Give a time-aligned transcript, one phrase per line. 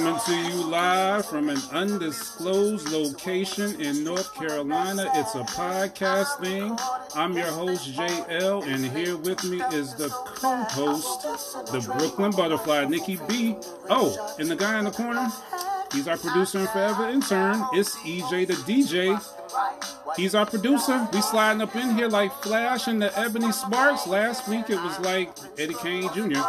[0.00, 5.10] Coming to you live from an undisclosed location in North Carolina.
[5.14, 6.74] It's a podcast thing.
[7.14, 12.86] I'm your host, JL, and here with me is the co host, the Brooklyn Butterfly,
[12.86, 13.56] Nikki B.
[13.90, 15.30] Oh, and the guy in the corner,
[15.92, 17.62] he's our producer and forever intern.
[17.74, 19.20] It's EJ the DJ.
[20.16, 21.08] He's our producer.
[21.12, 24.06] We sliding up in here like Flash and the Ebony Sparks.
[24.06, 26.40] Last week it was like Eddie King Jr.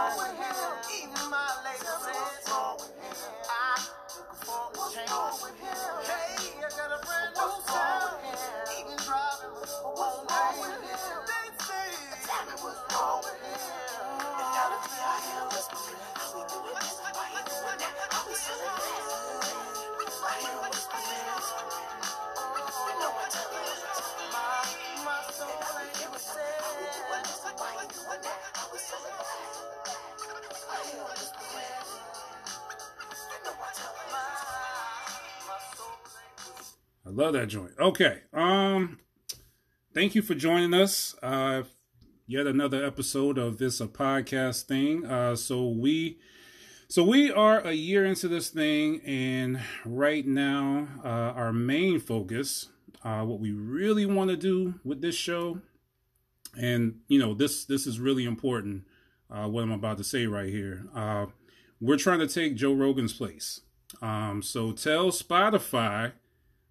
[37.31, 37.71] love that joint.
[37.79, 38.19] Okay.
[38.33, 38.99] Um
[39.93, 41.15] thank you for joining us.
[41.23, 41.63] Uh
[42.27, 45.05] yet another episode of this a podcast thing.
[45.05, 46.19] Uh so we
[46.89, 52.67] so we are a year into this thing and right now uh our main focus
[53.05, 55.61] uh what we really want to do with this show
[56.59, 58.83] and you know this this is really important
[59.33, 60.85] uh what I'm about to say right here.
[60.93, 61.27] Uh
[61.79, 63.61] we're trying to take Joe Rogan's place.
[64.01, 66.11] Um so tell Spotify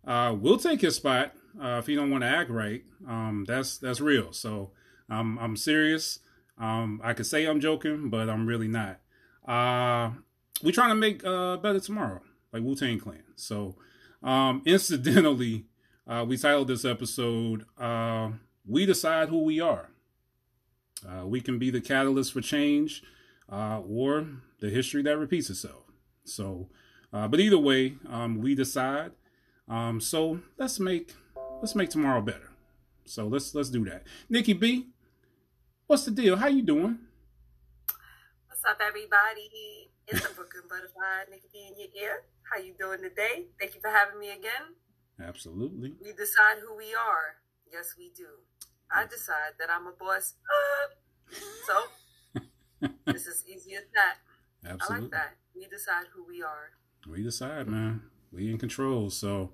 [0.06, 2.82] uh, we'll take his spot uh, if he don't want to act right.
[3.06, 4.32] Um, that's that's real.
[4.32, 4.70] So
[5.08, 6.20] um, I'm serious.
[6.58, 9.00] Um, I could say I'm joking, but I'm really not.
[9.46, 10.12] Uh,
[10.62, 12.20] we're trying to make uh, better tomorrow,
[12.52, 13.24] like Wu Tang Clan.
[13.36, 13.76] So
[14.22, 15.66] um, incidentally,
[16.06, 18.30] uh, we titled this episode uh,
[18.66, 19.90] "We Decide Who We Are."
[21.06, 23.02] Uh, we can be the catalyst for change,
[23.50, 24.26] uh, or
[24.60, 25.84] the history that repeats itself.
[26.24, 26.68] So,
[27.10, 29.12] uh, but either way, um, we decide.
[29.70, 31.14] Um, so let's make
[31.62, 32.50] let's make tomorrow better.
[33.04, 34.02] So let's let's do that.
[34.28, 34.88] Nikki B,
[35.86, 36.36] what's the deal?
[36.36, 36.98] How you doing?
[38.48, 39.92] What's up, everybody?
[40.08, 42.22] It's the Brooklyn Butterfly, Nikki B in your ear.
[42.50, 43.46] How you doing today?
[43.60, 44.74] Thank you for having me again.
[45.22, 45.94] Absolutely.
[46.02, 47.38] We decide who we are.
[47.72, 48.26] Yes, we do.
[48.92, 50.34] I decide that I'm a boss.
[50.50, 54.16] Uh, so this is easy as that.
[54.68, 54.96] Absolutely.
[54.96, 55.36] I like that.
[55.54, 56.70] We decide who we are.
[57.08, 58.02] We decide, man.
[58.32, 59.10] We in control.
[59.10, 59.50] So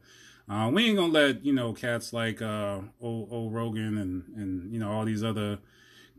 [0.49, 4.73] uh, we ain't gonna let you know cats like uh, old, old Rogan and and
[4.73, 5.59] you know all these other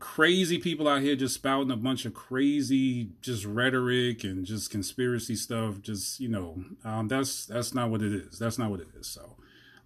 [0.00, 5.34] crazy people out here just spouting a bunch of crazy just rhetoric and just conspiracy
[5.34, 5.80] stuff.
[5.80, 8.38] Just you know, um, that's that's not what it is.
[8.38, 9.06] That's not what it is.
[9.06, 9.36] So.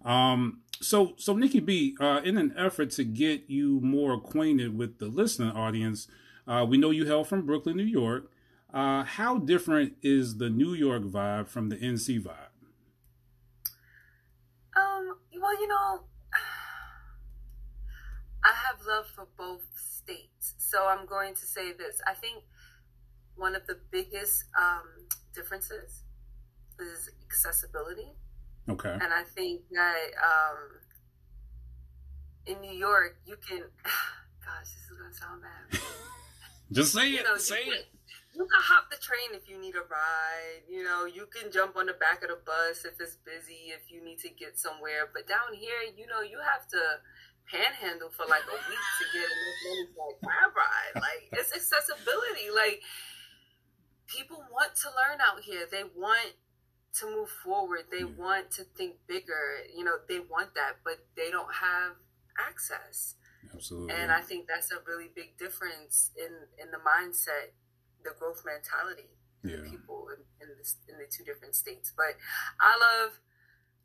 [0.03, 4.99] Um, so, so Nikki B, uh, in an effort to get you more acquainted with
[4.99, 6.07] the listening audience,
[6.45, 8.29] uh, we know you hail from Brooklyn, New York.
[8.73, 12.52] Uh, how different is the New York vibe from the NC vibe?
[15.43, 16.03] Well, you know,
[18.45, 20.53] I have love for both states.
[20.57, 22.01] So I'm going to say this.
[22.07, 22.43] I think
[23.35, 24.87] one of the biggest um,
[25.35, 26.03] differences
[26.79, 28.13] is accessibility.
[28.69, 28.93] Okay.
[28.93, 30.59] And I think that um,
[32.45, 33.59] in New York, you can,
[34.45, 35.81] gosh, this is going to sound bad.
[36.71, 37.23] Just say You it.
[37.25, 37.87] know, say it.
[38.33, 40.65] You can hop the train if you need a ride.
[40.67, 43.91] You know, you can jump on the back of the bus if it's busy, if
[43.93, 45.09] you need to get somewhere.
[45.13, 46.81] But down here, you know, you have to
[47.45, 50.95] panhandle for like a week to get enough money for a cab ride.
[50.97, 52.49] Like, it's accessibility.
[52.49, 52.81] Like,
[54.07, 55.67] people want to learn out here.
[55.69, 56.33] They want
[56.99, 57.85] to move forward.
[57.91, 58.17] They Yeah.
[58.17, 59.65] want to think bigger.
[59.69, 61.97] You know, they want that, but they don't have
[62.37, 63.15] access.
[63.53, 63.93] Absolutely.
[63.93, 67.53] And I think that's a really big difference in in the mindset,
[68.03, 69.09] the growth mentality
[69.43, 69.63] yeah.
[69.69, 71.91] people in, in, this, in the two different states.
[71.95, 72.15] But
[72.59, 73.19] I love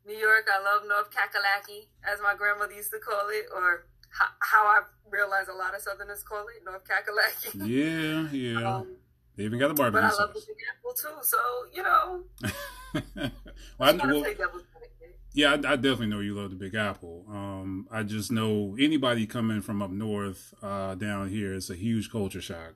[0.07, 0.47] New York.
[0.47, 4.79] I love North Kakalaki, as my grandmother used to call it, or how, how I
[5.09, 7.67] realize a lot of Southerners call it, North Kakalaki.
[7.67, 8.77] Yeah, yeah.
[8.77, 8.95] Um,
[9.35, 10.01] they even got the barbecue.
[10.01, 10.47] but I love the sauce.
[10.47, 11.23] Big Apple too.
[11.23, 11.37] So
[11.73, 12.23] you know,
[13.79, 15.17] well, I, well, play devil's advocate.
[15.33, 17.25] yeah, I, I definitely know you love the Big Apple.
[17.29, 22.11] Um, I just know anybody coming from up north uh, down here, it's a huge
[22.11, 22.73] culture shock.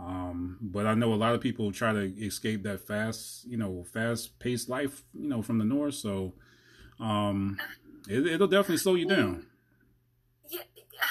[0.00, 3.84] Um, but I know a lot of people try to escape that fast, you know,
[3.92, 5.94] fast paced life, you know, from the north.
[5.94, 6.34] So
[6.98, 7.58] um,
[8.08, 9.46] it, it'll definitely slow you down.
[10.48, 10.62] Yeah,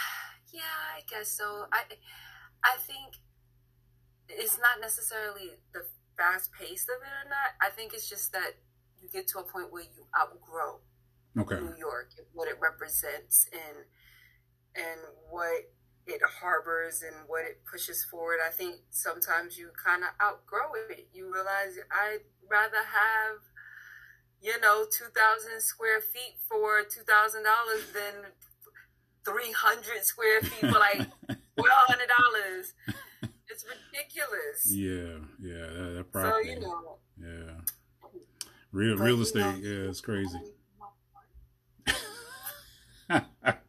[0.51, 0.62] yeah,
[0.97, 1.65] I guess so.
[1.71, 1.83] I,
[2.63, 3.15] I think
[4.27, 5.86] it's not necessarily the
[6.18, 7.53] fast pace of it or not.
[7.62, 8.56] I think it's just that
[9.01, 10.80] you get to a point where you outgrow
[11.38, 11.59] Okay.
[11.59, 13.86] New York what it represents and
[14.75, 15.00] and
[15.30, 15.71] what
[16.10, 18.40] it harbors and what it pushes forward.
[18.46, 21.08] I think sometimes you kind of outgrow it.
[21.14, 23.38] You realize I'd rather have,
[24.42, 28.32] you know, 2,000 square feet for $2,000 than
[29.26, 31.00] 300 square feet for like
[31.58, 32.74] $1,200.
[33.52, 34.72] It's ridiculous.
[34.72, 36.50] Yeah, yeah, that, that property.
[36.50, 36.98] So, you know.
[37.20, 37.62] Yeah.
[38.72, 40.40] Real, real estate, know, yeah, it's crazy.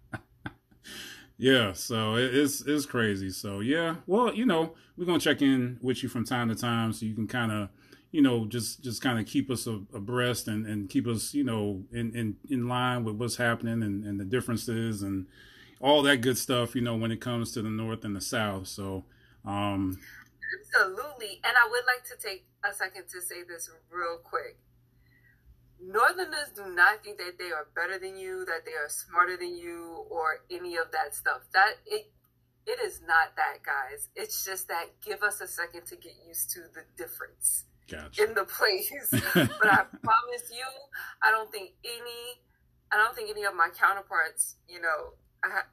[1.40, 3.30] yeah, so it's it's crazy.
[3.30, 6.92] So yeah, well, you know, we're gonna check in with you from time to time
[6.92, 7.70] so you can kind of,
[8.10, 11.82] you know, just just kind of keep us abreast and and keep us, you know,
[11.92, 15.26] in in in line with what's happening and and the differences and
[15.80, 16.74] all that good stuff.
[16.74, 18.68] You know, when it comes to the north and the south.
[18.68, 19.04] So.
[19.44, 19.98] um
[20.74, 24.56] Absolutely, and I would like to take a second to say this real quick
[25.82, 29.56] Northerners do not think that they are better than you, that they are smarter than
[29.56, 31.40] you, or any of that stuff.
[31.54, 32.12] That it
[32.66, 34.08] it is not that, guys.
[34.14, 38.22] It's just that give us a second to get used to the difference gotcha.
[38.22, 38.92] in the place.
[39.34, 40.66] but I promise you,
[41.22, 42.40] I don't think any,
[42.92, 45.68] I don't think any of my counterparts, you know, I, ha-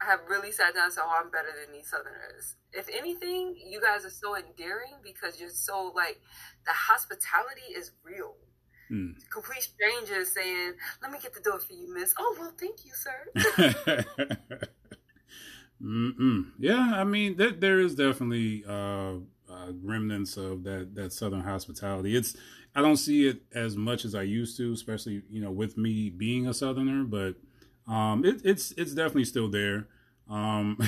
[0.00, 3.56] I have really sat down and said, "Oh, I'm better than these Southerners." If anything,
[3.56, 6.20] you guys are so endearing because you're so like
[6.66, 8.34] the hospitality is real
[8.92, 9.14] Mm.
[9.30, 12.92] Complete strangers saying, "Let me get the door for you, Miss." Oh well, thank you,
[12.94, 14.36] sir.
[15.82, 16.50] Mm-mm.
[16.58, 19.14] Yeah, I mean, there, there is definitely uh,
[19.50, 22.14] uh, remnants of that that Southern hospitality.
[22.14, 22.36] It's
[22.74, 26.10] I don't see it as much as I used to, especially you know with me
[26.10, 27.34] being a Southerner, but
[27.92, 29.88] um, it, it's it's definitely still there.
[30.30, 30.78] Um,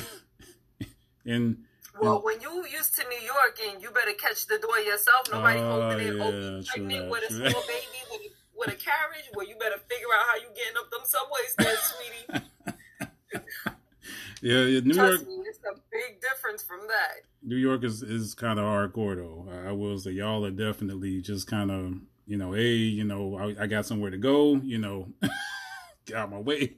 [1.26, 1.64] and
[2.00, 5.60] well, when you used to New York and you better catch the door yourself, nobody
[5.60, 9.30] oh, open it, yeah, open pregnant with a small baby with a, with a carriage,
[9.34, 12.46] well, you better figure out how you getting up them subways there, sweetie.
[14.42, 15.28] yeah, yeah, New Trust York.
[15.28, 17.22] Me, it's a big difference from that.
[17.42, 19.48] New York is is kind of hardcore though.
[19.66, 21.94] I will say y'all are definitely just kind of
[22.26, 25.08] you know, hey, you know, I, I got somewhere to go, you know,
[26.06, 26.74] got my way,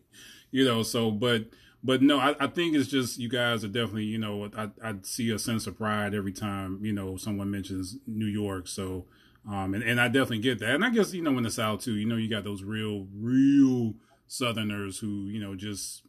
[0.51, 0.83] you know.
[0.83, 1.47] So, but
[1.87, 4.95] but no, I, I, think it's just you guys are definitely, you know, I, I
[5.03, 8.67] see a sense of pride every time, you know, someone mentions New York.
[8.67, 9.05] So,
[9.49, 10.75] um, and, and I definitely get that.
[10.75, 13.07] And I guess, you know, in the South too, you know, you got those real,
[13.15, 13.95] real
[14.27, 16.03] Southerners who, you know, just,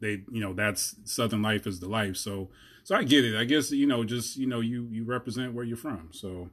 [0.00, 2.16] they, you know, that's Southern life is the life.
[2.16, 2.50] So,
[2.84, 3.34] so I get it.
[3.34, 6.10] I guess, you know, just, you know, you, you represent where you're from.
[6.12, 6.50] So,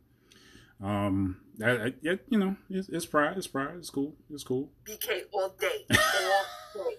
[0.83, 3.37] um, I you know, it's, it's pride.
[3.37, 3.75] It's pride.
[3.77, 4.15] It's cool.
[4.31, 4.71] It's cool.
[4.85, 5.85] BK all day.
[5.91, 5.97] All
[6.73, 6.95] day.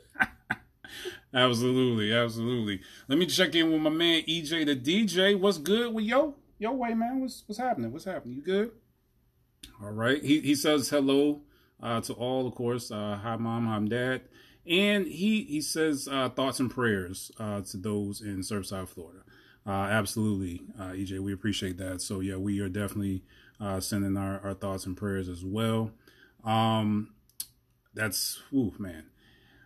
[1.35, 2.81] Absolutely, absolutely.
[3.09, 5.39] Let me check in with my man EJ the DJ.
[5.39, 6.35] What's good with yo?
[6.59, 7.93] Yo way man, what's what's happening?
[7.93, 8.37] What's happening?
[8.37, 8.73] You good?
[9.83, 10.23] All right.
[10.23, 11.41] He he says hello
[11.83, 12.91] uh, to all, of course.
[12.91, 14.23] Uh, hi mom, hi dad.
[14.67, 19.21] And he he says uh, thoughts and prayers uh, to those in Surfside, Florida.
[19.67, 22.03] Uh, absolutely, uh, EJ, we appreciate that.
[22.03, 23.23] So yeah, we are definitely
[23.79, 25.93] sending our, our thoughts and prayers as well.
[26.45, 27.15] Um,
[27.95, 29.05] that's ooh man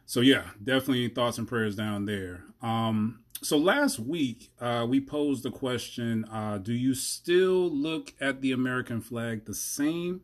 [0.06, 2.44] so yeah, definitely thoughts and prayers down there.
[2.63, 8.41] Um, so last week uh, we posed the question: uh, Do you still look at
[8.41, 10.22] the American flag the same?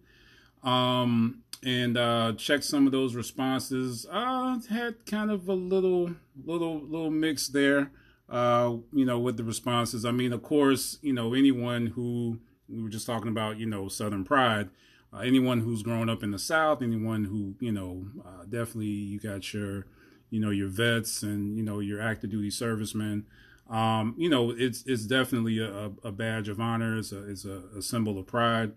[0.62, 4.06] Um, and uh, check some of those responses.
[4.10, 7.90] Uh, had kind of a little, little, little mix there.
[8.28, 10.06] Uh, you know, with the responses.
[10.06, 13.88] I mean, of course, you know anyone who we were just talking about, you know,
[13.88, 14.70] Southern pride
[15.12, 19.20] uh, anyone who's grown up in the South, anyone who you know, uh, definitely you
[19.20, 19.86] got your,
[20.30, 23.26] you know, your vets and you know your active duty servicemen.
[23.68, 26.98] Um, you know, it's it's definitely a, a badge of honor.
[26.98, 28.72] It's a, it's a, a symbol of pride.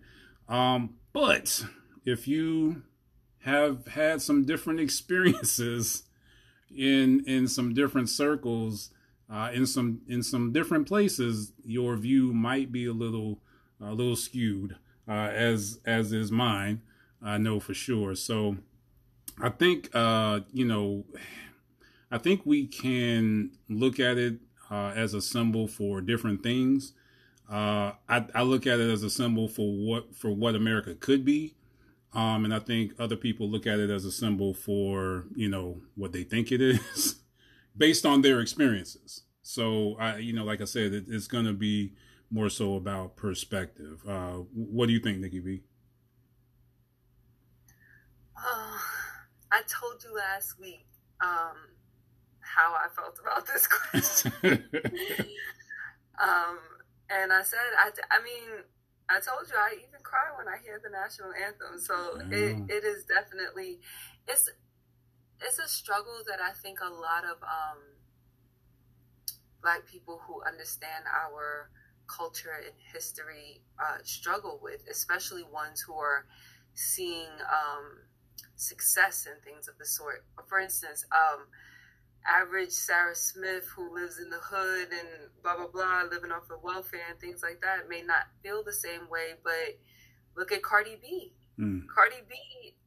[0.48, 1.64] Um, but
[2.04, 2.82] if you
[3.44, 6.04] have had some different experiences
[6.74, 8.90] in in some different circles,
[9.32, 13.40] uh, in some in some different places, your view might be a little
[13.80, 14.76] a little skewed
[15.08, 16.82] uh, as as is mine.
[17.22, 18.14] I know for sure.
[18.14, 18.56] So
[19.40, 21.04] I think uh, you know,
[22.10, 24.38] I think we can look at it
[24.70, 26.92] uh, as a symbol for different things.
[27.50, 31.24] Uh, I, I, look at it as a symbol for what for what America could
[31.24, 31.54] be,
[32.12, 35.80] um, and I think other people look at it as a symbol for you know
[35.94, 37.16] what they think it is,
[37.76, 39.22] based on their experiences.
[39.42, 41.92] So I, you know, like I said, it, it's going to be
[42.30, 44.00] more so about perspective.
[44.06, 45.62] Uh, what do you think, Nikki B?
[48.36, 48.78] Uh,
[49.50, 50.86] I told you last week
[51.20, 51.56] um,
[52.40, 54.32] how I felt about this question.
[56.22, 56.58] um,
[57.08, 58.64] and I said, I, I mean,
[59.08, 61.78] I told you I even cry when I hear the national anthem.
[61.78, 63.78] So it, it is definitely,
[64.26, 64.50] it's,
[65.40, 67.78] it's a struggle that I think a lot of um,
[69.62, 71.70] black people who understand our
[72.06, 76.26] culture and history uh, struggle with, especially ones who are
[76.74, 77.98] seeing um,
[78.56, 80.24] success and things of the sort.
[80.48, 81.46] For instance, um,
[82.26, 86.62] average Sarah Smith who lives in the hood and blah blah blah, living off of
[86.62, 89.34] welfare and things like that, may not feel the same way.
[89.42, 89.78] But
[90.36, 91.32] look at Cardi B.
[91.58, 91.86] Mm.
[91.92, 92.36] Cardi B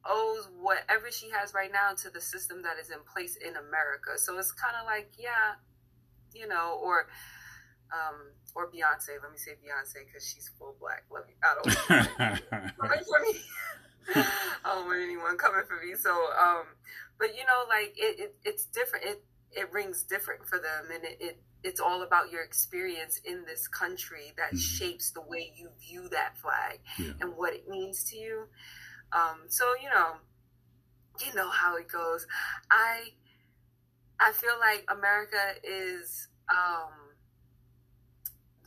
[0.04, 4.16] owes whatever she has right now to the system that is in place in America.
[4.16, 5.58] So it's kind of like, yeah,
[6.32, 7.08] you know, or
[7.92, 9.20] um, or Beyonce.
[9.22, 11.04] Let me say Beyonce because she's full black.
[11.10, 11.34] Let me.
[11.42, 13.40] I don't coming for me.
[14.64, 15.94] I don't want anyone coming for me.
[15.94, 16.64] So, um,
[17.18, 19.04] but you know, like it, it, it's different.
[19.06, 23.44] It it rings different for them, and it, it it's all about your experience in
[23.46, 24.56] this country that mm-hmm.
[24.56, 27.12] shapes the way you view that flag yeah.
[27.20, 28.44] and what it means to you.
[29.12, 30.14] Um, so you know,
[31.26, 32.26] you know how it goes.
[32.70, 33.10] I
[34.18, 36.92] I feel like America is um,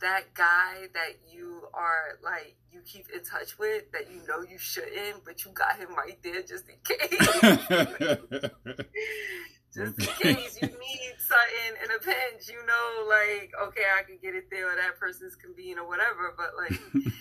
[0.04, 4.58] that guy that you are like you keep in touch with that you know you
[4.58, 7.08] shouldn't, but you got him right there just in case.
[9.74, 14.18] just in case you need something in a pinch, you know, like okay, I can
[14.20, 16.34] get it there, or that person's convenient or whatever.
[16.36, 16.78] But like,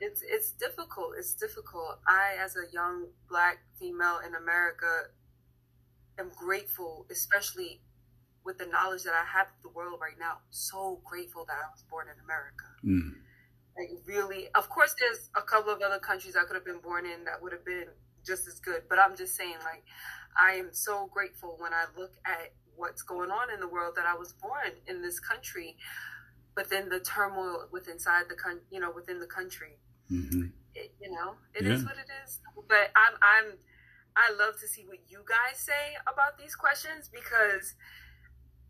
[0.00, 1.12] it's it's difficult.
[1.18, 2.00] It's difficult.
[2.08, 5.08] I, as a young black female in America,
[6.18, 7.82] am grateful, especially
[8.44, 11.70] with the knowledge that I have of the world right now, so grateful that I
[11.72, 12.68] was born in America.
[12.84, 13.14] Mm.
[13.76, 17.06] Like really, of course, there's a couple of other countries I could have been born
[17.06, 17.88] in that would have been
[18.24, 18.82] just as good.
[18.88, 19.84] But I'm just saying, like,
[20.36, 24.06] I am so grateful when I look at what's going on in the world that
[24.06, 25.76] I was born in this country.
[26.54, 29.78] But then the turmoil within inside the country, you know, within the country,
[30.10, 30.46] mm-hmm.
[30.74, 31.72] it, you know, it yeah.
[31.72, 32.38] is what it is.
[32.68, 33.52] But I'm, I'm,
[34.16, 37.74] I love to see what you guys say about these questions because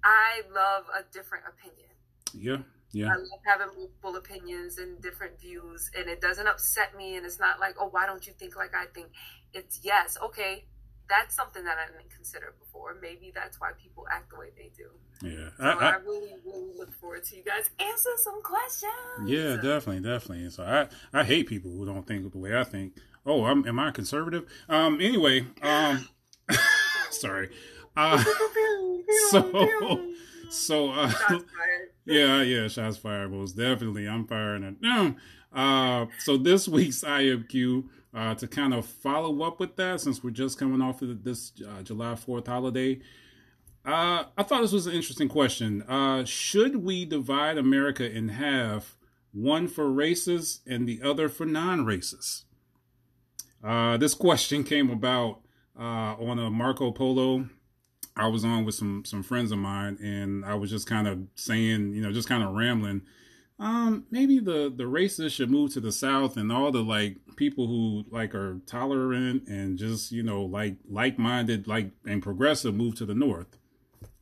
[0.05, 1.91] I love a different opinion.
[2.33, 2.59] Yeah.
[2.93, 3.09] Yeah.
[3.09, 7.17] I love having multiple opinions and different views, and it doesn't upset me.
[7.17, 9.09] And it's not like, oh, why don't you think like I think?
[9.53, 10.65] It's yes, okay,
[11.09, 12.97] that's something that I didn't consider before.
[13.01, 14.91] Maybe that's why people act the way they do.
[15.23, 18.93] Yeah, so I, I, I, really, really look forward to you guys answer some questions.
[19.27, 20.45] Yeah, definitely, definitely.
[20.45, 22.95] And So I, I hate people who don't think the way I think.
[23.27, 24.45] Oh, I'm, am I conservative?
[24.69, 26.09] Um, anyway, um,
[27.11, 27.51] sorry.
[27.97, 28.23] Uh,
[29.31, 30.01] so,
[30.51, 31.13] so, uh,
[32.05, 33.33] yeah, yeah, shots fired.
[33.33, 35.17] Most definitely, I'm firing it down.
[35.53, 40.31] Uh, so this week's IMQ, uh, to kind of follow up with that, since we're
[40.31, 43.01] just coming off of this uh, July 4th holiday,
[43.85, 45.83] uh, I thought this was an interesting question.
[45.83, 48.97] Uh, should we divide America in half,
[49.33, 52.45] one for races and the other for non-races?
[53.63, 55.41] Uh, this question came about
[55.79, 57.49] uh, on a Marco Polo
[58.17, 61.19] I was on with some some friends of mine, and I was just kind of
[61.35, 63.03] saying, you know, just kind of rambling.
[63.59, 67.67] Um, maybe the the racists should move to the south, and all the like people
[67.67, 72.95] who like are tolerant and just you know like like minded, like and progressive, move
[72.97, 73.59] to the north.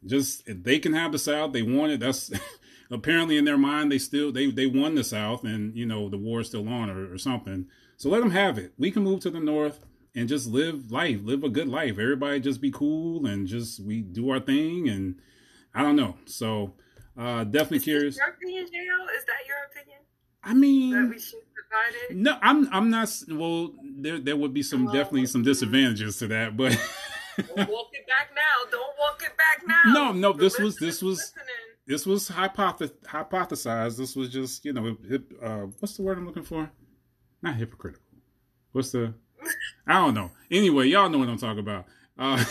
[0.04, 2.00] Just they can have the south, they want it.
[2.00, 2.32] That's
[2.90, 6.18] apparently in their mind they still they they won the south, and you know the
[6.18, 7.66] war's still on or, or something.
[7.98, 8.72] So let them have it.
[8.78, 11.92] We can move to the north and just live life, live a good life.
[11.92, 15.16] Everybody just be cool and just we do our thing and
[15.74, 16.16] I don't know.
[16.26, 16.74] So
[17.18, 18.16] uh definitely Is curious.
[18.16, 19.16] Your opinion, JL?
[19.16, 19.98] Is that your opinion?
[20.44, 22.16] I mean that we should divide it?
[22.16, 26.56] No, I'm I'm not well there there would be some definitely some disadvantages to that,
[26.56, 26.72] but
[27.38, 28.70] Don't walk it back now.
[28.70, 29.82] Don't walk it back now.
[29.94, 31.46] No, no, this was this was listening.
[31.86, 33.96] this was hypoth- hypothesized.
[33.96, 34.96] This was just, you know,
[35.42, 36.70] uh, what's the word I'm looking for?
[37.40, 38.04] Not hypocritical.
[38.72, 39.14] What's the
[39.86, 40.30] I don't know.
[40.50, 41.86] Anyway, y'all know what I'm talking about.
[42.18, 42.44] Uh,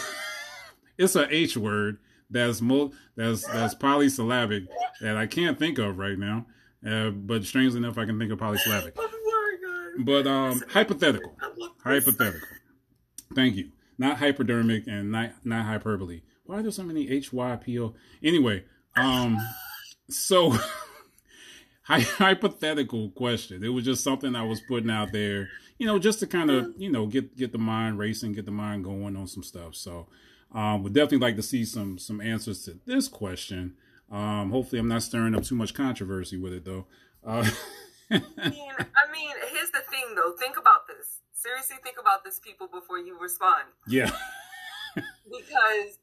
[0.98, 1.98] it's a H word
[2.30, 4.64] that's mo- that's that's polysyllabic
[5.02, 6.46] that I can't think of right now.
[6.86, 8.98] Uh, but strangely enough, I can think of polysyllabic.
[10.00, 11.38] But um, hypothetical,
[11.84, 12.48] hypothetical.
[13.36, 13.72] Thank you.
[13.98, 16.22] Not hypodermic and not not hyperbole.
[16.46, 17.94] Why are there so many H Y P O?
[18.24, 18.64] Anyway,
[18.96, 19.38] um,
[20.10, 20.54] so
[22.00, 23.64] hypothetical question.
[23.64, 25.50] It was just something I was putting out there
[25.82, 28.52] you know, just to kind of, you know, get get the mind racing, get the
[28.52, 29.74] mind going on some stuff.
[29.74, 30.06] So,
[30.52, 33.74] um, would definitely like to see some some answers to this question.
[34.12, 36.86] Um, hopefully, I'm not stirring up too much controversy with it, though.
[37.26, 37.50] Uh,
[38.12, 40.36] I, mean, I mean, here's the thing, though.
[40.38, 41.22] Think about this.
[41.34, 43.64] Seriously, think about this, people, before you respond.
[43.88, 44.12] Yeah.
[44.96, 45.98] because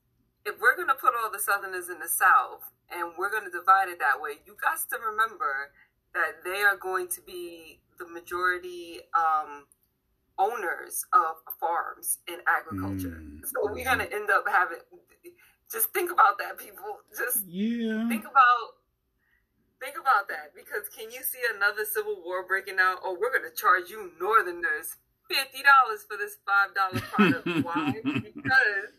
[0.45, 3.51] if we're going to put all the Southerners in the South and we're going to
[3.51, 5.71] divide it that way, you got to remember
[6.15, 9.67] that they are going to be the majority um,
[10.39, 13.21] owners of farms and agriculture.
[13.21, 13.41] Mm.
[13.45, 14.79] So we're going to end up having
[15.71, 17.03] Just think about that, people.
[17.17, 18.09] Just yeah.
[18.09, 18.79] Think about
[19.81, 22.99] think about that because can you see another civil war breaking out?
[23.05, 24.97] Oh, we're gonna charge you Northerners
[25.29, 27.47] fifty dollars for this five dollar product.
[27.65, 27.95] Why?
[28.03, 28.91] Because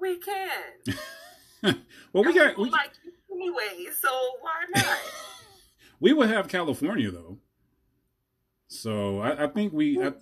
[0.00, 1.76] we can.
[2.12, 2.92] well, we got we, like
[3.36, 4.08] anyway, so
[4.40, 4.98] why not?
[6.00, 7.38] we would have California though.
[8.68, 10.02] So I, I think we.
[10.02, 10.12] I,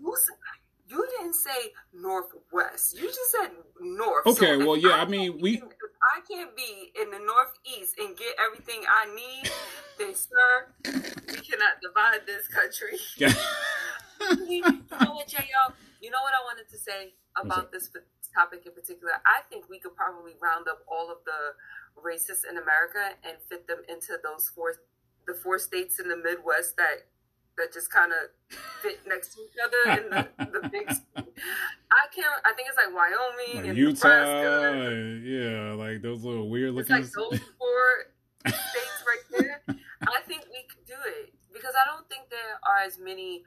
[0.87, 2.97] you didn't say northwest.
[2.97, 4.27] You just said north.
[4.27, 4.91] Okay, so well, yeah.
[4.91, 5.63] I, I mean, we.
[6.05, 9.51] I can't be in the northeast and get everything I need,
[9.99, 12.99] then, sir, we cannot divide this country.
[14.49, 15.73] you know what, JL?
[16.01, 17.89] You know what I wanted to say about this
[18.35, 19.15] topic in particular?
[19.25, 21.55] I think we could probably round up all of the
[21.97, 24.75] racists in America and fit them into those four,
[25.27, 27.07] the four states in the Midwest that
[27.57, 30.89] that just kind of fit next to each other in the, the big.
[30.91, 32.41] I can't.
[32.45, 34.09] I think it's like Wyoming like and Utah.
[34.09, 35.21] Nebraska.
[35.23, 36.97] Yeah, like those little weird looking.
[36.97, 38.11] It's like those four
[38.47, 39.63] states right there.
[40.03, 43.45] I think we could do it because I don't think there are as many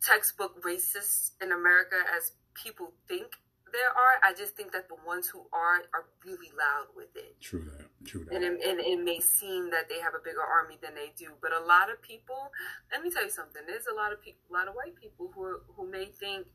[0.00, 3.36] textbook racists in America as people think
[3.72, 4.18] there are.
[4.22, 7.40] I just think that the ones who are are really loud with it.
[7.40, 7.86] True that.
[8.04, 8.34] True that.
[8.34, 11.32] And it, and it may seem that they have a bigger army than they do,
[11.40, 12.50] but a lot of people.
[12.92, 13.62] Let me tell you something.
[13.66, 16.46] There's a lot of people, a lot of white people who are, who may think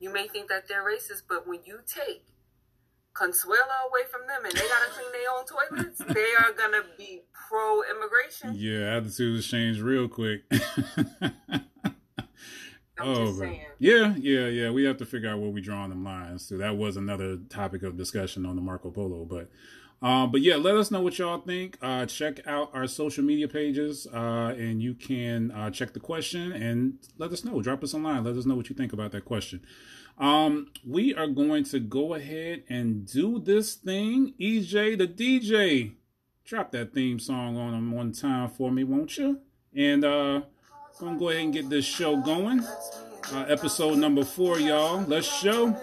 [0.00, 2.24] you may think that they're racist, but when you take
[3.14, 7.22] Consuelo away from them and they gotta clean their own toilets, they are gonna be
[7.48, 8.54] pro immigration.
[8.54, 10.42] Yeah, attitudes change real quick.
[13.04, 13.60] I'm oh, just saying.
[13.78, 14.70] Yeah, yeah, yeah.
[14.70, 16.46] We have to figure out where we draw on them lines.
[16.46, 19.24] So that was another topic of discussion on the Marco Polo.
[19.24, 19.50] But
[20.02, 21.78] um, but yeah, let us know what y'all think.
[21.80, 26.52] Uh, check out our social media pages, uh, and you can uh, check the question
[26.52, 27.62] and let us know.
[27.62, 28.22] Drop us a line.
[28.22, 29.64] Let us know what you think about that question.
[30.18, 34.34] Um, we are going to go ahead and do this thing.
[34.38, 35.94] EJ the DJ,
[36.44, 39.40] drop that theme song on them one time for me, won't you?
[39.74, 40.04] And
[41.00, 42.60] uh Gonna go ahead and get this show going.
[43.32, 45.02] Uh, episode number four, y'all.
[45.06, 45.76] Let's show.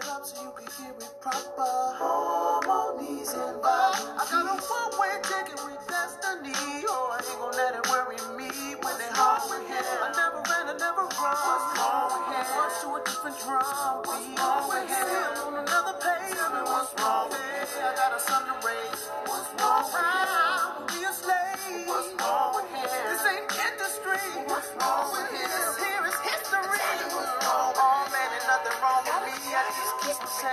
[30.42, 30.48] In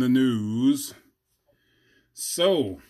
[0.00, 0.92] the news.
[2.12, 2.82] So,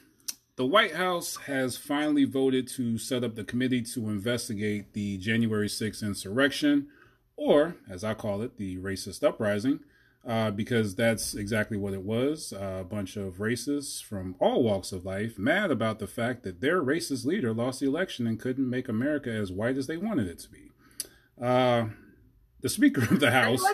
[0.56, 5.68] the White House has finally voted to set up the committee to investigate the January
[5.68, 6.88] 6th insurrection,
[7.36, 9.78] or as I call it, the racist uprising,
[10.26, 12.52] uh, because that's exactly what it was.
[12.52, 16.60] Uh, a bunch of racists from all walks of life mad about the fact that
[16.60, 20.28] their racist leader lost the election and couldn't make America as white as they wanted
[20.28, 20.70] it to be.
[21.40, 21.86] Uh,
[22.60, 23.64] the Speaker of the House.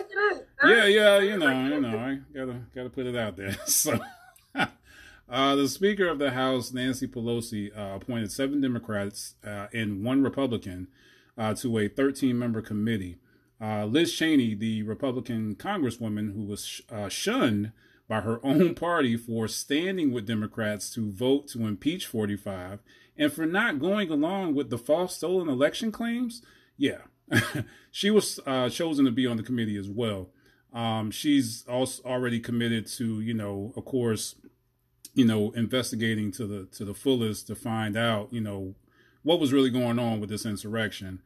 [0.63, 3.55] Yeah, yeah, you know, you know, I gotta gotta put it out there.
[3.65, 3.99] So.
[5.31, 10.23] Uh, the Speaker of the House, Nancy Pelosi, uh, appointed seven Democrats uh, and one
[10.23, 10.87] Republican
[11.37, 13.17] uh, to a 13 member committee
[13.61, 17.71] uh, Liz Cheney, the Republican congresswoman who was uh, shunned
[18.07, 22.79] by her own party for standing with Democrats to vote to impeach 45
[23.19, 26.41] and for not going along with the false stolen election claims,
[26.77, 26.99] yeah,
[27.91, 30.29] she was uh, chosen to be on the committee as well.
[30.73, 34.35] Um, she's also already committed to, you know, of course,
[35.13, 38.75] you know, investigating to the to the fullest to find out, you know,
[39.23, 41.21] what was really going on with this insurrection.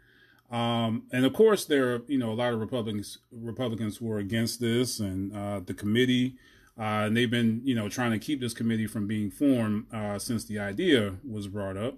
[0.54, 4.20] Um, and of course, there are you know a lot of Republicans Republicans who are
[4.20, 6.36] against this, and uh, the committee,
[6.78, 10.20] uh, and they've been you know trying to keep this committee from being formed uh,
[10.20, 11.98] since the idea was brought up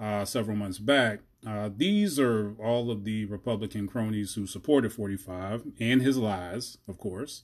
[0.00, 1.20] uh, several months back.
[1.46, 6.98] Uh, these are all of the Republican cronies who supported 45 and his lies, of
[6.98, 7.42] course,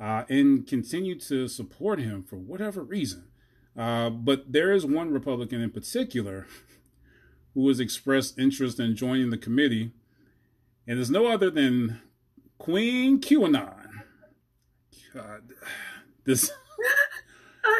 [0.00, 3.26] uh, and continue to support him for whatever reason.
[3.74, 6.46] but there is one Republican in particular
[7.56, 9.90] who has expressed interest in joining the committee,
[10.86, 12.02] and it's no other than
[12.58, 13.88] Queen QAnon.
[15.14, 15.42] God,
[16.24, 16.52] this.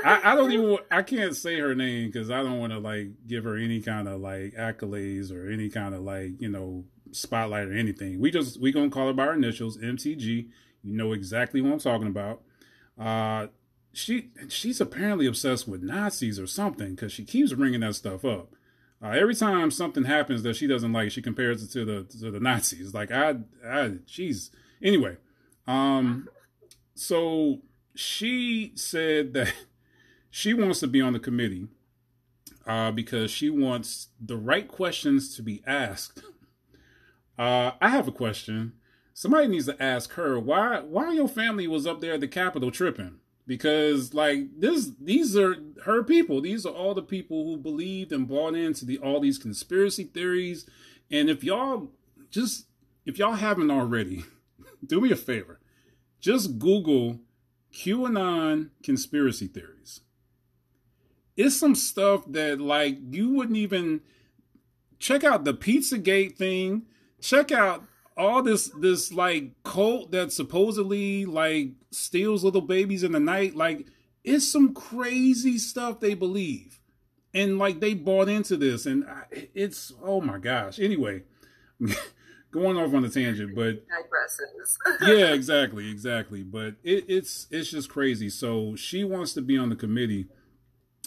[0.04, 3.08] I, I, don't even I can't say her name because I don't want to like
[3.26, 7.68] give her any kind of like accolades or any kind of like you know spotlight
[7.68, 8.18] or anything.
[8.18, 10.48] We just we gonna call her by her initials MTG.
[10.82, 12.40] You know exactly what I'm talking about.
[12.98, 13.48] Uh,
[13.92, 18.56] she she's apparently obsessed with Nazis or something because she keeps bringing that stuff up.
[19.02, 22.30] Uh, every time something happens that she doesn't like, she compares it to the to
[22.30, 22.94] the Nazis.
[22.94, 24.50] Like I, I, she's
[24.82, 25.16] anyway.
[25.66, 26.28] Um,
[26.94, 27.61] so
[27.94, 29.52] she said that
[30.30, 31.68] she wants to be on the committee
[32.66, 36.22] uh, because she wants the right questions to be asked.
[37.38, 38.72] Uh, I have a question.
[39.12, 42.70] Somebody needs to ask her why why your family was up there at the Capitol
[42.70, 46.40] tripping because like this these are her people.
[46.40, 50.68] These are all the people who believed and bought into the all these conspiracy theories.
[51.11, 51.92] And if y'all
[52.30, 52.66] just
[53.04, 54.24] if y'all haven't already
[54.87, 55.61] do me a favor.
[56.20, 57.20] Just google
[57.72, 60.00] qanon conspiracy theories.
[61.37, 64.00] It's some stuff that like you wouldn't even
[64.98, 66.87] check out the pizzagate thing.
[67.20, 67.85] Check out
[68.16, 73.56] all this this like cult that supposedly like steals little babies in the night.
[73.56, 73.87] Like
[74.24, 76.80] it's some crazy stuff they believe.
[77.35, 78.87] And like they bought into this.
[78.87, 79.06] And
[79.54, 80.78] it's oh my gosh.
[80.78, 81.22] Anyway
[82.52, 83.85] going off on a tangent but
[85.06, 86.42] yeah exactly exactly.
[86.42, 88.30] But it, it's it's just crazy.
[88.30, 90.26] So she wants to be on the committee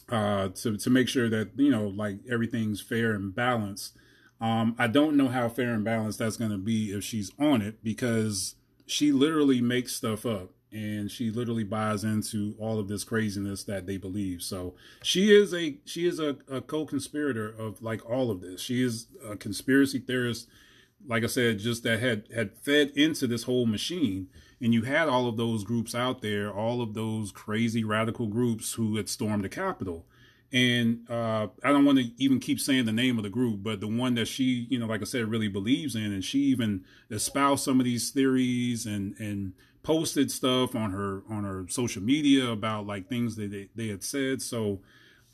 [0.10, 3.96] uh to to make sure that you know like everything's fair and balanced.
[4.42, 7.62] Um, I don't know how fair and balanced that's going to be if she's on
[7.62, 13.04] it because she literally makes stuff up and she literally buys into all of this
[13.04, 14.42] craziness that they believe.
[14.42, 18.62] So she is a she is a, a co-conspirator of like all of this.
[18.62, 20.48] She is a conspiracy theorist,
[21.08, 24.28] like I said, just that had had fed into this whole machine.
[24.62, 28.74] And you had all of those groups out there, all of those crazy radical groups
[28.74, 30.06] who had stormed the Capitol
[30.52, 33.82] and uh, I don't want to even keep saying the name of the group, but
[33.82, 36.86] the one that she, you know, like I said, really believes in, and she even
[37.12, 39.54] espoused some of these theories and and
[39.84, 44.04] posted stuff on her on her social media about like things that they, they had
[44.04, 44.42] said.
[44.42, 44.82] So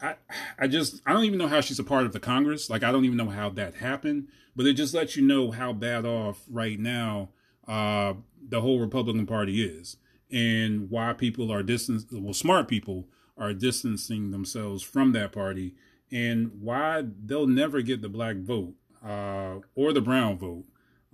[0.01, 0.15] I
[0.60, 2.69] I just I don't even know how she's a part of the Congress.
[2.69, 5.73] Like I don't even know how that happened, but it just lets you know how
[5.73, 7.29] bad off right now
[7.67, 8.13] uh,
[8.47, 9.97] the whole Republican Party is,
[10.31, 12.05] and why people are distant.
[12.12, 15.75] Well, smart people are distancing themselves from that party
[16.12, 18.73] and why they'll never get the black vote
[19.05, 20.65] uh, or the brown vote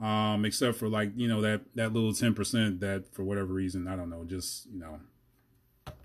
[0.01, 3.95] um, except for like you know that that little 10% that for whatever reason i
[3.95, 4.99] don't know just you know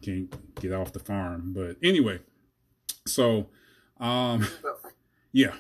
[0.03, 2.19] can't get off the farm but anyway
[3.07, 3.47] so
[3.99, 4.47] um
[5.33, 5.55] yeah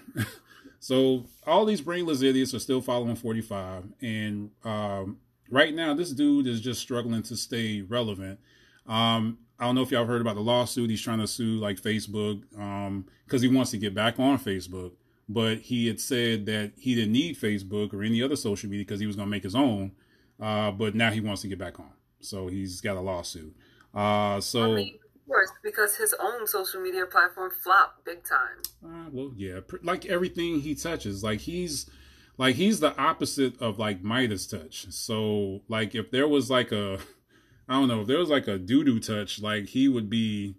[0.78, 5.18] so all these brainless idiots are still following 45 and um
[5.50, 8.38] right now this dude is just struggling to stay relevant
[8.86, 10.90] um I don't know if y'all heard about the lawsuit.
[10.90, 14.92] He's trying to sue like Facebook because um, he wants to get back on Facebook.
[15.28, 19.00] But he had said that he didn't need Facebook or any other social media because
[19.00, 19.92] he was going to make his own.
[20.40, 21.90] Uh, but now he wants to get back on.
[22.20, 23.54] So he's got a lawsuit.
[23.94, 24.72] Uh, so.
[24.72, 28.62] I mean, of course, because his own social media platform flopped big time.
[28.84, 31.90] Uh, well, yeah, like everything he touches, like he's
[32.38, 34.86] like he's the opposite of like Midas touch.
[34.90, 37.00] So like if there was like a
[37.68, 40.54] I don't know if there was like a doo doo touch, like he would be,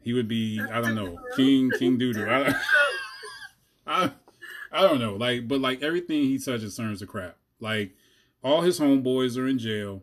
[0.00, 2.24] he would be, I don't know, King King doo doo.
[3.86, 4.12] I,
[4.72, 7.36] I, don't know, like, but like everything he touches turns to crap.
[7.60, 7.94] Like
[8.42, 10.02] all his homeboys are in jail.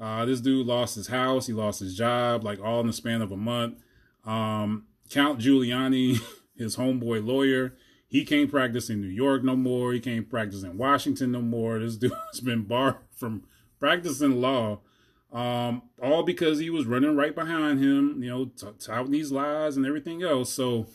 [0.00, 3.22] Uh, this dude lost his house, he lost his job, like all in the span
[3.22, 3.76] of a month.
[4.24, 6.20] Um, Count Giuliani,
[6.56, 7.74] his homeboy lawyer,
[8.08, 9.92] he can't practice in New York no more.
[9.92, 11.78] He can't practice in Washington no more.
[11.78, 13.44] This dude's been barred from
[13.78, 14.80] practicing law
[15.32, 19.86] um, all because he was running right behind him, you know, touting these lies and
[19.86, 20.52] everything else.
[20.52, 20.86] So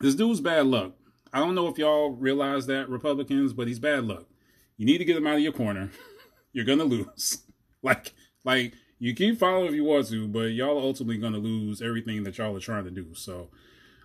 [0.00, 0.92] this dude's bad luck.
[1.34, 4.26] I don't know if y'all realize that, Republicans, but he's bad luck.
[4.76, 5.90] You need to get him out of your corner.
[6.52, 7.42] You're gonna lose.
[7.82, 11.82] like, like you keep following if you want to, but y'all are ultimately gonna lose
[11.82, 13.14] everything that y'all are trying to do.
[13.14, 13.48] So,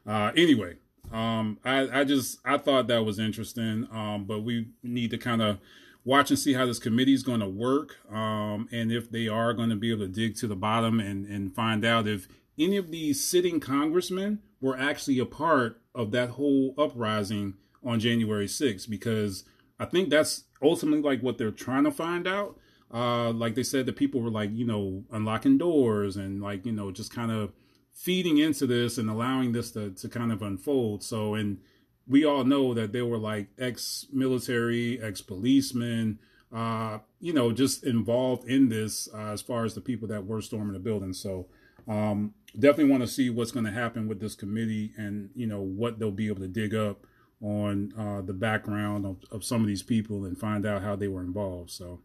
[0.07, 0.77] uh, anyway,
[1.11, 3.87] um, I, I just I thought that was interesting.
[3.91, 5.59] Um, but we need to kind of
[6.03, 9.53] watch and see how this committee is going to work um, and if they are
[9.53, 12.77] going to be able to dig to the bottom and, and find out if any
[12.77, 18.89] of these sitting congressmen were actually a part of that whole uprising on January 6th,
[18.89, 19.43] because
[19.79, 22.57] I think that's ultimately like what they're trying to find out.
[22.93, 26.71] Uh, like they said, the people were like, you know, unlocking doors and like, you
[26.71, 27.53] know, just kind of
[27.93, 31.03] feeding into this and allowing this to, to kind of unfold.
[31.03, 31.59] So, and
[32.07, 36.19] we all know that they were like ex-military, ex-policemen,
[36.51, 40.41] uh, you know, just involved in this uh, as far as the people that were
[40.41, 41.13] storming the building.
[41.13, 41.47] So
[41.87, 45.61] um, definitely want to see what's going to happen with this committee and, you know,
[45.61, 47.05] what they'll be able to dig up
[47.41, 51.07] on uh, the background of, of, some of these people and find out how they
[51.07, 51.71] were involved.
[51.71, 52.01] So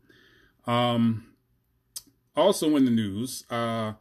[0.67, 1.27] um,
[2.37, 3.95] also in the news, uh,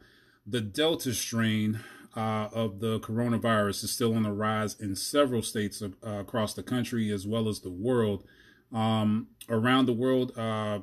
[0.46, 1.80] the Delta strain
[2.16, 6.64] uh, of the coronavirus is still on the rise in several states uh, across the
[6.64, 8.24] country as well as the world.
[8.72, 10.80] Um, around the world, uh,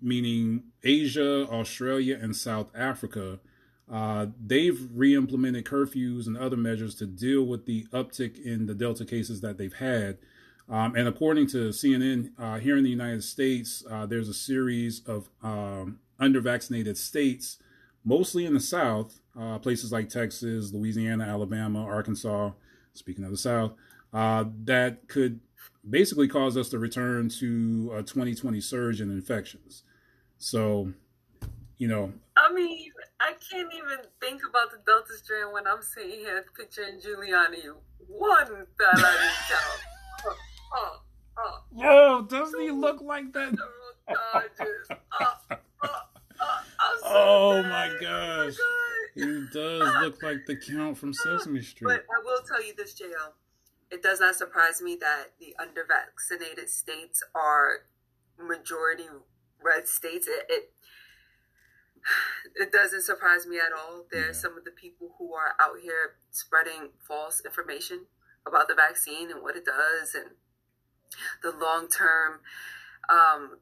[0.00, 3.38] meaning Asia, Australia, and South Africa,
[3.90, 8.74] uh, they've re implemented curfews and other measures to deal with the uptick in the
[8.74, 10.18] Delta cases that they've had.
[10.68, 15.02] Um, and according to CNN, uh, here in the United States, uh, there's a series
[15.06, 17.58] of um, under vaccinated states,
[18.04, 22.52] mostly in the South, uh, places like Texas, Louisiana, Alabama, Arkansas,
[22.94, 23.72] speaking of the South,
[24.14, 25.40] uh, that could
[25.88, 29.82] basically cause us to return to a 2020 surge in infections.
[30.38, 30.92] So,
[31.76, 32.14] you know.
[33.44, 37.74] I can't even think about the Delta strain when I'm sitting here picturing Giuliani.
[38.08, 40.36] One that I count.
[40.76, 40.96] Uh,
[41.36, 43.56] uh, Yo, doesn't he look like that?
[47.04, 48.54] oh my gosh.
[49.14, 51.86] He does look like the Count from Sesame Street.
[51.86, 53.32] But I will tell you this, JL.
[53.90, 57.86] It does not surprise me that the undervaccinated states are
[58.38, 59.04] majority
[59.62, 60.26] red states.
[60.26, 60.72] It, it,
[62.54, 64.04] it doesn't surprise me at all.
[64.10, 64.42] There's yeah.
[64.42, 68.06] some of the people who are out here spreading false information
[68.46, 70.30] about the vaccine and what it does and
[71.42, 72.40] the long term
[73.08, 73.58] um,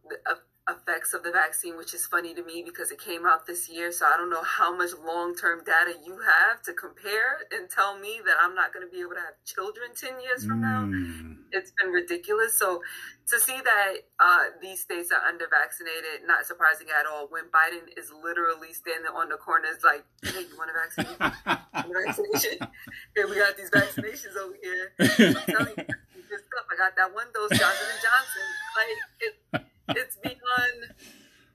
[0.69, 3.91] effects of the vaccine, which is funny to me because it came out this year.
[3.91, 7.99] So I don't know how much long term data you have to compare and tell
[7.99, 10.87] me that I'm not going to be able to have children 10 years from now.
[10.87, 11.51] Mm.
[11.51, 12.57] It's been ridiculous.
[12.57, 12.81] So
[13.29, 17.27] to see that uh, these states are under vaccinated, not surprising at all.
[17.29, 21.11] When Biden is literally standing on the corners, like, hey, you want a vaccine?
[21.93, 22.59] vaccination?
[23.15, 24.93] Here, we got these vaccinations over here.
[24.99, 25.85] I'm telling you,
[26.31, 26.65] this stuff.
[26.71, 28.47] I got that one dose Johnson and Johnson.
[28.73, 28.89] Like,
[29.21, 30.95] it, it's beyond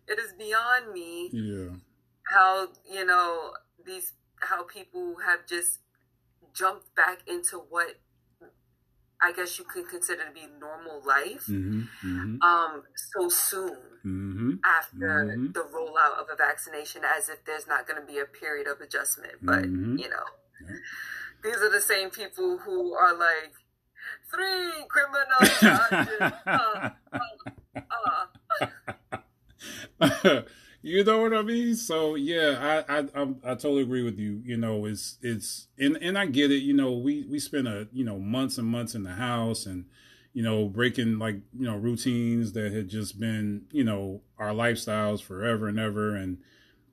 [0.08, 1.70] it is beyond me yeah
[2.24, 3.52] how you know
[3.86, 5.80] these how people have just
[6.54, 8.00] jumped back into what
[9.20, 12.42] I guess you could consider to be normal life mm-hmm, mm-hmm.
[12.42, 15.52] um so soon mm-hmm, after mm-hmm.
[15.54, 18.80] the rollout of a vaccination as if there's not going to be a period of
[18.82, 19.98] adjustment but mm-hmm.
[19.98, 20.26] you know
[20.62, 20.76] yeah.
[21.44, 23.54] these are the same people who are like
[24.32, 27.20] three criminal charges uh, uh,
[30.82, 31.76] you know what I mean?
[31.76, 34.41] So yeah, I, I I I totally agree with you.
[34.46, 36.62] You know, it's it's and and I get it.
[36.63, 39.86] You know, we we spent a you know months and months in the house and
[40.34, 45.22] you know breaking like you know routines that had just been you know our lifestyles
[45.22, 46.38] forever and ever and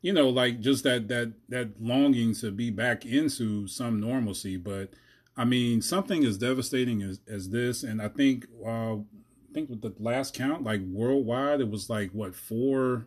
[0.03, 4.91] you know like just that that that longing to be back into some normalcy but
[5.37, 8.97] i mean something as devastating as as this and i think uh
[9.55, 13.07] think with the last count, like worldwide, it was like what four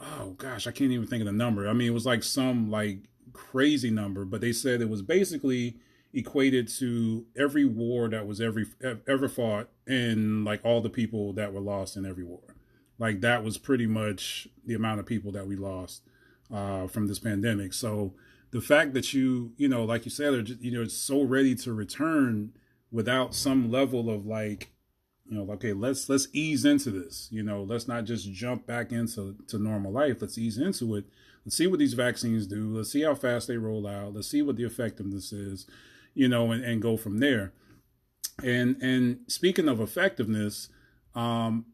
[0.00, 1.68] oh gosh, I can't even think of the number.
[1.68, 5.76] I mean, it was like some like crazy number, but they said it was basically
[6.12, 8.66] equated to every war that was every
[9.06, 12.56] ever fought and like all the people that were lost in every war.
[12.98, 16.02] Like that was pretty much the amount of people that we lost
[16.52, 17.72] uh, from this pandemic.
[17.72, 18.14] So
[18.50, 21.22] the fact that you, you know, like you said, are just, you know, it's so
[21.22, 22.52] ready to return
[22.90, 24.70] without some level of like
[25.28, 28.92] you know okay let's let's ease into this you know let's not just jump back
[28.92, 30.18] into to normal life.
[30.20, 31.04] Let's ease into it.
[31.44, 32.76] Let's see what these vaccines do.
[32.76, 34.14] Let's see how fast they roll out.
[34.14, 35.66] Let's see what the effectiveness is
[36.14, 37.52] you know and, and go from there.
[38.42, 40.68] And and speaking of effectiveness
[41.14, 41.66] um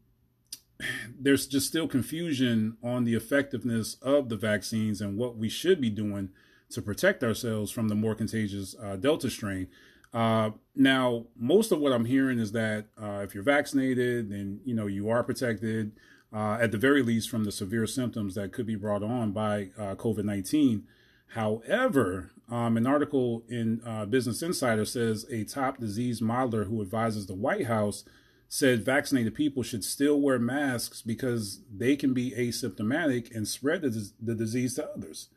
[1.19, 5.89] there's just still confusion on the effectiveness of the vaccines and what we should be
[5.89, 6.29] doing
[6.71, 9.67] to protect ourselves from the more contagious uh, delta strain
[10.13, 14.75] uh, now, most of what I'm hearing is that uh, if you're vaccinated, then you
[14.75, 15.93] know you are protected,
[16.33, 19.69] uh, at the very least, from the severe symptoms that could be brought on by
[19.77, 20.83] uh, COVID-19.
[21.29, 27.25] However, um, an article in uh, Business Insider says a top disease modeler who advises
[27.25, 28.03] the White House
[28.47, 34.11] said vaccinated people should still wear masks because they can be asymptomatic and spread the,
[34.21, 35.29] the disease to others.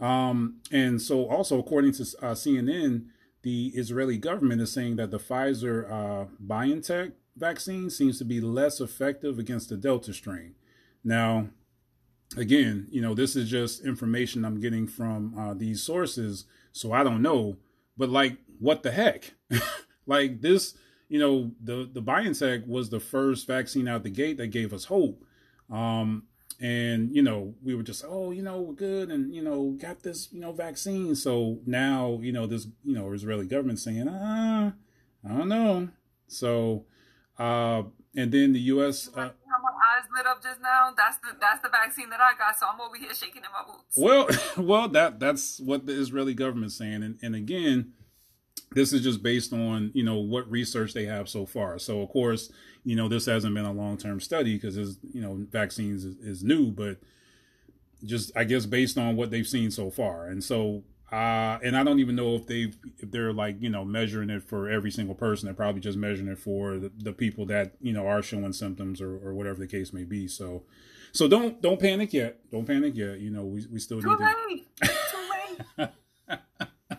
[0.00, 3.06] Um, and so, also according to uh, CNN
[3.48, 8.78] the Israeli government is saying that the Pfizer uh, BioNTech vaccine seems to be less
[8.78, 10.54] effective against the Delta strain.
[11.02, 11.48] Now,
[12.36, 17.02] again, you know, this is just information I'm getting from uh, these sources, so I
[17.02, 17.56] don't know.
[17.96, 19.32] But like, what the heck?
[20.06, 20.74] like this,
[21.08, 24.84] you know, the the BioNTech was the first vaccine out the gate that gave us
[24.84, 25.24] hope.
[25.70, 26.24] Um,
[26.60, 30.02] and you know we were just oh you know we're good and you know got
[30.02, 34.72] this you know vaccine so now you know this you know israeli government saying ah
[35.24, 35.88] i don't know
[36.26, 36.84] so
[37.38, 37.82] uh
[38.16, 39.30] and then the us uh,
[40.18, 40.92] lit up just now.
[40.96, 42.58] That's the that's the vaccine that I got.
[42.58, 43.96] So I'm over here shaking in my boots.
[43.96, 44.28] Well,
[44.64, 47.92] well, that that's what the Israeli government's saying, and and again,
[48.72, 51.78] this is just based on you know what research they have so far.
[51.78, 52.50] So of course,
[52.84, 54.76] you know this hasn't been a long term study because
[55.12, 56.98] you know vaccines is, is new, but
[58.04, 61.84] just I guess based on what they've seen so far, and so uh, and I
[61.84, 65.14] don't even know if they if they're like you know measuring it for every single
[65.14, 65.46] person.
[65.46, 69.00] They're probably just measuring it for the, the people that you know are showing symptoms
[69.00, 70.28] or, or whatever the case may be.
[70.28, 70.64] So,
[71.12, 72.38] so don't don't panic yet.
[72.50, 73.20] Don't panic yet.
[73.20, 74.66] You know we we still Too need late.
[74.82, 75.90] Too late.
[76.28, 76.98] to.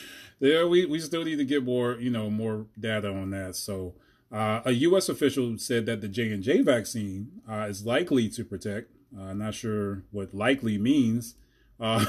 [0.40, 3.56] yeah, we we still need to get more you know more data on that.
[3.56, 3.94] So.
[4.32, 5.08] Uh, a U.S.
[5.08, 8.92] official said that the J and J vaccine uh, is likely to protect.
[9.18, 11.34] Uh, not sure what likely means,
[11.80, 12.04] uh,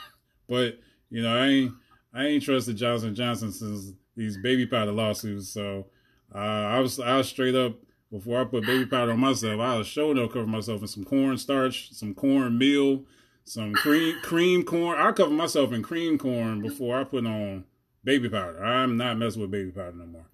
[0.48, 0.78] but
[1.10, 1.72] you know, I ain't
[2.14, 5.50] I ain't trusted Johnson Johnson since these baby powder lawsuits.
[5.50, 5.86] So
[6.34, 7.74] uh, I was I was straight up
[8.10, 9.60] before I put baby powder on myself.
[9.60, 13.04] I was sure no cover myself in some corn starch, some corn meal,
[13.44, 14.98] some cream cream corn.
[14.98, 17.64] I cover myself in cream corn before I put on
[18.02, 18.64] baby powder.
[18.64, 20.26] I'm not messing with baby powder no more.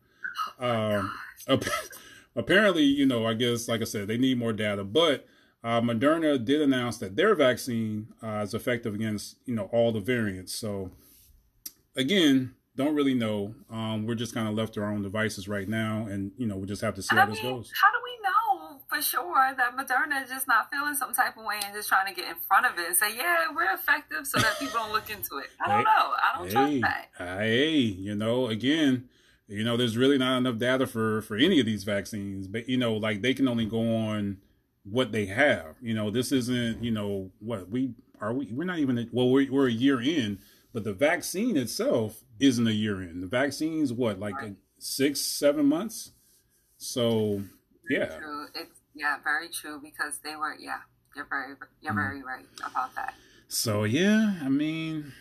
[0.58, 1.12] Um,
[2.36, 5.26] apparently, you know, I guess like I said, they need more data, but
[5.64, 10.00] uh, Moderna did announce that their vaccine uh, is effective against you know all the
[10.00, 10.54] variants.
[10.54, 10.90] So
[11.96, 13.54] again, don't really know.
[13.70, 16.56] Um, we're just kind of left to our own devices right now, and you know
[16.56, 17.70] we just have to see how I this goes.
[17.80, 21.44] how do we know for sure that Moderna is just not feeling some type of
[21.44, 24.26] way and just trying to get in front of it and say, yeah, we're effective
[24.26, 25.48] so that people don't look into it?
[25.64, 25.90] I don't Hey, know.
[25.90, 27.08] I don't trust that.
[27.38, 29.08] hey, you know, again,
[29.48, 32.76] you know, there's really not enough data for for any of these vaccines, but you
[32.76, 34.38] know, like they can only go on
[34.84, 35.76] what they have.
[35.80, 39.50] You know, this isn't, you know, what we are we we're not even well, we're
[39.50, 40.38] we're a year in,
[40.72, 43.20] but the vaccine itself isn't a year in.
[43.20, 44.56] The vaccine's what, like Right.
[44.78, 46.12] six, seven months?
[46.78, 47.42] So
[47.90, 48.16] yeah.
[48.18, 48.46] True.
[48.54, 50.78] It's yeah, very true because they were yeah.
[51.14, 51.96] You're very you're Mm.
[51.96, 53.14] very right about that.
[53.48, 55.12] So yeah, I mean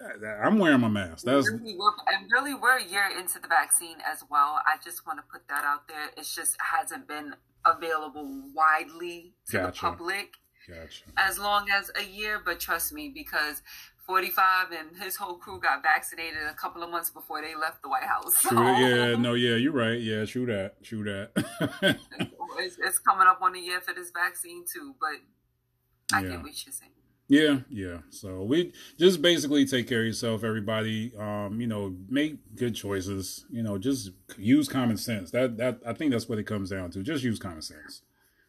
[0.00, 1.24] I'm wearing my mask.
[1.24, 4.60] That's really, we're, and really, we're a year into the vaccine as well.
[4.66, 6.08] I just want to put that out there.
[6.16, 7.34] It just hasn't been
[7.66, 9.72] available widely to Gotcha.
[9.72, 10.28] the public
[10.68, 11.04] gotcha.
[11.16, 12.40] as long as a year.
[12.44, 13.62] But trust me, because
[14.06, 17.88] 45 and his whole crew got vaccinated a couple of months before they left the
[17.88, 18.42] White House.
[18.50, 18.78] That.
[18.80, 20.00] Yeah, no, yeah, you're right.
[20.00, 20.82] Yeah, true that.
[20.84, 21.30] True that.
[22.58, 24.94] it's, it's coming up on a year for this vaccine too.
[25.00, 26.28] But I Yeah.
[26.30, 26.92] get what you're saying.
[27.28, 27.98] Yeah, yeah.
[28.10, 31.12] So we just basically take care of yourself, everybody.
[31.18, 33.44] Um, you know, make good choices.
[33.50, 35.30] You know, just use common sense.
[35.30, 37.02] That that I think that's what it comes down to.
[37.02, 38.02] Just use common sense.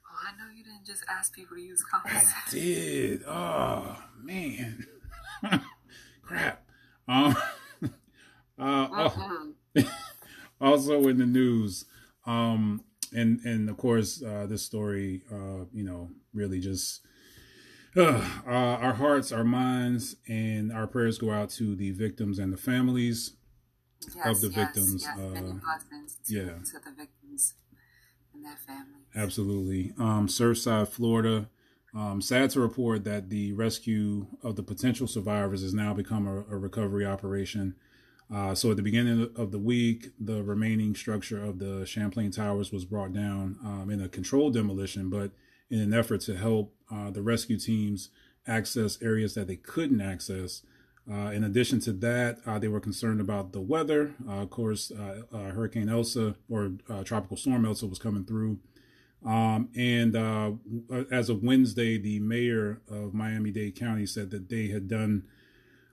[0.05, 2.33] Oh, I know you didn't just ask people to use common sense.
[2.47, 3.23] I did.
[3.27, 4.85] Oh man.
[6.21, 6.63] Crap.
[7.07, 7.35] Um
[7.83, 7.89] uh,
[8.57, 9.53] oh.
[10.61, 11.85] Also in the news
[12.25, 17.01] um and and of course uh this story uh you know really just
[17.97, 22.57] uh, our hearts our minds and our prayers go out to the victims and the
[22.57, 23.33] families
[24.15, 26.43] Yes, the yes, victims, Yes, uh, to, yeah.
[26.45, 27.55] to the victims
[28.33, 29.03] and their families.
[29.15, 31.49] absolutely um surfside florida
[31.95, 36.37] um sad to report that the rescue of the potential survivors has now become a,
[36.53, 37.75] a recovery operation
[38.31, 42.71] Uh, so at the beginning of the week, the remaining structure of the Champlain Towers
[42.71, 45.31] was brought down um, in a controlled demolition, but
[45.69, 48.09] in an effort to help uh, the rescue teams
[48.47, 50.63] access areas that they couldn't access.
[51.09, 54.13] Uh, in addition to that, uh, they were concerned about the weather.
[54.27, 58.59] Uh, of course, uh, uh, Hurricane Elsa or Tropical Storm Elsa was coming through.
[59.25, 60.15] Um, and
[61.11, 65.23] as of Wednesday, the mayor of Miami Dade County said that they had done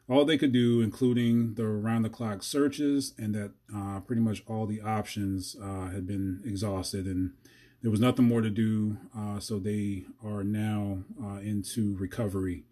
[0.09, 3.53] all they could do, including the round the clock searches, and that
[4.07, 7.33] pretty much all the options had been exhausted, and
[7.87, 8.97] there was nothing more to do.
[9.17, 12.65] Uh, so they are now uh, into recovery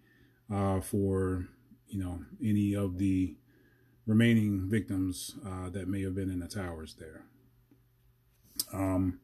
[0.53, 1.47] uh, for
[1.87, 3.37] you know any of the
[4.09, 7.27] remaining victims uh, that may have been in the towers there.
[8.73, 9.21] Um,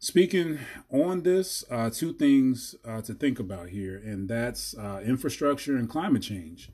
[0.00, 0.58] speaking
[0.90, 4.74] on this, uh, two things uh, to think about here, and that's
[5.04, 6.72] infrastructure and climate change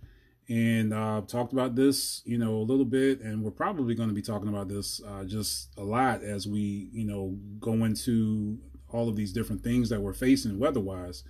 [0.48, 4.14] and uh, talked about this, you know, a little bit, and we're probably going to
[4.14, 9.08] be talking about this uh, just a lot as we, you know, go into all
[9.08, 11.24] of these different things that we're facing weather-wise.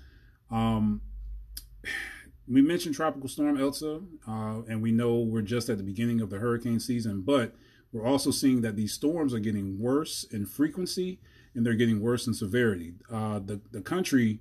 [0.50, 1.00] Um,
[2.46, 6.30] we mentioned Tropical Storm Elsa, uh, and we know we're just at the beginning of
[6.30, 7.54] the hurricane season, but
[7.92, 11.18] we're also seeing that these storms are getting worse in frequency
[11.54, 12.92] and they're getting worse in severity.
[13.12, 14.40] Uh, the the country,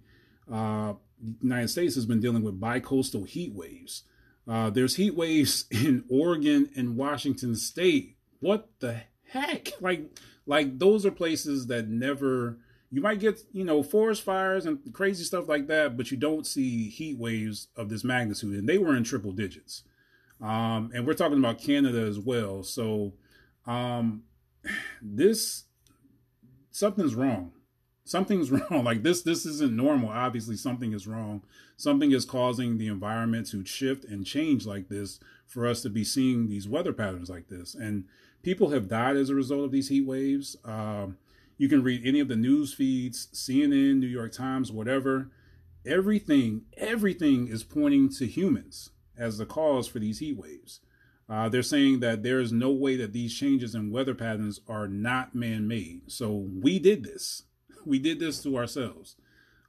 [0.52, 0.94] uh,
[1.42, 4.04] United States, has been dealing with bicoastal heat waves.
[4.48, 8.16] Uh, there's heat waves in Oregon and Washington State.
[8.40, 9.70] What the heck?
[9.82, 12.58] Like, like those are places that never
[12.90, 16.48] you might get you know forest fires and crazy stuff like that, but you don't
[16.48, 19.84] see heat waves of this magnitude, and they were in triple digits.
[20.42, 22.64] Um, and we're talking about Canada as well.
[22.64, 23.14] So
[23.66, 24.24] um,
[25.02, 25.66] this
[26.72, 27.52] something's wrong.
[28.08, 28.84] Something's wrong.
[28.84, 30.10] Like this, this isn't normal.
[30.10, 31.44] Obviously, something is wrong.
[31.76, 36.04] Something is causing the environment to shift and change like this for us to be
[36.04, 37.76] seeing these weather patterns like this.
[37.76, 38.06] And
[38.44, 40.56] people have died as a result of these heat waves.
[40.64, 41.18] Um,
[41.58, 45.30] you can read any of the news feeds, CNN, New York Times, whatever.
[45.86, 50.82] Everything, everything is pointing to humans as the cause for these heat waves.
[51.30, 54.88] Uh, they're saying that there is no way that these changes in weather patterns are
[54.88, 56.02] not man made.
[56.08, 57.44] So we did this.
[57.88, 59.16] We did this to ourselves.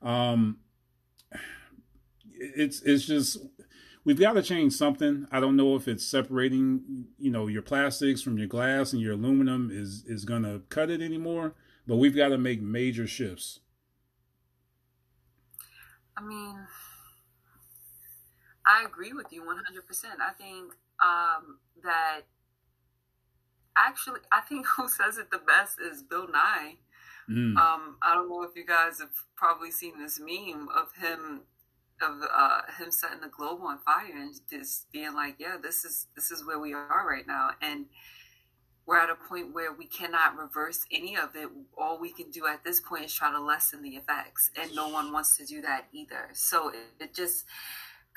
[0.02, 0.58] Um,
[2.32, 3.38] it's it's just
[4.04, 5.26] we've got to change something.
[5.30, 9.12] I don't know if it's separating, you know, your plastics from your glass and your
[9.12, 11.54] aluminum is is going to cut it anymore.
[11.86, 13.60] But we've got to make major shifts.
[16.16, 16.66] I mean,
[18.66, 19.46] I agree with you 100%.
[20.20, 22.22] I think um, that
[23.76, 26.76] actually, I think who says it the best is Bill Nye.
[27.30, 27.56] Mm.
[27.56, 31.42] Um, I don't know if you guys have probably seen this meme of him
[32.00, 36.06] of uh, him setting the globe on fire and just being like, "Yeah, this is
[36.14, 37.86] this is where we are right now," and
[38.86, 41.48] we're at a point where we cannot reverse any of it.
[41.76, 44.88] All we can do at this point is try to lessen the effects, and no
[44.88, 46.30] one wants to do that either.
[46.32, 47.44] So it, it just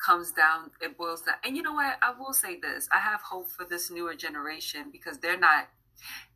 [0.03, 1.35] comes down, it boils down.
[1.43, 1.97] And you know what?
[2.01, 5.67] I will say this I have hope for this newer generation because they're not,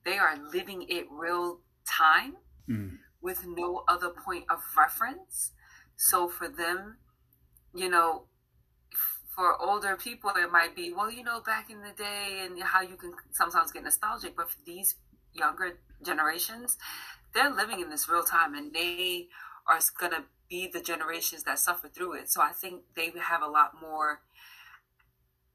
[0.04, 2.36] they are living it real time
[2.70, 2.98] mm.
[3.22, 5.52] with no other point of reference.
[5.96, 6.98] So for them,
[7.74, 8.24] you know,
[9.36, 12.82] for older people, it might be, well, you know, back in the day and how
[12.82, 14.36] you can sometimes get nostalgic.
[14.36, 14.96] But for these
[15.34, 16.78] younger generations,
[17.34, 19.28] they're living in this real time and they
[19.68, 22.32] are going to be the generations that suffer through it.
[22.32, 24.22] So I think they have a lot more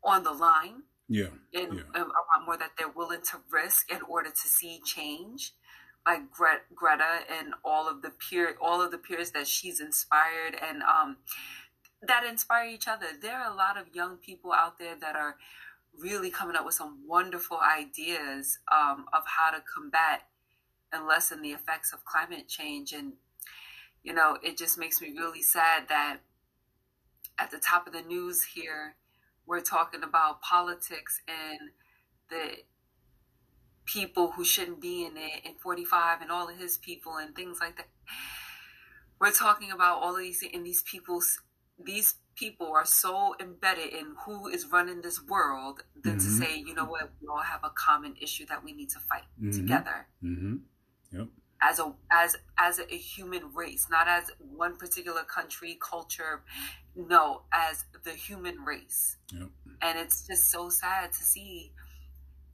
[0.05, 0.83] on the line.
[1.09, 1.29] Yeah.
[1.55, 1.83] And yeah.
[1.95, 5.55] a lot more that they're willing to risk in order to see change.
[6.07, 10.57] Like Gre- Greta and all of the peer, all of the peers that she's inspired
[10.61, 11.19] and um,
[12.03, 13.07] that inspire each other.
[13.21, 15.37] There are a lot of young people out there that are
[15.99, 20.23] really coming up with some wonderful ideas um, of how to combat
[20.93, 22.93] and lessen the effects of climate change.
[22.93, 23.13] And
[24.03, 26.19] you know, it just makes me really sad that
[27.39, 28.97] at the top of the news here,
[29.47, 31.71] we're talking about politics and
[32.29, 32.63] the
[33.93, 37.59] people who shouldn't be in it and 45 and all of his people and things
[37.61, 37.88] like that.
[39.20, 41.41] We're talking about all of these and these people's
[41.82, 46.41] these people are so embedded in who is running this world than mm-hmm.
[46.41, 48.99] to say, you know what, we all have a common issue that we need to
[48.99, 49.51] fight mm-hmm.
[49.51, 50.07] together.
[50.22, 50.57] Mm-hmm.
[51.12, 51.28] Yep
[51.62, 56.43] as a as as a human race, not as one particular country, culture.
[56.97, 59.16] No, as the human race.
[59.32, 59.49] Yep.
[59.80, 61.72] And it's just so sad to see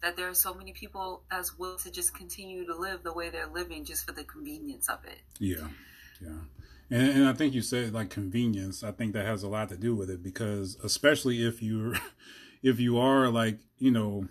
[0.07, 3.29] that there are so many people that's willing to just continue to live the way
[3.29, 5.19] they're living just for the convenience of it.
[5.41, 5.67] Yeah,
[6.21, 6.39] yeah.
[6.89, 8.85] And, and I think you said like convenience.
[8.85, 11.95] I think that has a lot to do with it because especially if you're,
[12.63, 14.29] if you are like you know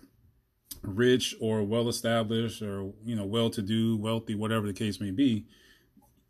[0.82, 5.10] rich or well established or you know well to do wealthy whatever the case may
[5.10, 5.44] be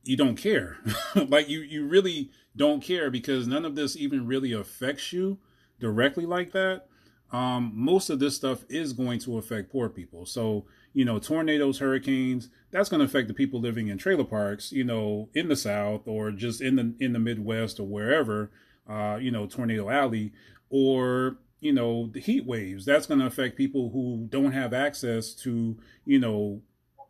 [0.03, 0.79] you don't care
[1.29, 5.39] like you you really don't care because none of this even really affects you
[5.79, 6.87] directly like that
[7.33, 10.27] um, most of this stuff is going to affect poor people.
[10.27, 10.65] So
[10.97, 14.83] you know tornadoes hurricanes that's going to affect the people living in trailer parks you
[14.83, 18.51] know in the south or just in the in the midwest or wherever
[18.89, 20.33] uh, you know tornado alley
[20.71, 22.85] or you know the heat waves.
[22.85, 26.63] That's going to affect people who don't have access to you know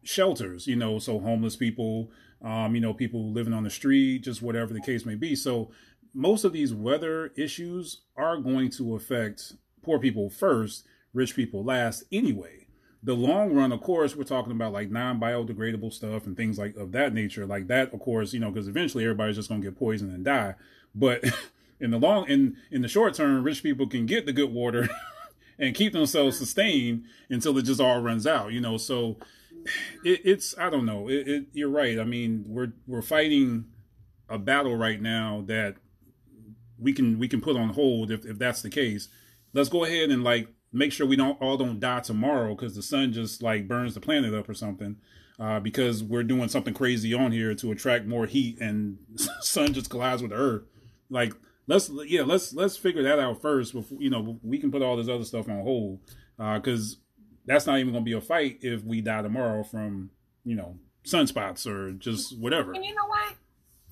[0.03, 2.11] shelters you know so homeless people
[2.41, 5.37] um you know people living on the street just whatever the case may be.
[5.37, 5.71] So
[6.13, 9.53] most of these weather issues are going to affect
[9.87, 10.85] poor people first
[11.15, 12.67] rich people last anyway
[13.03, 16.93] the long run of course we're talking about like non-biodegradable stuff and things like of
[16.93, 19.79] that nature like that of course you know because eventually everybody's just going to get
[19.79, 20.55] poisoned and die
[20.95, 21.25] but
[21.81, 24.89] in the long in in the short term, rich people can get the good water
[25.59, 28.53] and keep themselves sustained until it just all runs out.
[28.53, 29.17] You know, so
[30.05, 31.09] it, it's I don't know.
[31.09, 31.99] It, it, you're right.
[31.99, 33.67] I mean, we're we're fighting
[34.29, 35.77] a battle right now that
[36.79, 39.09] we can we can put on hold if if that's the case.
[39.57, 42.83] Let's go ahead and like make sure we don't all don't die tomorrow because the
[42.83, 44.97] sun just like burns the planet up or something.
[45.39, 48.99] Uh, because we're doing something crazy on here to attract more heat and
[49.41, 50.63] sun just collides with the earth.
[51.09, 51.33] Like
[51.67, 54.97] let's yeah let's let's figure that out first before you know we can put all
[54.97, 56.01] this other stuff on hold
[56.37, 60.11] because uh, that's not even going to be a fight if we die tomorrow from
[60.45, 60.77] you know
[61.07, 62.73] sunspots or just whatever.
[62.73, 63.35] And you know what?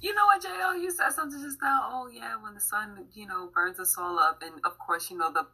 [0.05, 1.89] You know what, JL, you said something just now.
[1.91, 5.17] Oh yeah, when the sun, you know, burns us all up, and of course, you
[5.17, 5.47] know the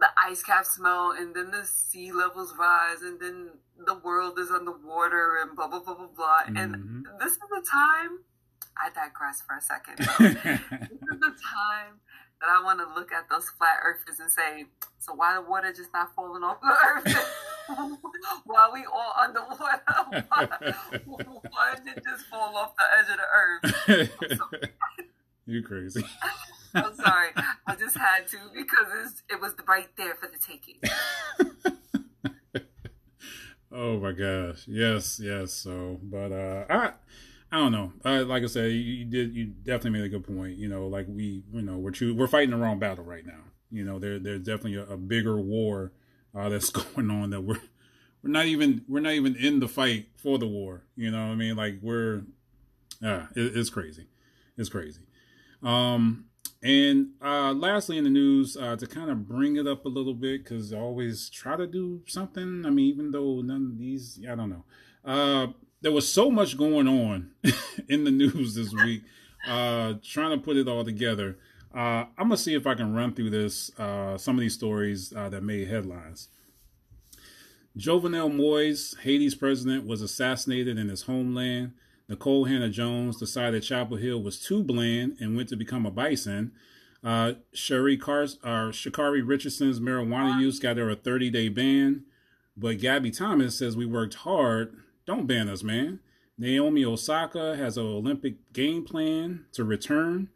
[0.00, 3.50] the ice caps melt, and then the sea levels rise, and then
[3.84, 6.44] the world is underwater, and blah blah blah blah blah.
[6.44, 6.56] Mm-hmm.
[6.56, 8.20] And this is the time.
[8.82, 9.98] I digress for a second.
[9.98, 12.00] this is the time
[12.50, 14.66] I want to look at those flat earthers and say,
[14.98, 17.38] so why the water just not falling off the earth?
[18.44, 19.80] While we all underwater,
[20.28, 20.48] why,
[21.50, 24.70] why did it just fall off the edge of the earth?
[25.44, 26.04] You crazy.
[26.72, 27.30] I'm sorry.
[27.66, 30.78] I just had to because it was right there for the taking.
[33.72, 34.68] oh my gosh.
[34.68, 35.52] Yes, yes.
[35.52, 36.92] So, but uh I
[37.52, 37.92] I don't know.
[38.02, 39.34] Uh, like I said, you, you, did.
[39.34, 40.56] You definitely made a good point.
[40.56, 43.40] You know, like we, you know, we're we're fighting the wrong battle right now.
[43.70, 45.92] You know, there there's definitely a, a bigger war
[46.34, 47.60] uh, that's going on that we're
[48.22, 50.84] we're not even we're not even in the fight for the war.
[50.96, 52.22] You know, what I mean, like we're,
[53.02, 54.06] yeah, it, it's crazy,
[54.56, 55.02] it's crazy.
[55.62, 56.26] Um,
[56.62, 60.14] and uh, lastly, in the news, uh, to kind of bring it up a little
[60.14, 62.64] bit, because always try to do something.
[62.64, 64.64] I mean, even though none of these, I don't know.
[65.04, 65.48] Uh,
[65.82, 67.30] there was so much going on
[67.88, 69.02] in the news this week.
[69.46, 71.36] Uh, trying to put it all together.
[71.74, 73.76] Uh, I'm gonna see if I can run through this.
[73.78, 76.28] Uh, some of these stories uh, that made headlines.
[77.76, 81.72] Jovenel Moise, Haiti's president, was assassinated in his homeland.
[82.08, 86.52] Nicole Hannah-Jones decided Chapel Hill was too bland and went to become a bison.
[87.02, 92.04] Uh, Sherry Car- uh, Sha'Carri Richardson's marijuana use got her a 30 day ban.
[92.54, 94.76] But Gabby Thomas says we worked hard
[95.16, 96.00] don't ban us, man.
[96.38, 100.28] Naomi Osaka has an Olympic game plan to return.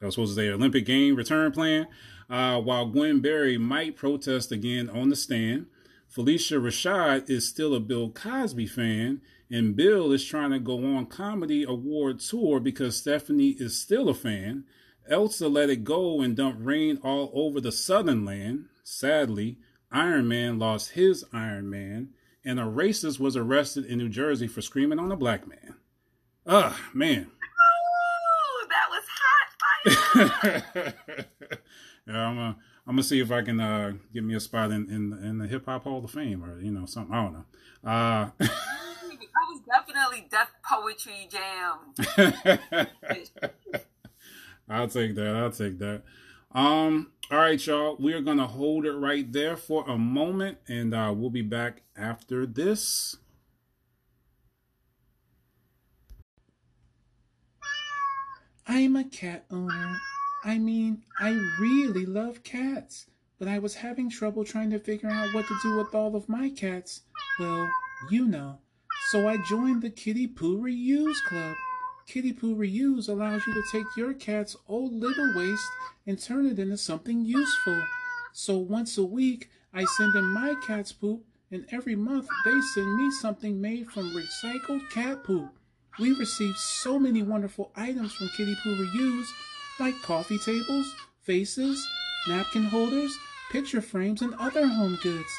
[0.00, 1.88] I was supposed to say Olympic game return plan.
[2.30, 5.66] Uh, while Gwen Berry might protest again on the stand.
[6.14, 9.20] Phylicia Rashad is still a Bill Cosby fan,
[9.50, 14.14] and Bill is trying to go on comedy award tour because Stephanie is still a
[14.14, 14.64] fan.
[15.08, 18.66] Elsa let it go and dumped rain all over the southern land.
[18.84, 19.58] Sadly,
[19.92, 22.10] Iron Man lost his Iron Man
[22.44, 25.76] and a racist was arrested in New Jersey for screaming on a black man.
[26.46, 27.30] Ugh, man.
[27.60, 30.94] Oh, that was hot fire.
[32.06, 34.90] yeah, I'm gonna I'm gonna see if I can uh, get me a spot in
[34.90, 37.14] in, in the Hip Hop Hall of Fame or you know something.
[37.14, 37.44] I don't know.
[37.82, 38.50] Uh, that
[39.48, 41.94] was definitely Def Poetry Jam.
[44.68, 45.36] I'll take that.
[45.36, 46.02] I'll take that.
[46.54, 47.96] Um, all right, y'all.
[47.98, 51.82] We are to hold it right there for a moment, and uh, we'll be back
[51.96, 53.16] after this.
[58.68, 59.98] I'm a cat owner.
[60.44, 63.06] I mean, I really love cats,
[63.38, 66.28] but I was having trouble trying to figure out what to do with all of
[66.28, 67.02] my cats.
[67.40, 67.68] Well,
[68.10, 68.58] you know.
[69.10, 71.56] So I joined the Kitty Poo Reuse Club.
[72.06, 75.66] Kitty Poo Reuse allows you to take your cat's old litter waste
[76.06, 77.82] and turn it into something useful.
[78.32, 82.96] So once a week, I send in my cat's poop, and every month they send
[82.96, 85.48] me something made from recycled cat poop.
[85.98, 89.26] We receive so many wonderful items from Kitty Poo Reuse,
[89.80, 90.94] like coffee tables,
[91.24, 91.84] vases,
[92.28, 93.16] napkin holders,
[93.50, 95.32] picture frames, and other home goods.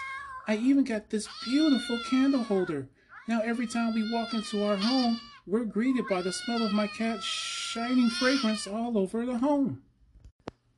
[0.48, 2.88] I even got this beautiful candle holder.
[3.28, 6.88] Now every time we walk into our home, we're greeted by the smell of my
[6.88, 9.82] cat's shining fragrance all over the home.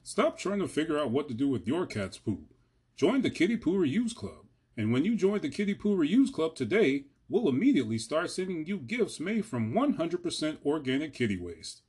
[0.04, 2.54] Stop trying to figure out what to do with your cat's poop.
[2.96, 4.46] Join the Kitty Poo Reuse Club.
[4.76, 8.78] And when you join the Kitty Poo Reuse Club today, we'll immediately start sending you
[8.78, 11.82] gifts made from 100% organic kitty waste.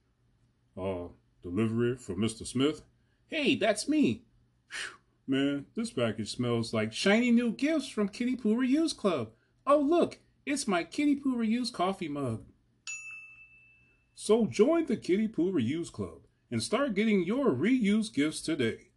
[0.76, 1.08] Uh,
[1.42, 2.46] delivery for Mr.
[2.46, 2.82] Smith?
[3.28, 4.24] Hey, that's me.
[4.70, 9.30] Whew, man, this package smells like shiny new gifts from Kitty Poo Reuse Club.
[9.66, 12.44] Oh, look, it's my Kitty Poo Reuse coffee mug.
[14.20, 18.88] So join the Kitty Poo Reuse Club and start getting your reused gifts today.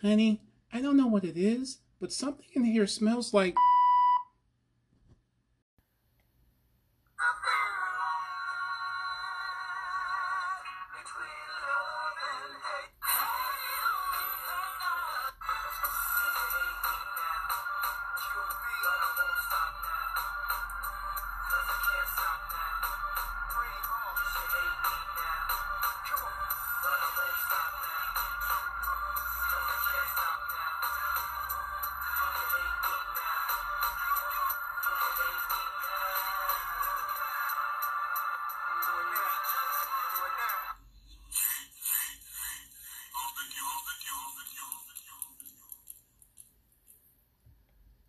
[0.00, 0.42] Honey,
[0.72, 3.56] I don't know what it is, but something in here smells like.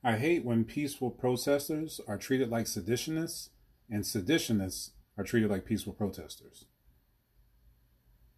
[0.06, 3.49] I hate when peaceful protesters are treated like seditionists
[3.89, 6.66] and seditionists are treated like peaceful protesters.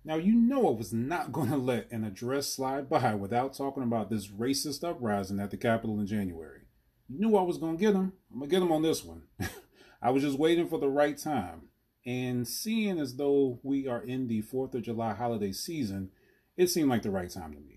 [0.06, 3.84] Now, you know I was not going to let an address slide by without talking
[3.84, 6.62] about this racist uprising at the Capitol in January.
[7.10, 8.14] You knew I was going to get them.
[8.32, 9.24] I'm going to get them on this one.
[10.02, 11.64] I was just waiting for the right time.
[12.06, 16.12] And seeing as though we are in the 4th of July holiday season,
[16.56, 17.77] it seemed like the right time to me.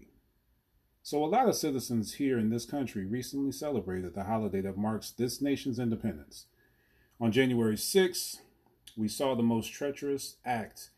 [1.02, 5.10] So, a lot of citizens here in this country recently celebrated the holiday that marks
[5.10, 6.46] this nation's independence.
[7.18, 8.40] On January 6th,
[8.96, 10.90] we saw the most treacherous act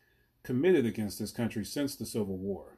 [0.43, 2.77] committed against this country since the Civil War.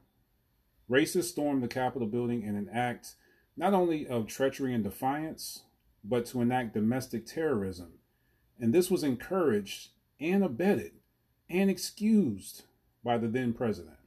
[0.89, 3.15] Racists stormed the Capitol building in an act
[3.57, 5.63] not only of treachery and defiance,
[6.03, 7.93] but to enact domestic terrorism.
[8.59, 10.91] And this was encouraged and abetted
[11.49, 12.65] and excused
[13.03, 13.97] by the then president.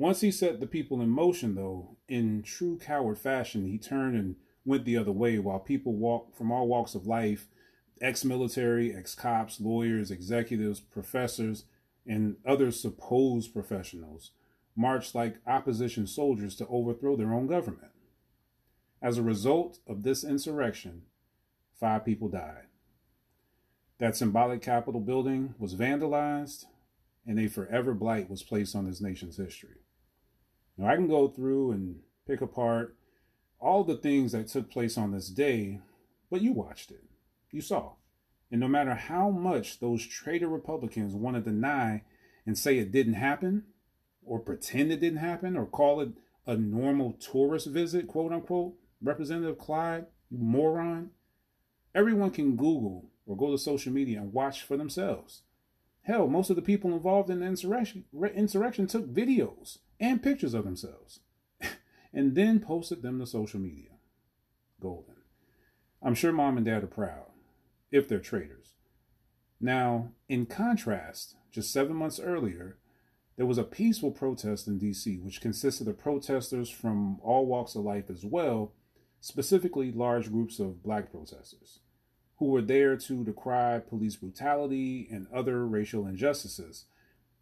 [0.00, 4.34] Once he set the people in motion, though, in true coward fashion, he turned and
[4.64, 7.48] went the other way while people walk from all walks of life
[8.00, 11.64] ex military, ex cops, lawyers, executives, professors,
[12.06, 14.30] and other supposed professionals
[14.74, 17.92] marched like opposition soldiers to overthrow their own government.
[19.02, 21.02] As a result of this insurrection,
[21.78, 22.68] five people died.
[23.98, 26.64] That symbolic Capitol building was vandalized,
[27.26, 29.76] and a forever blight was placed on this nation's history.
[30.80, 32.96] Now, I can go through and pick apart
[33.60, 35.80] all the things that took place on this day,
[36.30, 37.04] but you watched it.
[37.50, 37.92] You saw.
[38.50, 42.04] And no matter how much those traitor Republicans want to deny
[42.46, 43.64] and say it didn't happen,
[44.24, 46.12] or pretend it didn't happen, or call it
[46.46, 48.72] a normal tourist visit, quote unquote,
[49.02, 51.10] Representative Clyde, you moron,
[51.94, 55.42] everyone can Google or go to social media and watch for themselves.
[56.02, 60.64] Hell, most of the people involved in the insurrection, insurrection took videos and pictures of
[60.64, 61.20] themselves
[62.12, 63.90] and then posted them to social media.
[64.80, 65.16] Golden.
[66.02, 67.26] I'm sure mom and dad are proud
[67.90, 68.74] if they're traitors.
[69.60, 72.78] Now, in contrast, just seven months earlier,
[73.36, 77.84] there was a peaceful protest in DC, which consisted of protesters from all walks of
[77.84, 78.72] life as well,
[79.20, 81.80] specifically large groups of black protesters,
[82.40, 86.86] who were there to decry police brutality and other racial injustices.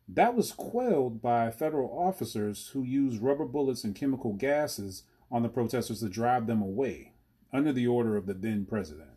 [0.09, 5.49] That was quelled by federal officers who used rubber bullets and chemical gases on the
[5.49, 7.12] protesters to drive them away,
[7.53, 9.11] under the order of the then president.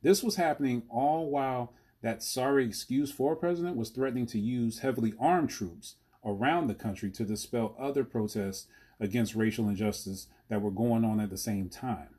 [0.00, 4.78] This was happening all while that sorry excuse for a president was threatening to use
[4.78, 8.68] heavily armed troops around the country to dispel other protests
[9.00, 12.10] against racial injustice that were going on at the same time.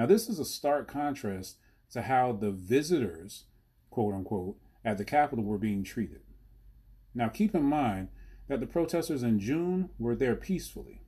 [0.00, 1.58] Now, this is a stark contrast
[1.90, 3.44] to how the visitors,
[3.90, 6.22] quote unquote, at the Capitol were being treated.
[7.14, 8.08] Now, keep in mind
[8.48, 11.02] that the protesters in June were there peacefully.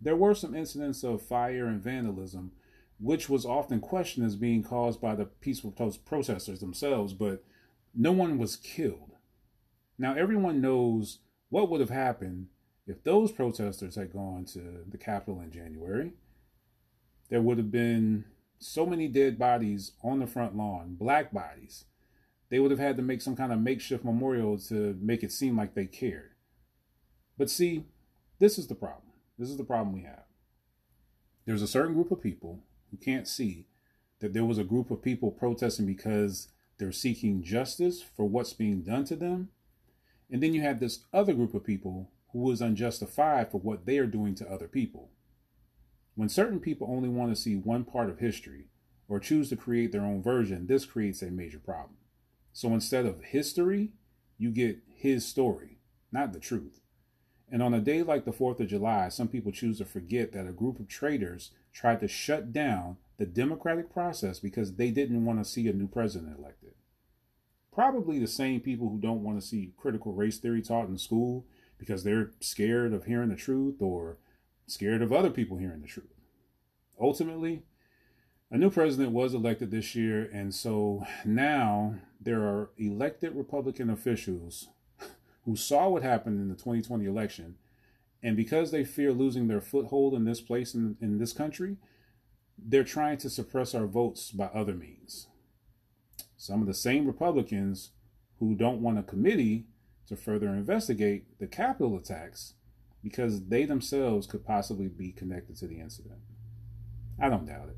[0.00, 2.50] There were some incidents of fire and vandalism
[2.98, 5.70] which was often questioned as being caused by the peaceful
[6.04, 7.44] protesters themselves, but
[7.94, 9.12] no one was killed.
[9.98, 12.48] Now, everyone knows what would have happened
[12.88, 16.14] if those protesters had gone to the Capitol in January.
[17.30, 18.24] There would have been
[18.58, 21.84] so many dead bodies on the front lawn, black bodies.
[22.50, 25.56] They would have had to make some kind of makeshift memorial to make it seem
[25.56, 26.30] like they cared.
[27.36, 27.84] But see,
[28.38, 29.12] this is the problem.
[29.38, 30.24] This is the problem we have.
[31.46, 32.60] There's a certain group of people
[32.90, 33.66] who can't see
[34.20, 36.48] that there was a group of people protesting because
[36.78, 39.48] they're seeking justice for what's being done to them.
[40.30, 43.98] And then you have this other group of people who is unjustified for what they
[43.98, 45.10] are doing to other people.
[46.14, 48.68] When certain people only want to see one part of history
[49.08, 51.96] or choose to create their own version, this creates a major problem.
[52.52, 53.92] So instead of history,
[54.38, 55.78] you get his story,
[56.12, 56.80] not the truth.
[57.50, 60.46] And on a day like the 4th of July, some people choose to forget that
[60.46, 65.38] a group of traitors tried to shut down the democratic process because they didn't want
[65.38, 66.72] to see a new president elected.
[67.72, 71.44] Probably the same people who don't want to see critical race theory taught in school
[71.76, 74.18] because they're scared of hearing the truth or
[74.66, 76.14] scared of other people hearing the truth.
[77.00, 77.62] Ultimately,
[78.50, 84.68] a new president was elected this year, and so now there are elected Republican officials
[85.44, 87.56] who saw what happened in the 2020 election
[88.24, 91.76] and because they fear losing their foothold in this place in, in this country,
[92.58, 95.26] they're trying to suppress our votes by other means.
[96.38, 97.90] Some of the same Republicans
[98.40, 99.66] who don't want a committee
[100.06, 102.54] to further investigate the Capitol attacks
[103.04, 106.20] because they themselves could possibly be connected to the incident.
[107.20, 107.76] I don't doubt it.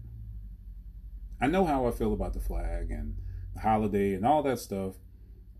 [1.40, 3.18] I know how I feel about the flag and
[3.52, 4.94] the holiday and all that stuff,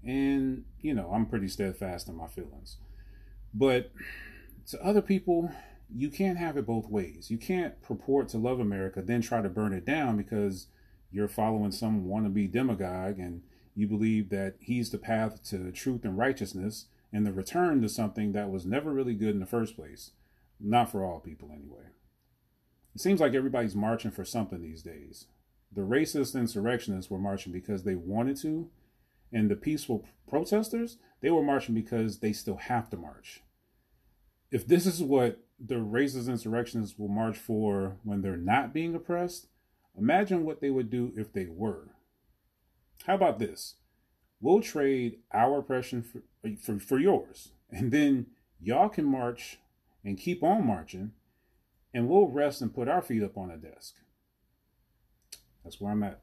[0.02, 2.76] and you know, I'm pretty steadfast in my feelings.
[3.52, 3.90] But
[4.68, 5.50] to other people,
[5.94, 7.30] you can't have it both ways.
[7.30, 10.68] You can't purport to love America, then try to burn it down because
[11.10, 13.42] you're following some wannabe demagogue and
[13.74, 18.32] you believe that he's the path to truth and righteousness and the return to something
[18.32, 20.12] that was never really good in the first place.
[20.58, 21.90] Not for all people, anyway.
[22.94, 25.26] It seems like everybody's marching for something these days.
[25.70, 28.70] The racist insurrectionists were marching because they wanted to,
[29.32, 33.42] and the peaceful protesters, they were marching because they still have to march.
[34.50, 39.48] If this is what the racist insurrectionists will march for when they're not being oppressed,
[39.96, 41.90] imagine what they would do if they were.
[43.06, 43.74] How about this?
[44.40, 46.22] We'll trade our oppression for,
[46.62, 48.26] for, for yours, and then
[48.60, 49.58] y'all can march
[50.04, 51.12] and keep on marching,
[51.92, 53.94] and we'll rest and put our feet up on a desk.
[55.64, 56.20] That's where I'm at.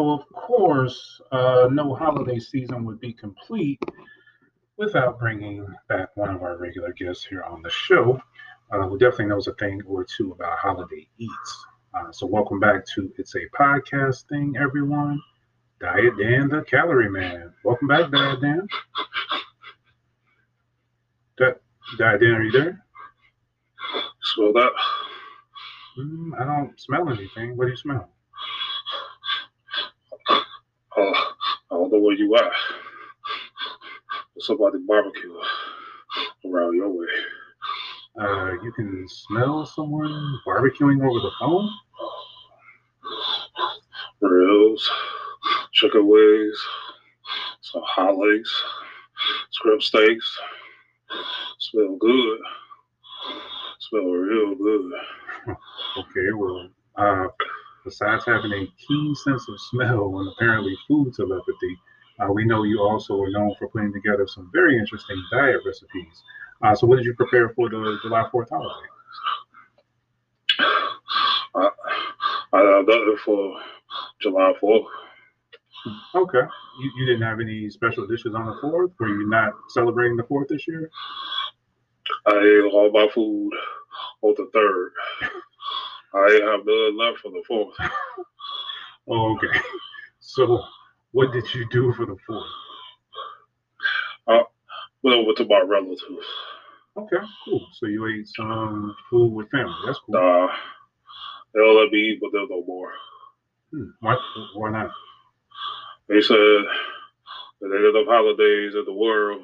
[0.00, 3.78] So, of course, uh, no holiday season would be complete
[4.78, 8.18] without bringing back one of our regular guests here on the show,
[8.72, 11.66] uh, who definitely knows a thing or two about holiday eats.
[11.92, 15.20] Uh, so, welcome back to It's a Podcast Thing, everyone.
[15.82, 17.52] Diet Dan, the Calorie Man.
[17.62, 18.66] Welcome back, Diet Dan.
[21.36, 22.82] Diet Dan, are you there?
[24.22, 24.70] Smell that?
[25.98, 27.54] Mm, I don't smell anything.
[27.58, 28.08] What do you smell?
[31.00, 31.12] Uh,
[31.70, 32.52] I don't know where you at.
[34.38, 35.34] Somebody barbecue
[36.46, 37.06] around your way.
[38.20, 41.70] Uh, you can smell someone barbecuing over the phone?
[44.20, 44.90] Ribs,
[45.72, 46.58] chicken wings,
[47.62, 48.52] some hot legs,
[49.52, 50.38] scrimp steaks.
[51.60, 52.38] Smell good.
[53.80, 54.92] Smell real good.
[55.98, 57.26] Okay, well, uh,
[57.84, 61.78] besides having a keen sense of smell and apparently food telepathy,
[62.20, 66.22] uh, we know you also are known for putting together some very interesting diet recipes.
[66.62, 68.88] Uh, so, what did you prepare for the July 4th holiday?
[71.54, 71.70] I,
[72.52, 73.60] I have nothing for
[74.20, 74.84] July 4th.
[76.14, 76.42] Okay.
[76.80, 78.92] You, you didn't have any special dishes on the 4th?
[78.98, 80.90] Were you not celebrating the 4th this year?
[82.26, 83.52] I ate all my food
[84.22, 85.30] on the 3rd.
[86.14, 87.90] I have none left for the 4th.
[89.08, 89.58] Oh, okay.
[90.20, 90.62] So,
[91.12, 92.46] what did you do for the 4th?
[94.28, 94.42] I
[95.02, 96.26] went over to my relatives.
[96.96, 97.66] Okay, cool.
[97.74, 99.74] So, you ate some food with family.
[99.86, 100.14] That's cool.
[100.14, 100.48] Nah,
[101.54, 102.92] they don't let me eat, but there's no more.
[103.72, 103.90] Hmm.
[104.00, 104.16] Why,
[104.54, 104.90] why not?
[106.08, 109.42] They said that they got enough holidays in the world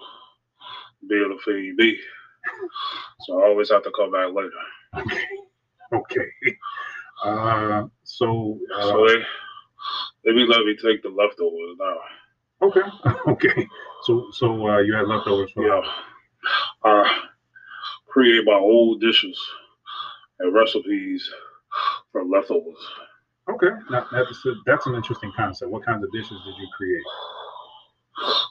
[1.00, 1.98] to be able to feed me.
[3.22, 4.50] So I always have to come back later.
[5.92, 6.28] Okay.
[7.24, 9.24] Uh, so, uh, So they
[10.24, 11.96] they be letting me take the leftovers now.
[12.62, 12.82] okay,
[13.28, 13.68] okay.
[14.04, 15.80] So, so uh, you had leftovers from Yeah.
[16.84, 17.20] I
[18.08, 19.38] create my old dishes
[20.40, 21.28] and recipes
[22.12, 22.78] from leftovers.
[23.48, 25.70] Okay, now, that's a, that's an interesting concept.
[25.70, 27.02] What kinds of dishes did you create?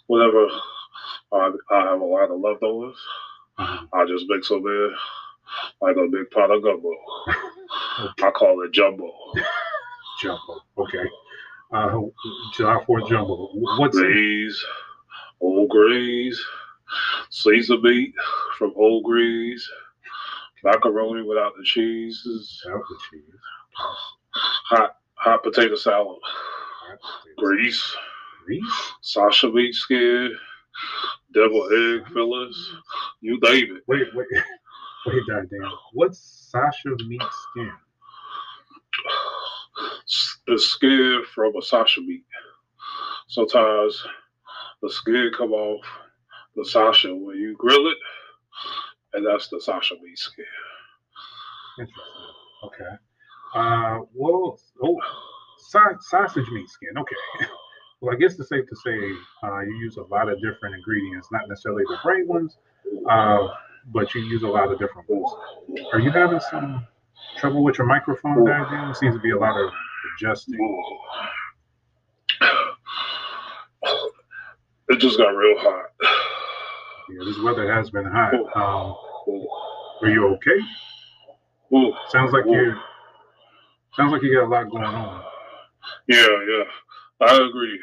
[0.07, 0.47] Whenever
[1.33, 2.97] I, I have a lot of leftovers,
[3.57, 4.95] Uh, I just mix them in
[5.81, 6.89] like a big pot of gumbo.
[8.23, 9.11] I call it jumbo.
[10.21, 10.61] jumbo.
[10.77, 11.05] Okay.
[11.73, 11.99] Uh,
[12.53, 13.49] July Fourth jumbo.
[13.53, 14.65] What's Grease,
[15.41, 16.43] old grease,
[17.29, 18.13] Caesar meat
[18.57, 19.69] from old grease,
[20.63, 23.39] macaroni without the cheeses, Without the cheese.
[24.69, 26.99] hot hot potato salad, Hot
[27.37, 27.95] grease,
[28.45, 28.93] Grease.
[29.01, 30.35] Sasha meat skin,
[31.33, 32.73] devil egg fillers,
[33.21, 33.83] you name it.
[33.87, 34.07] Wait,
[35.05, 35.71] wait, wait, goddamn.
[35.93, 36.19] What's
[36.51, 37.71] Sasha meat skin?
[40.47, 42.23] The skin from a Sasha meat.
[43.27, 44.03] Sometimes
[44.81, 45.85] the skin come off
[46.55, 47.97] the Sasha when you grill it,
[49.13, 50.45] and that's the Sasha meat skin.
[51.79, 52.03] Interesting.
[52.65, 52.95] Okay.
[53.55, 54.99] Uh, well, oh,
[55.57, 56.97] sa- sausage meat skin.
[56.97, 57.15] Okay.
[58.01, 58.99] Well, I guess it's safe to say
[59.43, 62.57] uh, you use a lot of different ingredients, not necessarily the right ones,
[63.09, 63.47] uh,
[63.87, 65.31] but you use a lot of different ones.
[65.93, 66.85] Are you having some
[67.37, 68.67] trouble with your microphone, Diane?
[68.69, 69.71] There seems to be a lot of
[70.17, 70.83] adjusting.
[74.87, 75.85] It just got real hot.
[77.09, 78.33] Yeah, this weather has been hot.
[78.55, 78.95] Um,
[80.01, 80.59] are you okay?
[81.73, 81.93] Ooh.
[82.09, 82.75] Sounds like you.
[83.95, 85.23] Sounds like you got a lot going on.
[86.07, 86.63] Yeah, yeah.
[87.21, 87.79] I agree.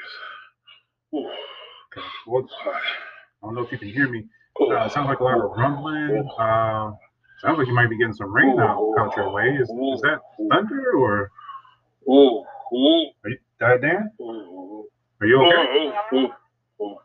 [1.14, 2.07] Okay.
[2.26, 2.80] Well, I
[3.42, 4.26] don't know if you can hear me.
[4.61, 6.28] Uh, sounds like a lot of rumbling.
[6.38, 6.92] Uh,
[7.40, 9.48] sounds like you might be getting some rain out, out your way.
[9.57, 11.30] Is, is that thunder or?
[13.24, 14.11] Are you, uh, Dan?
[14.20, 15.92] Are you okay?
[16.14, 16.28] ooh,
[16.82, 16.96] ooh.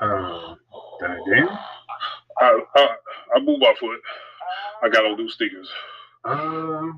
[0.00, 1.48] Uh, uh, Dan?
[2.40, 2.88] I, I,
[3.36, 4.00] I moved my foot.
[4.82, 5.68] I got on new sneakers.
[6.24, 6.92] Uh,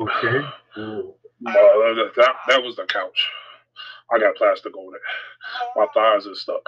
[0.00, 0.46] okay.
[0.76, 1.02] Uh,
[1.44, 3.28] that, that, that was the couch.
[4.12, 5.00] I got plastic on it.
[5.76, 6.62] My thighs are stuck.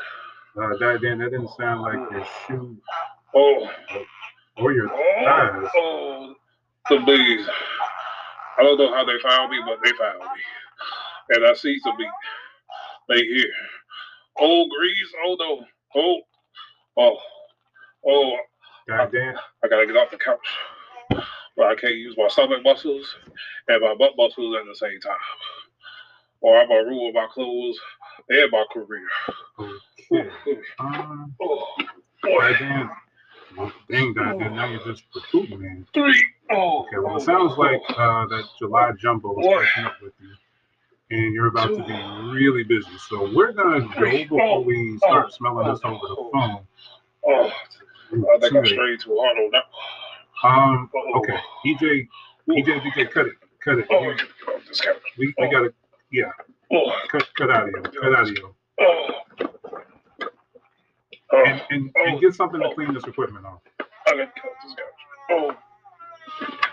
[0.57, 2.77] Uh, that, Dan, that didn't sound like your shoe
[3.35, 3.71] Oh,
[4.59, 5.71] or your oh, thighs.
[5.77, 6.35] oh,
[6.91, 7.47] the bees.
[8.59, 10.43] I don't know how they found me, but they found me.
[11.37, 12.09] And I see some meat.
[13.09, 13.53] They here.
[14.41, 15.13] Oh, grease.
[15.27, 15.67] Oh, no.
[15.97, 16.21] Oh,
[16.99, 17.19] oh,
[18.07, 18.37] oh,
[18.93, 19.35] Uh, Dan,
[19.65, 20.39] I gotta get off the couch.
[21.57, 23.15] But I can't use my stomach muscles
[23.69, 25.17] and my butt muscles at the same time.
[26.43, 27.79] Or I'm gonna ruin my clothes
[28.31, 29.09] and my career.
[30.13, 30.29] Okay.
[30.79, 31.67] Um, Oh,
[32.23, 32.89] boy.
[33.57, 35.87] Well, dang, Dan, now you're just recruiting, man.
[35.95, 36.23] Three.
[36.51, 39.95] Oh, Okay, well, oh, it sounds oh, like uh, that July jumbo is catching up
[40.03, 40.29] with you,
[41.11, 42.91] and you're about to be really busy.
[43.09, 46.61] So we're gonna go before we start smelling this over the phone.
[47.27, 47.51] Oh,
[48.13, 49.65] I think I'm straight too hard on that.
[50.45, 52.07] Um, okay, EJ,
[52.49, 53.35] EJ, DJ, cut it,
[53.65, 53.87] cut it.
[53.91, 54.97] Oh, We, I gotta get off this couch.
[55.19, 55.75] we, gotta,
[56.13, 56.31] yeah,
[56.71, 59.09] Oh, cut, cut audio, cut audio, oh.
[61.33, 62.75] Oh, and, and, and get something to oh.
[62.75, 63.61] clean this equipment off.
[63.81, 64.87] I gotta get this couch.
[65.31, 65.57] Oh,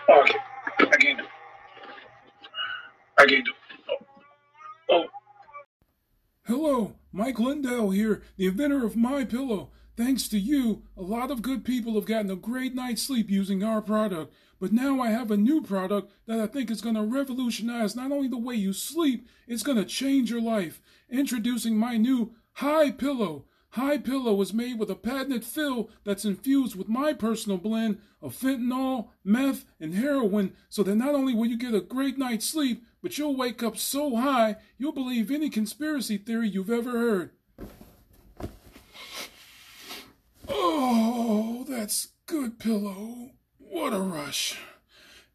[0.08, 0.38] Okay.
[0.78, 1.30] I can't, do it.
[3.18, 3.56] I can't do it.
[3.90, 3.96] Oh.
[4.90, 5.04] oh,
[6.44, 9.68] Hello, Mike Lindell here, the inventor of MyPillow.
[9.96, 13.64] Thanks to you, a lot of good people have gotten a great night's sleep using
[13.64, 14.32] our product.
[14.60, 18.12] But now I have a new product that I think is going to revolutionize not
[18.12, 20.80] only the way you sleep, it's going to change your life.
[21.10, 23.46] Introducing my new High Pillow.
[23.76, 28.34] High Pillow is made with a patented fill that's infused with my personal blend of
[28.34, 32.86] fentanyl, meth, and heroin, so that not only will you get a great night's sleep,
[33.02, 37.30] but you'll wake up so high you'll believe any conspiracy theory you've ever heard.
[40.48, 43.32] Oh, that's good pillow.
[43.58, 44.58] What a rush.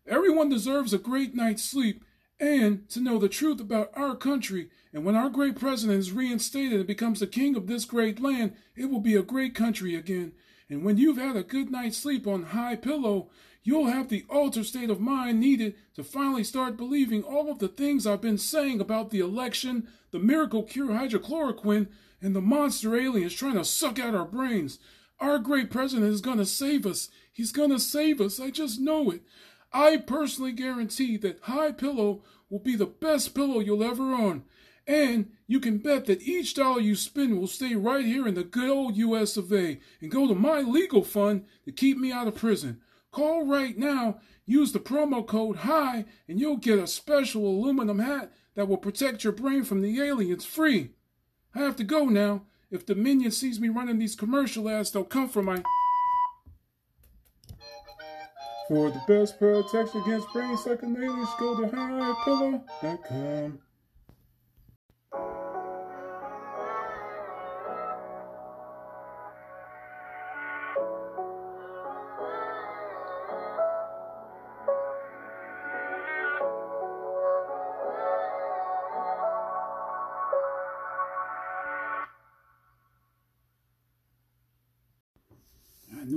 [0.07, 2.03] Everyone deserves a great night's sleep
[2.39, 4.71] and to know the truth about our country.
[4.93, 8.53] And when our great president is reinstated and becomes the king of this great land,
[8.75, 10.33] it will be a great country again.
[10.69, 13.29] And when you've had a good night's sleep on high pillow,
[13.63, 17.67] you'll have the altered state of mind needed to finally start believing all of the
[17.67, 21.87] things I've been saying about the election, the miracle cure hydrochloroquine,
[22.21, 24.79] and the monster aliens trying to suck out our brains.
[25.19, 27.09] Our great president is going to save us.
[27.31, 28.39] He's going to save us.
[28.39, 29.21] I just know it.
[29.73, 34.43] I personally guarantee that High Pillow will be the best pillow you'll ever own.
[34.87, 38.43] And you can bet that each dollar you spend will stay right here in the
[38.43, 42.27] good old US of A and go to my legal fund to keep me out
[42.27, 42.81] of prison.
[43.11, 48.31] Call right now, use the promo code HIGH, and you'll get a special aluminum hat
[48.55, 50.91] that will protect your brain from the aliens free.
[51.53, 52.43] I have to go now.
[52.69, 55.61] If the minion sees me running these commercial ads, they'll come for my.
[58.69, 63.59] For the best protection against brain sucking aliens, go to highpillow.com.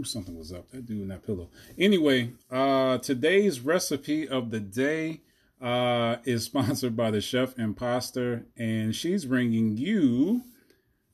[0.04, 0.70] something was up.
[0.70, 1.48] That dude in that pillow.
[1.78, 5.20] Anyway, uh, today's recipe of the day
[5.60, 10.42] uh, is sponsored by the Chef Imposter, and she's bringing you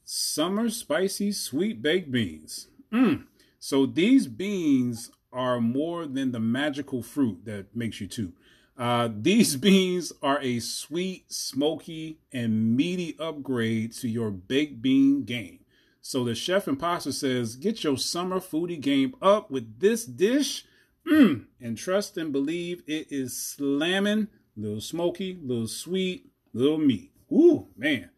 [0.04, 2.68] summer spicy sweet baked beans.
[2.92, 3.24] Mm.
[3.58, 8.32] So these beans are more than the magical fruit that makes you two.
[8.76, 15.60] Uh, these beans are a sweet, smoky, and meaty upgrade to your baked bean game.
[16.00, 20.64] So the chef imposter says, get your summer foodie game up with this dish.
[21.06, 27.12] Mm, and trust and believe it is slamming, little smoky, little sweet, little meat.
[27.32, 28.10] Ooh, man.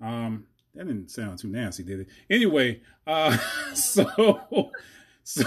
[0.00, 2.08] Um, that didn't sound too nasty, did it?
[2.28, 3.36] Anyway, uh,
[3.74, 4.70] so,
[5.24, 5.44] so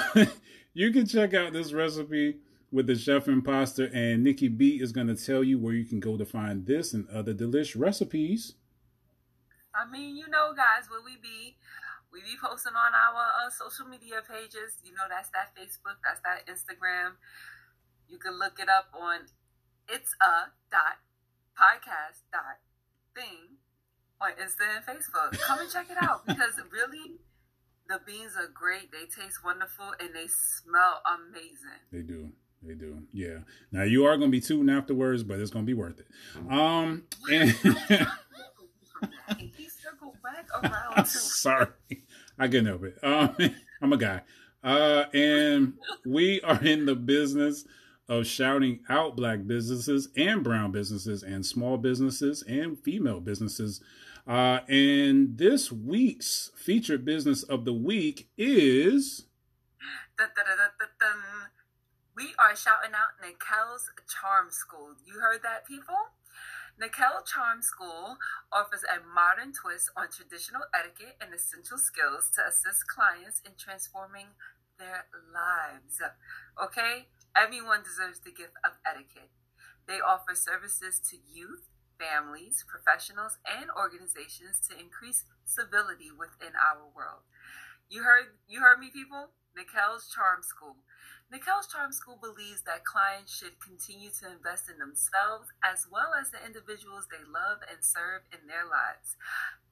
[0.73, 2.37] you can check out this recipe
[2.71, 5.99] with the chef imposter, and Nikki B is going to tell you where you can
[5.99, 8.55] go to find this and other delish recipes.
[9.75, 11.55] I mean, you know, guys, where we be,
[12.13, 14.77] we be posting on our uh, social media pages.
[14.85, 17.17] You know, that's that Facebook, that's that Instagram.
[18.07, 19.25] You can look it up on
[19.89, 21.01] it's a dot
[21.57, 22.61] podcast dot
[23.15, 23.57] thing
[24.21, 25.39] on Insta and Facebook.
[25.41, 27.17] Come and check it out because really,
[27.89, 28.91] The beans are great.
[28.91, 31.83] They taste wonderful and they smell amazing.
[31.91, 32.29] They do.
[32.61, 33.03] They do.
[33.11, 33.39] Yeah.
[33.73, 36.07] Now you are gonna be tooting afterwards, but it's gonna be worth it.
[36.49, 37.53] Um and
[40.63, 41.67] around sorry.
[42.37, 42.97] I can help it.
[43.03, 43.35] Um
[43.81, 44.21] I'm a guy.
[44.63, 45.73] Uh and
[46.05, 47.65] we are in the business
[48.09, 53.81] of shouting out black businesses and brown businesses and small businesses and female businesses.
[54.27, 59.25] Uh and this week's featured business of the week is
[60.17, 61.17] dun, dun, dun.
[62.15, 64.93] We are shouting out Nikelle's Charm School.
[65.03, 65.95] You heard that, people?
[66.79, 68.17] Nikelle Charm School
[68.51, 74.33] offers a modern twist on traditional etiquette and essential skills to assist clients in transforming
[74.79, 76.01] their lives.
[76.57, 77.07] Okay?
[77.37, 79.29] Everyone deserves the gift of etiquette.
[79.87, 81.69] They offer services to youth,
[82.01, 87.25] families, professionals, and organizations to increase civility within our world.
[87.89, 89.29] You heard you heard me people?
[89.53, 90.81] Nikelle's Charm School.
[91.31, 96.29] Nikelle's Charm School believes that clients should continue to invest in themselves as well as
[96.29, 99.17] the individuals they love and serve in their lives.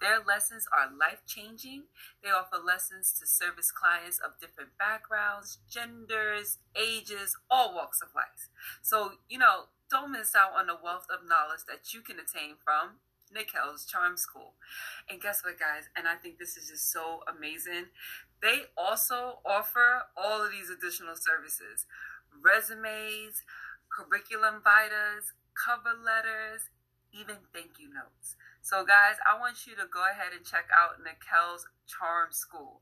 [0.02, 1.86] Their lessons are life changing.
[2.24, 8.50] They offer lessons to service clients of different backgrounds, genders, ages, all walks of life.
[8.82, 12.56] So, you know, don't miss out on the wealth of knowledge that you can attain
[12.64, 14.54] from Nikelle's Charm School.
[15.10, 15.88] And guess what, guys?
[15.96, 17.92] And I think this is just so amazing.
[18.42, 21.86] They also offer all of these additional services
[22.42, 23.44] resumes,
[23.92, 26.72] curriculum vitas, cover letters,
[27.14, 28.36] even thank you notes.
[28.62, 32.82] So, guys, I want you to go ahead and check out Nikelle's Charm School.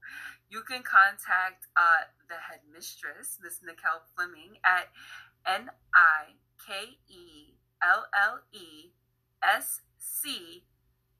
[0.49, 4.91] You can contact uh, the headmistress, Miss Nikelle Fleming, at
[5.47, 8.91] N I K E L L E
[9.41, 10.63] S C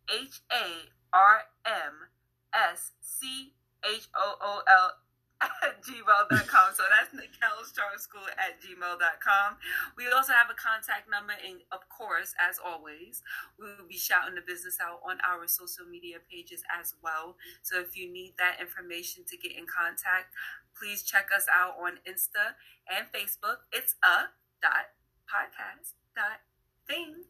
[0.09, 2.11] H A R M
[2.53, 3.53] S C
[3.85, 4.91] H O O L
[5.63, 6.67] at gmail.com.
[6.75, 9.55] So that's Nikelle's Charm School at gmail.com.
[9.95, 13.23] We also have a contact number, and of course, as always,
[13.57, 17.37] we will be shouting the business out on our social media pages as well.
[17.63, 20.35] So if you need that information to get in contact,
[20.75, 22.59] please check us out on Insta
[22.91, 23.63] and Facebook.
[23.71, 24.91] It's a dot
[25.23, 26.43] podcast dot
[26.87, 27.23] thing.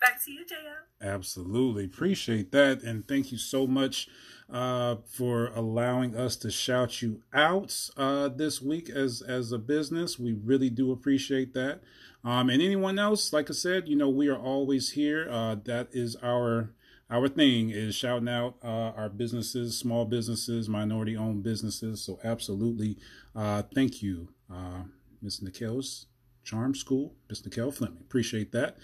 [0.00, 0.84] Back to you, JL.
[1.00, 1.84] Absolutely.
[1.86, 2.82] Appreciate that.
[2.82, 4.08] And thank you so much
[4.50, 10.18] uh, for allowing us to shout you out uh, this week as, as a business.
[10.18, 11.80] We really do appreciate that.
[12.24, 15.28] Um, and anyone else, like I said, you know, we are always here.
[15.30, 16.70] Uh, that is our
[17.10, 22.02] our thing is shouting out uh, our businesses, small businesses, minority owned businesses.
[22.02, 22.96] So absolutely,
[23.36, 24.84] uh, thank you, uh,
[25.20, 25.40] Ms.
[25.40, 26.06] Nikelle's
[26.44, 27.44] Charm School, Ms.
[27.44, 27.98] Nikelle Fleming.
[28.00, 28.78] Appreciate that.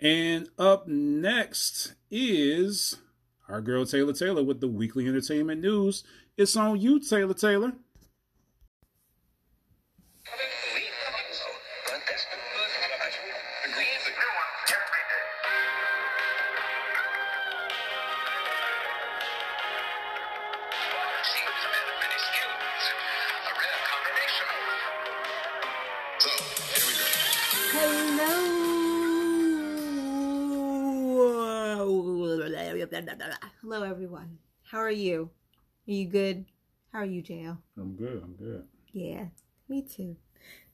[0.00, 2.98] And up next is
[3.48, 6.04] our girl Taylor Taylor with the weekly entertainment news.
[6.36, 7.72] It's on you, Taylor Taylor.
[33.20, 33.34] Hello.
[33.60, 34.38] Hello, everyone.
[34.62, 35.28] How are you?
[35.86, 36.46] Are you good?
[36.92, 37.58] How are you, JL?
[37.76, 38.22] I'm good.
[38.24, 38.64] I'm good.
[38.90, 39.26] Yeah,
[39.68, 40.16] me too.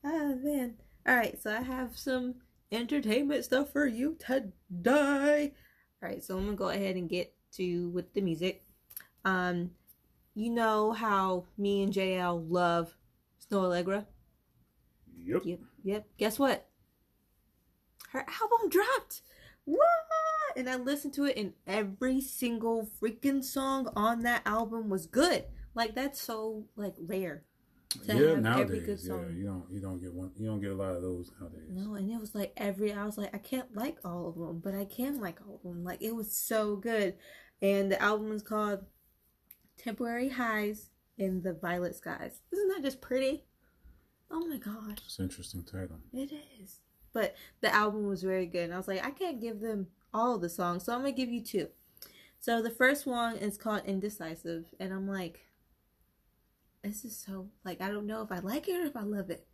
[0.04, 0.74] Oh, man.
[1.04, 2.36] All right, so I have some
[2.70, 5.52] entertainment stuff for you today.
[6.00, 8.64] All right, so I'm going to go ahead and get to with the music.
[9.24, 9.72] Um,
[10.36, 12.94] you know how me and JL love
[13.50, 14.06] Snoh Aalegra?
[15.24, 15.42] Yep.
[15.44, 15.60] Yep.
[15.82, 16.06] Yep.
[16.18, 16.68] Guess what?
[18.10, 19.22] Her album dropped.
[20.56, 25.44] And I listened to it, and every single freaking song on that album was good.
[25.74, 27.44] Like that's so like rare.
[28.04, 30.94] Yeah, nowadays, good yeah, you don't you don't get one you don't get a lot
[30.94, 31.68] of those nowadays.
[31.70, 34.58] No, and it was like every I was like I can't like all of them,
[34.58, 35.84] but I can like all of them.
[35.84, 37.14] Like it was so good,
[37.62, 38.80] and the album is called
[39.78, 43.44] "Temporary Highs in the Violet Skies." Isn't that just pretty?
[44.30, 46.00] Oh my gosh, It's an interesting title.
[46.12, 46.80] it is.
[47.18, 50.38] But the album was very good, and I was like, I can't give them all
[50.38, 51.66] the songs, so I'm gonna give you two.
[52.38, 55.40] So the first one is called "Indecisive," and I'm like,
[56.84, 59.30] this is so like I don't know if I like it or if I love
[59.30, 59.48] it.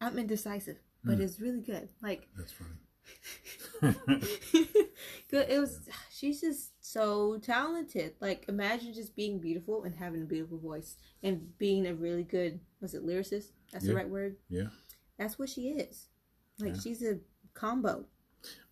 [0.00, 1.20] I'm indecisive, but Hmm.
[1.20, 1.90] it's really good.
[2.00, 2.70] Like That's funny.
[5.30, 10.26] good it was she's just so talented like imagine just being beautiful and having a
[10.26, 14.68] beautiful voice and being a really good was it lyricist that's the right word yeah.
[15.18, 16.09] that's what she is
[16.60, 16.80] like Yeah.
[16.80, 17.18] she's a
[17.54, 18.04] combo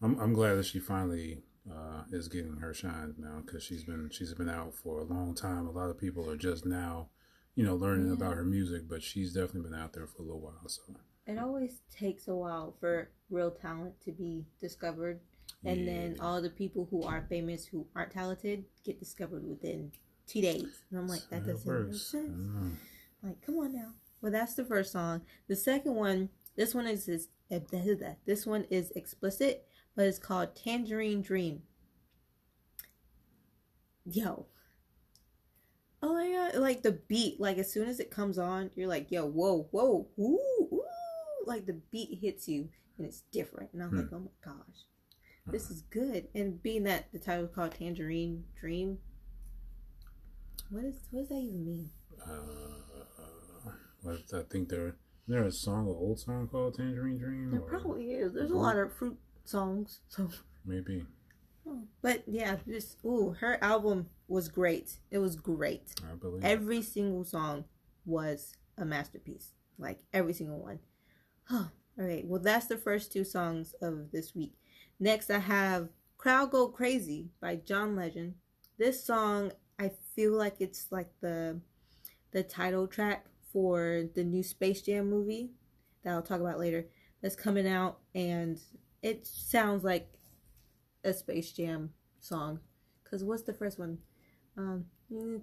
[0.00, 4.08] I'm I'm glad that she finally uh, is getting her shine now because she's been
[4.10, 5.66] she's been out for a long time.
[5.66, 7.08] A lot of people are just now,
[7.54, 8.14] you know, learning Yeah.
[8.14, 10.66] about her music, but she's definitely been out there for a little while.
[10.68, 10.82] So
[11.26, 15.20] It always takes a while for real talent to be discovered,
[15.62, 19.92] and then all the people who are famous who aren't talented get discovered within
[20.26, 20.82] two days.
[20.90, 22.48] And I'm like, that doesn't make sense.
[23.22, 23.92] Like, come on now.
[24.22, 25.20] Well, that's the first song.
[25.48, 30.54] The second one, this one is, is eh, this one is explicit, but it's called
[30.54, 31.62] Tangerine Dream.
[34.04, 34.46] Yo.
[36.00, 39.10] Oh my god, like the beat, like as soon as it comes on, you're like,
[39.10, 40.38] yo, whoa, whoa, ooh,
[40.72, 40.82] ooh.
[41.44, 43.70] Like the beat hits you and it's different.
[43.72, 44.84] And I'm like, oh my gosh,
[45.46, 46.28] this is good.
[46.34, 48.98] And being that the title is called Tangerine Dream,
[50.70, 51.90] what is what does that even mean?
[52.24, 53.70] Uh,
[54.06, 54.68] I, I think
[55.28, 57.50] there there a song, an old song called Tangerine Dream.
[57.50, 58.32] There or probably is.
[58.32, 60.00] There's a lot of fruit songs.
[60.08, 60.30] So,
[60.64, 61.04] maybe.
[61.66, 64.96] Oh, but yeah, just ooh, her album was great.
[65.10, 65.92] It was great.
[66.10, 66.44] I believe.
[66.44, 67.64] Every single song
[68.06, 69.52] was a masterpiece.
[69.78, 70.78] Like every single one.
[71.44, 71.64] Huh.
[71.98, 72.26] All right.
[72.26, 74.54] Well, that's the first two songs of this week.
[74.98, 78.34] Next, I have "Crowd Go Crazy" by John Legend.
[78.78, 81.60] This song, I feel like it's like the
[82.30, 85.50] the title track for the new Space Jam movie
[86.04, 86.86] that I'll talk about later.
[87.22, 88.58] That's coming out, and
[89.02, 90.08] it sounds like
[91.04, 91.90] a Space Jam
[92.20, 92.60] song.
[93.08, 93.98] Cause what's the first one?
[94.56, 94.84] Um,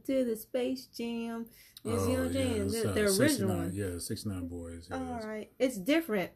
[0.05, 1.47] to the Space Jam.
[1.83, 3.71] It's Oh, Young yeah, the, uh, the original 69, one.
[3.73, 4.89] Yeah, 69 Boyz.
[4.89, 6.31] Yeah, All right, it's different,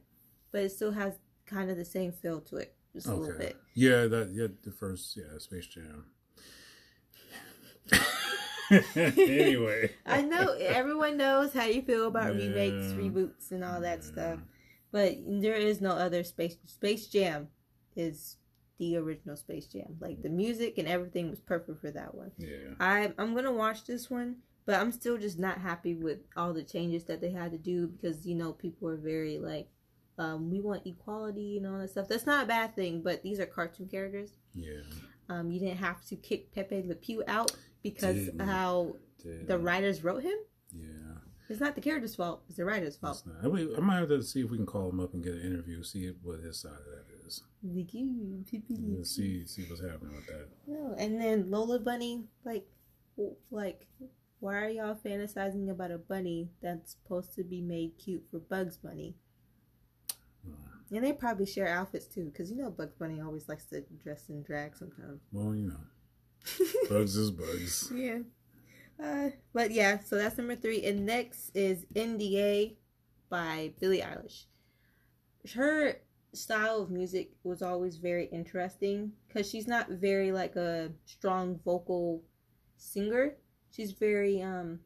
[0.52, 3.58] but it still has kind of the same feel to it, just a little bit.
[3.76, 6.06] Yeah, that yeah the first yeah Space Jam.
[8.96, 14.40] Anyway, I know everyone knows how you feel about remakes, reboots, and all that stuff,
[14.92, 17.48] but there is no other Space Space Jam
[17.96, 18.38] is
[18.78, 19.98] the original Space Jam.
[20.00, 22.32] Like the music and everything was perfect for that one.
[22.38, 26.54] Yeah, I I'm gonna watch this one, but I'm still just not happy with all
[26.54, 29.68] the changes that they had to do because you know people are very like,
[30.18, 32.08] um, we want equality and all that stuff.
[32.08, 34.32] That's not a bad thing, but these are cartoon characters.
[34.54, 34.82] yeah.
[35.32, 37.52] Um, you didn't have to kick Pepe Le Pew out
[37.84, 38.40] because Didn't.
[38.42, 40.38] how Did- the writers wrote him.
[40.72, 40.88] Yeah,
[41.50, 42.44] It's not the character's fault.
[42.48, 43.24] It's the writer's fault.
[43.44, 45.34] I, mean, I might have to see if we can call him up and get
[45.34, 47.42] an interview, see what his side of that is.
[47.64, 50.48] Yeah, see see what's happening with that.
[50.68, 52.68] No, and then Lola Bunny, like,
[53.52, 53.88] like,
[54.40, 58.78] why are y'all fantasizing about a bunny that's supposed to be made cute for Bugs
[58.78, 59.16] Bunny?
[60.46, 60.96] Hmm.
[60.96, 64.30] And they probably share outfits too, because you know Bugs Bunny always likes to dress
[64.30, 65.22] in drag sometimes.
[65.32, 65.80] Well, you know,
[66.90, 67.92] bugs is bugs.
[67.96, 68.20] yeah.
[69.02, 70.84] Uh, but yeah, so that's number three.
[70.86, 72.76] And next is NDA
[73.30, 74.46] by Billie Eilish.
[75.54, 75.96] Her
[76.34, 82.22] style of music was always very interesting because she's not very like a strong vocal
[82.78, 83.36] singer.
[83.72, 84.80] She's very um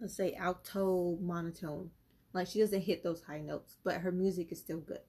[0.00, 1.90] let's say alto monotone.
[2.32, 5.00] Like she doesn't hit those high notes, but her music is still good.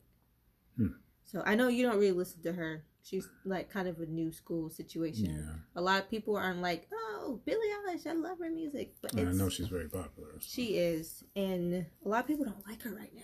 [0.78, 0.88] Hmm.
[1.24, 2.84] So I know you don't really listen to her.
[3.04, 5.26] She's like kind of a new school situation.
[5.26, 9.18] Yeah, A lot of people aren't like, oh, Billie Eilish, I love her music, but
[9.18, 10.30] I know she's very popular.
[10.40, 13.24] so- she is, and a lot of people don't like her right now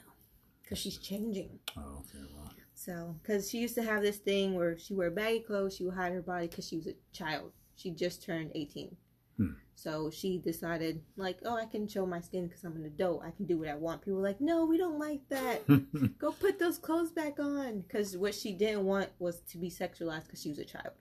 [0.63, 1.59] because she's changing.
[1.77, 2.25] Oh, okay.
[2.35, 5.83] Well, So, because she used to have this thing where she wear baggy clothes, she
[5.85, 7.51] would hide her body because she was a child.
[7.75, 8.95] She just turned 18.
[9.37, 9.51] Hmm.
[9.75, 13.21] So she decided, like, oh, I can show my skin because I'm an adult.
[13.23, 14.01] I can do what I want.
[14.01, 15.67] People were like, no, we don't like that.
[16.19, 17.81] Go put those clothes back on.
[17.81, 20.93] Because what she didn't want was to be sexualized because she was a child.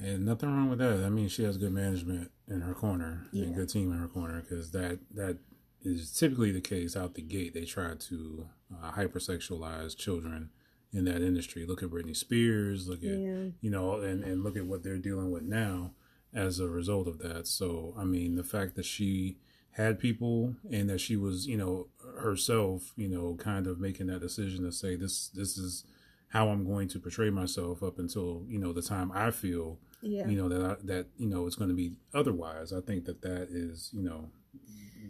[0.00, 1.04] And nothing wrong with that.
[1.04, 3.46] I mean, she has good management in her corner Yeah.
[3.46, 5.38] and good team in her corner because that that
[5.82, 7.54] is typically the case out the gate.
[7.54, 8.48] They try to
[8.82, 10.50] uh, hypersexualize children
[10.92, 11.66] in that industry.
[11.66, 12.88] Look at Britney Spears.
[12.88, 13.44] Look at Yeah.
[13.60, 15.92] you know, and and look at what they're dealing with now
[16.34, 17.46] as a result of that.
[17.46, 19.36] So I mean, the fact that she
[19.72, 21.86] had people and that she was you know
[22.18, 25.84] herself you know kind of making that decision to say this this is
[26.28, 30.26] how I'm going to portray myself up until you know the time I feel Yeah.
[30.26, 32.72] you know that I, that you know it's going to be otherwise.
[32.72, 34.30] I think that that is you know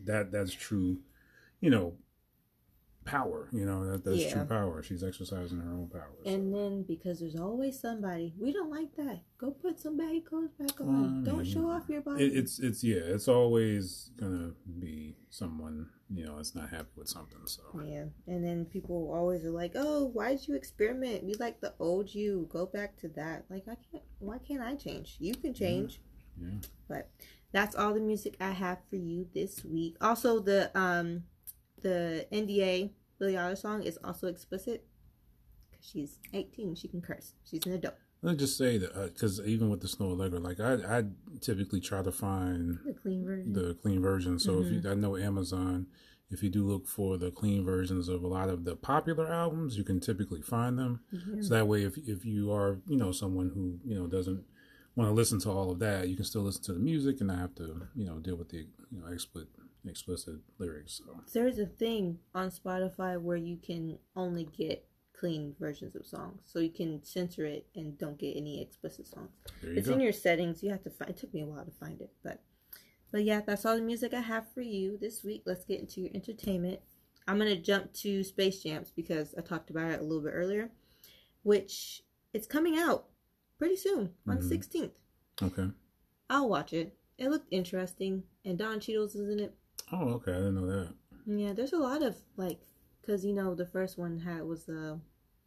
[0.04, 0.98] that that's true,
[1.60, 1.94] you know,
[3.10, 3.48] power.
[3.52, 4.32] You know that that's Yeah.
[4.34, 4.82] true power.
[4.82, 6.14] She's exercising her own power.
[6.24, 6.30] so.
[6.30, 9.20] And then because there's always somebody, we don't like that.
[9.38, 11.24] Go put some baggy clothes back on.
[11.24, 12.24] Don't yeah, show off your body.
[12.24, 17.08] It, it's it's yeah, it's always gonna be someone you know that's not happy with
[17.08, 17.40] something.
[17.46, 18.04] So yeah.
[18.26, 21.24] And then people always are like, "Oh, why did you experiment?
[21.24, 22.48] We like the old you.
[22.50, 24.04] Go back to that." Like I can't.
[24.20, 25.16] Why can't I change?
[25.18, 26.00] You can change.
[26.40, 26.58] yeah,
[26.88, 27.10] But
[27.52, 29.96] that's all the music I have for you this week.
[30.00, 31.24] Also, the um,
[31.82, 34.84] the NDA Billie Eilish song is also explicit
[35.70, 36.74] because she's 18.
[36.74, 37.34] She can curse.
[37.48, 37.94] She's an adult.
[38.22, 41.04] Let's just say that uh, because even with the Snoh Aalegra, like I, I
[41.40, 43.52] typically try to find The clean version.
[43.52, 44.38] the clean version.
[44.38, 44.90] So if you, mm-hmm.
[44.90, 45.86] I know Amazon,
[46.30, 49.76] if you do look for the clean versions of a lot of the popular albums,
[49.78, 51.00] you can typically find them.
[51.12, 51.42] Yeah.
[51.42, 54.44] So that way, if if you are you know someone who you know doesn't
[54.96, 57.28] want to listen to all of that, you can still listen to the music and
[57.28, 59.48] not have to you know deal with the you know explicit
[59.88, 61.00] explicit lyrics.
[61.04, 66.40] So There's a thing on Spotify where you can only get clean versions of songs,
[66.46, 69.30] so you can censor it and don't get any explicit songs.
[69.62, 69.94] It's go.
[69.94, 70.62] in your settings.
[70.62, 71.10] You have to find.
[71.10, 72.42] It took me a while to find it, but
[73.12, 75.42] but yeah, that's all the music I have for you this week.
[75.44, 76.80] Let's get into your entertainment.
[77.28, 80.70] I'm gonna jump to Space Jams because I talked about it a little bit earlier,
[81.42, 82.02] which
[82.32, 83.06] it's coming out
[83.58, 84.48] pretty soon on Mhm.
[84.48, 84.92] 16th.
[85.42, 85.70] okay.
[86.30, 86.96] I'll watch it.
[87.18, 89.54] It looked interesting, and Don Cheadle's is in it.
[89.92, 90.32] Oh, okay.
[90.32, 90.94] I didn't know that.
[91.26, 92.60] Yeah, there's a lot of like,
[93.06, 94.98] cause you know the first one had was a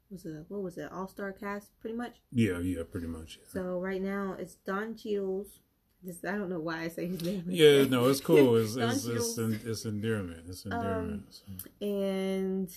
[0.09, 2.21] was a what was it all star cast pretty much.
[2.31, 3.39] Yeah, yeah, pretty much.
[3.41, 5.59] Yeah, So right now it's Don Cheadle's.
[6.05, 7.45] Just, I don't know why I say his name.
[7.47, 8.57] yeah no, it's cool.
[8.57, 10.43] It's it's it's, it's endearment.
[10.49, 11.23] It's um, endearment.
[11.29, 12.69] So, and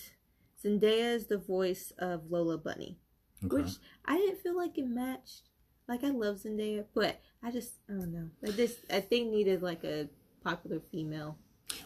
[0.63, 2.97] Zendaya is the voice of Lola Bunny,
[3.45, 3.57] okay.
[3.63, 3.73] which
[4.05, 5.49] I didn't feel like it matched.
[5.87, 8.29] Like I love Zendaya, but I just I don't know.
[8.41, 10.07] Like this, I think needed like a
[10.43, 11.37] popular female.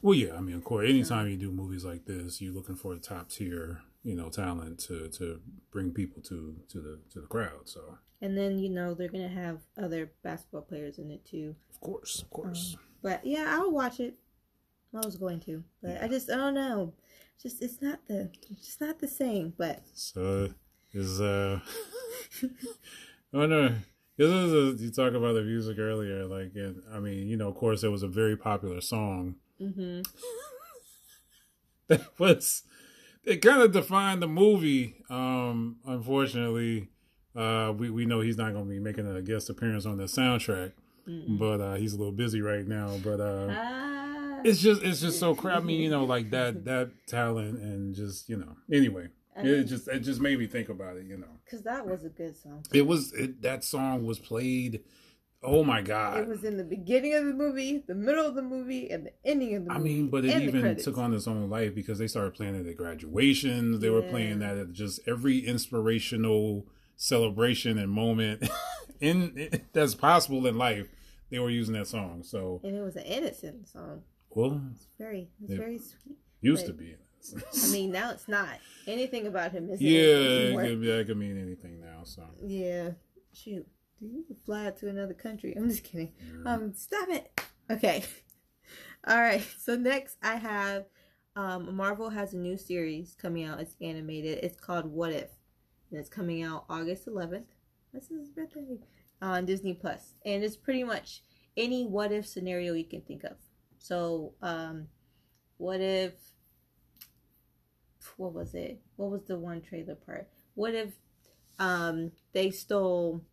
[0.01, 2.93] Well, yeah, I mean, of course, anytime you do movies like this, you're looking for
[2.93, 5.39] the top tier, you know, talent to to
[5.71, 7.67] bring people to to the to the crowd.
[7.67, 11.55] So, And then you know they're gonna have other basketball players in it too.
[11.69, 12.77] of course, of course.
[13.01, 14.15] But yeah, I'll watch it.
[14.93, 16.93] I was going to, but I just I don't know.
[17.41, 19.53] Just it's not the it's just not the same.
[19.57, 20.53] But So,
[20.93, 21.59] is uh,
[23.33, 23.75] I wonder.
[24.17, 27.47] This is a, you talk about the music earlier, like, and I mean, you know,
[27.47, 30.01] of course, it was a very popular song hmm
[31.87, 32.63] that was
[33.23, 34.95] it kind of defined the movie.
[35.09, 36.89] Um, unfortunately,
[37.35, 40.05] uh, we we know he's not going to be making a guest appearance on the
[40.05, 40.71] soundtrack,
[41.27, 42.97] but uh, he's a little busy right now.
[43.03, 45.57] But uh, ah, it's just it's just so crap.
[45.57, 48.55] I mean, you know, like that that talent and just you know.
[48.71, 51.05] Anyway, I it just it just made me think about it.
[51.05, 52.65] You know, because that was a good song.
[52.73, 54.81] it was it, that song was played.
[55.43, 56.19] Oh my god!
[56.19, 59.11] It was in the beginning of the movie, the middle of the movie, and the
[59.25, 59.89] ending of the I movie.
[59.95, 62.77] mean, but it even took on its own life because they started playing it at
[62.77, 63.79] graduations.
[63.79, 68.47] They were playing that at just every inspirational celebration and moment
[68.99, 70.87] in that's possible in life.
[71.31, 72.21] They were using that song.
[72.23, 74.03] So, and it was an innocent song.
[74.29, 76.17] well, It's very, it's It- very sweet.
[76.41, 76.95] used to be.
[77.63, 78.59] I mean, now it's not.
[78.87, 82.03] Anything about him is yeah, it could, that could mean anything now.
[82.03, 82.91] So, Yeah.
[83.33, 83.65] Shoot.
[84.01, 85.53] Dude, you could fly out to another country.
[85.55, 86.11] I'm just kidding.
[86.45, 87.39] Um, stop it.
[87.69, 88.03] Okay.
[89.07, 89.45] All right.
[89.59, 90.85] So next I have
[91.35, 93.59] um Marvel has a new series coming out.
[93.59, 94.39] It's animated.
[94.43, 95.29] It's called What If.
[95.91, 97.45] And it's coming out August 11th.
[97.93, 98.79] This is his birthday.
[99.21, 99.79] On Disney
[100.25, 101.23] And it's pretty much
[101.55, 103.37] any what if scenario you can think of.
[103.77, 104.87] So, um
[105.57, 106.13] what if
[108.17, 108.81] what was it?
[108.95, 110.27] What was the one trailer part?
[110.55, 110.93] What if
[111.59, 113.23] um they stole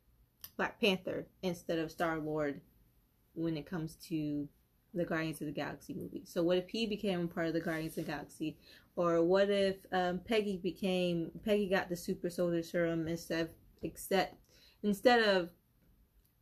[0.58, 2.60] Black Panther instead of Star Lord
[3.34, 4.48] when it comes to
[4.92, 6.24] the Guardians of the Galaxy movie.
[6.26, 8.58] So what if he became part of the Guardians of the Galaxy,
[8.96, 13.50] or what if um, Peggy became Peggy got the super soldier serum instead of,
[13.82, 14.34] except
[14.82, 15.50] instead of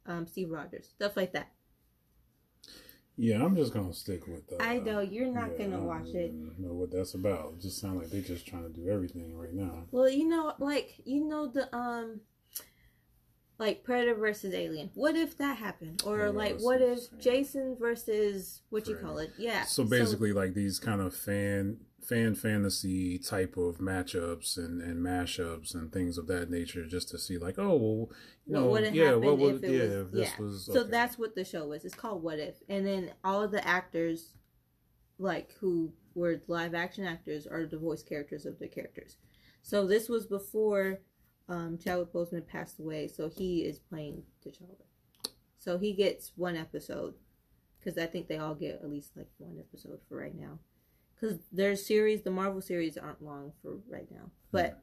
[0.07, 1.53] um, Steve Rogers, stuff like that.
[3.17, 4.51] yeah, I'm just gonna stick with.
[4.51, 6.33] Uh, I know you're not yeah, gonna watch it.
[6.59, 7.55] Know what that's about?
[7.55, 9.85] It just sound like they're just trying to do everything right now.
[9.91, 12.21] Well, you know, like you know the um,
[13.59, 14.91] like Predator versus Alien.
[14.95, 16.03] What if that happened?
[16.05, 17.19] Or Oh, like, what what if.
[17.19, 19.33] Jason versus what you call it?
[19.39, 19.65] Yeah.
[19.65, 25.75] So basically, like these kind of fan fan fantasy type of matchups and and mashups
[25.75, 28.11] and things of that nature, just to see like, oh, well,
[28.47, 30.31] you know, have yeah, what would, yeah, was yeah.
[30.39, 30.67] was.
[30.67, 31.85] So that's what the show is.
[31.85, 34.35] It's called What If, and then all of the actors,
[35.19, 39.17] like who were live action actors, are the voice characters of the characters.
[39.63, 41.01] So this was before
[41.49, 44.77] um, Chadwick Boseman passed away, so he is playing T'Challa.
[45.59, 47.15] So he gets one episode
[47.79, 50.59] because I think they all get at least like one episode for right now.
[51.15, 54.83] Because their series, the Marvel series, aren't long for right now, but.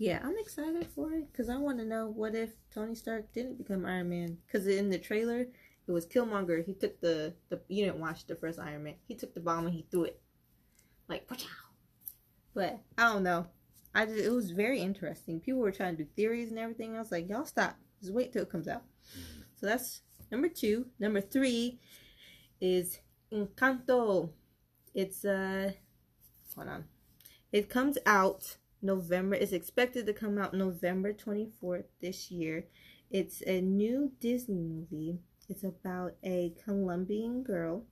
[0.00, 3.58] Yeah, I'm excited for it because I want to know what if Tony Stark didn't
[3.58, 4.38] become Iron Man.
[4.46, 6.64] Because in the trailer, it was Killmonger.
[6.64, 8.94] He took the, the you didn't watch the first Iron Man.
[9.08, 10.20] He took the bomb and he threw it,
[11.08, 11.28] like.
[12.54, 13.46] But I don't know.
[13.94, 15.40] I just, it was very interesting.
[15.40, 16.94] People were trying to do theories and everything.
[16.94, 17.76] I was like, y'all stop.
[18.00, 18.82] Just wait till it comes out.
[19.56, 20.86] So that's number two.
[20.98, 21.80] Number three
[22.60, 22.98] is
[23.32, 24.30] Encanto.
[24.94, 25.72] It's uh,
[26.54, 26.84] hold on.
[27.52, 29.36] It comes out November.
[29.36, 32.66] It's expected to come out November 24th this year.
[33.10, 35.18] It's a new Disney movie.
[35.48, 37.84] It's about a Colombian girl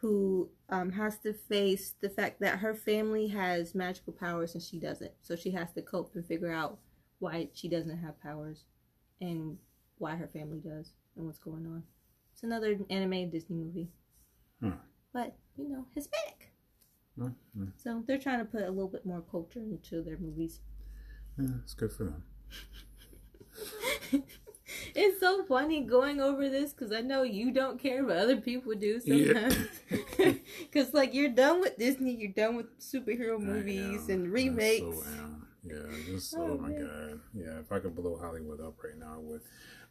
[0.00, 4.78] who um, has to face the fact that her family has magical powers and she
[4.78, 5.12] doesn't.
[5.20, 6.78] So she has to cope and figure out
[7.18, 8.64] why she doesn't have powers
[9.20, 9.58] and
[9.98, 11.82] why her family does and what's going on.
[12.32, 13.90] It's another animated Disney movie.
[14.60, 14.70] Hmm.
[15.12, 16.52] But, you know, Hispanic.
[17.18, 17.72] Mm, mm.
[17.76, 20.60] So they're trying to put a little bit more culture into their movies.
[21.38, 22.22] Yeah, it's good for them.
[24.94, 28.74] it's so funny going over this because I know you don't care, but other people
[28.74, 29.56] do sometimes.
[30.60, 34.96] Because like you're done with Disney, you're done with superhero movies I and I remakes.
[34.98, 35.46] so am.
[35.62, 35.76] Yeah,
[36.06, 36.86] just Oh, oh, my man.
[36.86, 37.20] god.
[37.34, 39.40] Yeah, if I could blow Hollywood up right now, I would.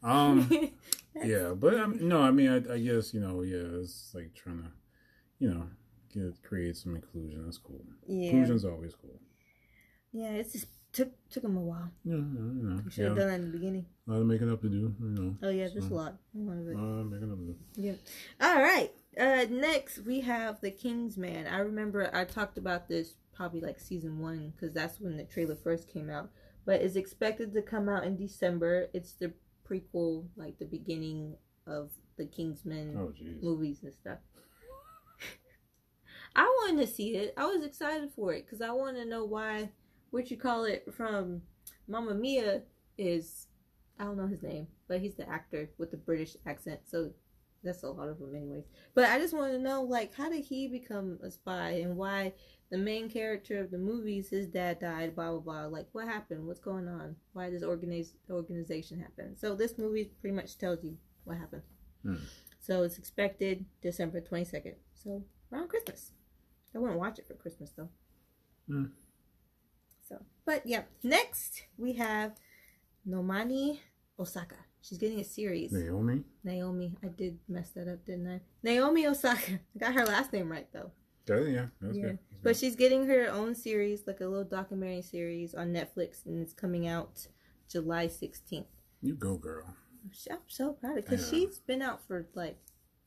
[0.01, 0.71] Um,
[1.23, 4.63] yeah, but um, no, I mean, I, I guess you know, yeah, it's like trying
[4.63, 4.69] to,
[5.39, 5.67] you know,
[6.13, 7.43] get create some inclusion.
[7.45, 7.83] That's cool.
[8.07, 9.19] yeah, Inclusion's always cool.
[10.11, 10.31] yeah.
[10.31, 11.91] It's just took took them a while.
[12.03, 13.85] Yeah, yeah, We should yeah, have done that in the beginning.
[14.07, 14.95] a lot of making up to do.
[14.99, 16.15] You know, Oh yeah, there's a lot.
[16.35, 16.75] A lot of it.
[16.75, 17.55] Uh, making up to do.
[17.75, 17.93] Yeah.
[18.41, 18.91] All right.
[19.19, 21.47] Uh, next we have the Kingsman.
[21.47, 25.55] I remember I talked about this probably like season one because that's when the trailer
[25.55, 26.29] first came out.
[26.65, 28.87] But it's expected to come out in December.
[28.93, 29.33] It's the
[29.67, 31.35] prequel, like the beginning
[31.65, 34.17] of the Kingsman Oh, movies and stuff.
[36.35, 37.33] I wanted to see it.
[37.37, 39.69] I was excited for it because I want to know why.
[40.11, 41.41] What you call it from
[41.87, 42.63] Mamma Mia
[42.97, 43.47] is
[43.99, 46.79] I don't know his name, but he's the actor with the British accent.
[46.85, 47.11] So
[47.63, 48.63] that's a lot of them, anyways.
[48.95, 52.33] But I just want to know, like, how did he become a spy and why
[52.71, 55.65] the main character of the movies, his dad died, blah blah blah.
[55.65, 56.47] Like, what happened?
[56.47, 57.15] What's going on?
[57.33, 59.35] Why does organize organization happen?
[59.37, 61.63] So this movie pretty much tells you what happened.
[62.03, 62.15] Hmm.
[62.59, 64.75] So it's expected December twenty second.
[64.93, 66.11] So around Christmas.
[66.73, 67.89] I wouldn't watch it for Christmas though.
[68.67, 68.85] Hmm.
[70.49, 72.31] But yep, Next we have
[73.07, 73.77] Nomani
[74.19, 74.55] Osaka.
[74.81, 75.71] She's getting a series.
[75.71, 76.23] Naomi.
[76.43, 76.97] Naomi.
[77.03, 78.41] I did mess that up, didn't I?
[78.63, 79.59] Naomi Osaka.
[79.75, 80.89] I got her last name right though.
[81.27, 82.17] Yeah, yeah, good.
[82.41, 82.57] But good.
[82.57, 86.87] she's getting her own series, like a little documentary series on Netflix, and it's coming
[86.87, 87.27] out
[87.69, 88.65] July 16th.
[89.03, 89.75] you go, girl.
[90.31, 91.39] I'm so proud of because Yeah.
[91.45, 92.57] she's been out for like,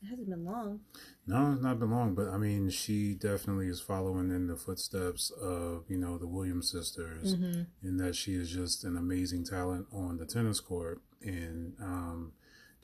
[0.03, 0.81] it hasn't been long.
[1.27, 5.31] No, it's not been long, but I mean, she definitely is following in the footsteps
[5.41, 7.63] of you know the Williams sisters, Mm-hmm.
[7.87, 12.33] in that she is just an amazing talent on the tennis court, and um,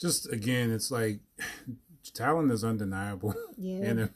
[0.01, 1.21] just again, it's like
[2.15, 3.85] talent is undeniable, Yeah.
[3.85, 4.11] and if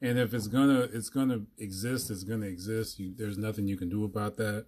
[0.00, 2.98] and if it's gonna it's gonna exist, it's gonna exist.
[2.98, 4.66] You, there's nothing you can do about that,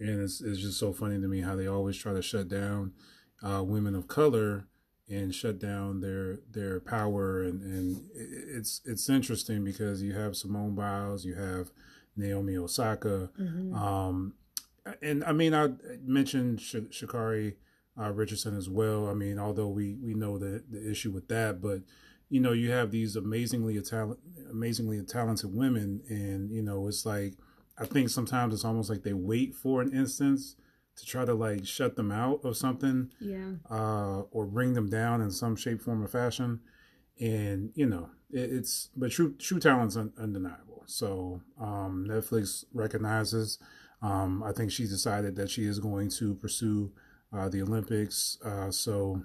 [0.00, 2.92] and it's it's just so funny to me how they always try to shut down
[3.42, 4.66] uh, women of color
[5.08, 10.74] and shut down their their power and and it's it's interesting because you have Simone
[10.74, 11.70] Biles, you have
[12.16, 13.74] Naomi Osaka, Mm-hmm.
[13.74, 14.34] um,
[15.02, 15.70] and I mean I
[16.04, 17.54] mentioned Sh- Sha'Carri
[18.00, 19.08] uh, Richardson as well.
[19.08, 21.80] I mean, although we we know the the issue with that, but
[22.30, 24.20] you know you have these amazingly talent
[24.50, 27.34] amazingly talented women, and you know it's like
[27.78, 30.56] I think sometimes it's almost like they wait for an instance
[30.96, 33.52] to try to like shut them out of something Yeah.
[33.70, 36.60] uh, or bring them down in some shape, form, or fashion.
[37.20, 40.82] And you know, it, it's but true true talent's un, undeniable.
[40.86, 43.58] So um, Netflix recognizes.
[44.02, 46.92] Um, I think she decided that she is going to pursue
[47.32, 48.36] uh, the Olympics.
[48.44, 49.22] Uh, so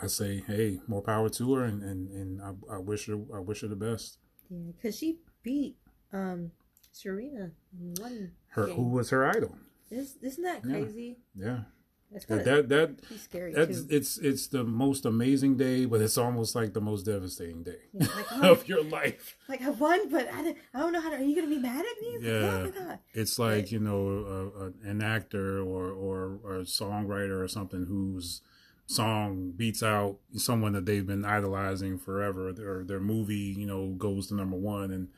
[0.00, 3.40] I say, hey, more power to her, and and, and I, I wish her I
[3.40, 4.18] wish her the best.
[4.48, 4.58] Yeah.
[4.76, 5.76] Because she beat
[6.12, 6.52] um
[6.92, 7.50] Serena
[7.98, 8.76] one Her game.
[8.76, 9.56] who was her idol?
[9.92, 11.18] Is, isn't that crazy?
[11.34, 11.60] Yeah,
[12.10, 13.86] That's that that, scary That's too.
[13.90, 18.06] it's it's the most amazing day, but it's almost like the most devastating day Yeah,
[18.16, 19.36] like, oh, of your life.
[19.48, 21.16] like I won, but I, I don't know how to.
[21.16, 22.08] Are you gonna be mad at me?
[22.16, 22.92] It's like, Yeah.
[22.92, 22.98] oh.
[23.14, 28.40] It's like you know an actor or, or or a songwriter or something whose
[28.86, 34.26] song beats out someone that they've been idolizing forever, or their movie you know goes
[34.28, 35.08] to number one and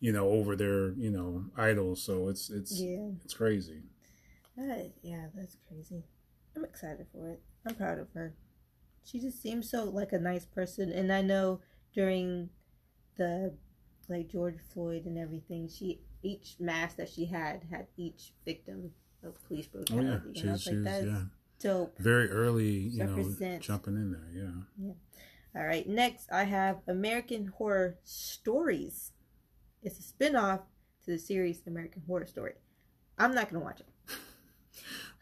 [0.00, 2.02] you know over their you know idols.
[2.02, 3.08] So it's it's Yeah.
[3.24, 3.82] it's crazy.
[4.56, 6.04] That, yeah, that's crazy.
[6.56, 7.40] I'm excited for it.
[7.66, 8.34] I'm proud of her.
[9.04, 11.60] She just seems so like a nice person, and I know
[11.94, 12.50] during
[13.16, 13.54] the
[14.08, 18.92] like George Floyd and everything, she each mask that she had had each victim
[19.24, 20.08] of police brutality.
[20.08, 21.22] Oh yeah, she's was like, yeah
[21.62, 21.98] dope.
[21.98, 24.28] very early you know jumping in there.
[24.32, 24.92] Yeah.
[25.54, 29.12] All right, next I have American Horror Stories.
[29.82, 30.60] It's a spin-off
[31.04, 32.54] to the series American Horror Story.
[33.18, 33.86] I'm not gonna watch it.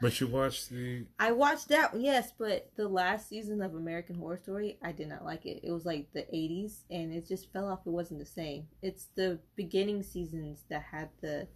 [0.00, 4.38] But you watched the I watched that, yes, but the last season of American Horror
[4.38, 5.60] Story, I did not like it.
[5.62, 7.86] It was like the 80s, and it just fell off.
[7.86, 8.66] It wasn't the same.
[8.82, 11.48] It's the beginning seasons that had the,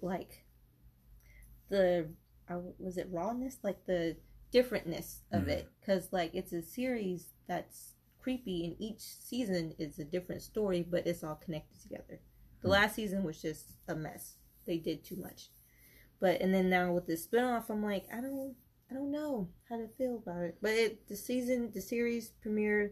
[0.00, 0.44] like,
[1.68, 2.08] the
[2.48, 4.16] uh, was it rawness, like the
[4.52, 5.48] differentness of Mhm.
[5.48, 10.82] it, because like it's a series that's creepy, and each season is a different story,
[10.82, 12.20] but it's all connected together.
[12.62, 12.72] The Mhm.
[12.72, 14.36] last season was just a mess.
[14.64, 15.50] They did too much,
[16.20, 18.54] but and then now with the spinoff, I'm like, I don't,
[18.90, 20.58] I don't know how to feel about it.
[20.62, 22.90] But it, the season, the series premiered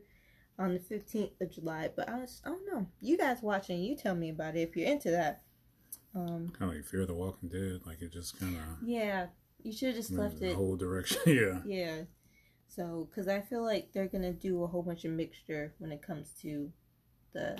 [0.59, 1.91] on the 15th of July.
[1.95, 2.87] But I, was, I don't know.
[3.01, 5.43] You guys watching, you tell me about it if you're into that.
[6.15, 7.81] Um, Kind of like Fear the Walking Dead.
[7.87, 9.27] Like it just kind of yeah,
[9.63, 10.55] you should have just left the it.
[10.57, 11.21] whole direction.
[11.27, 11.59] yeah.
[11.67, 11.97] Yeah.
[12.69, 16.01] So, because I feel like they're gonna do a whole bunch of mixture when it
[16.03, 16.71] comes to
[17.33, 17.59] the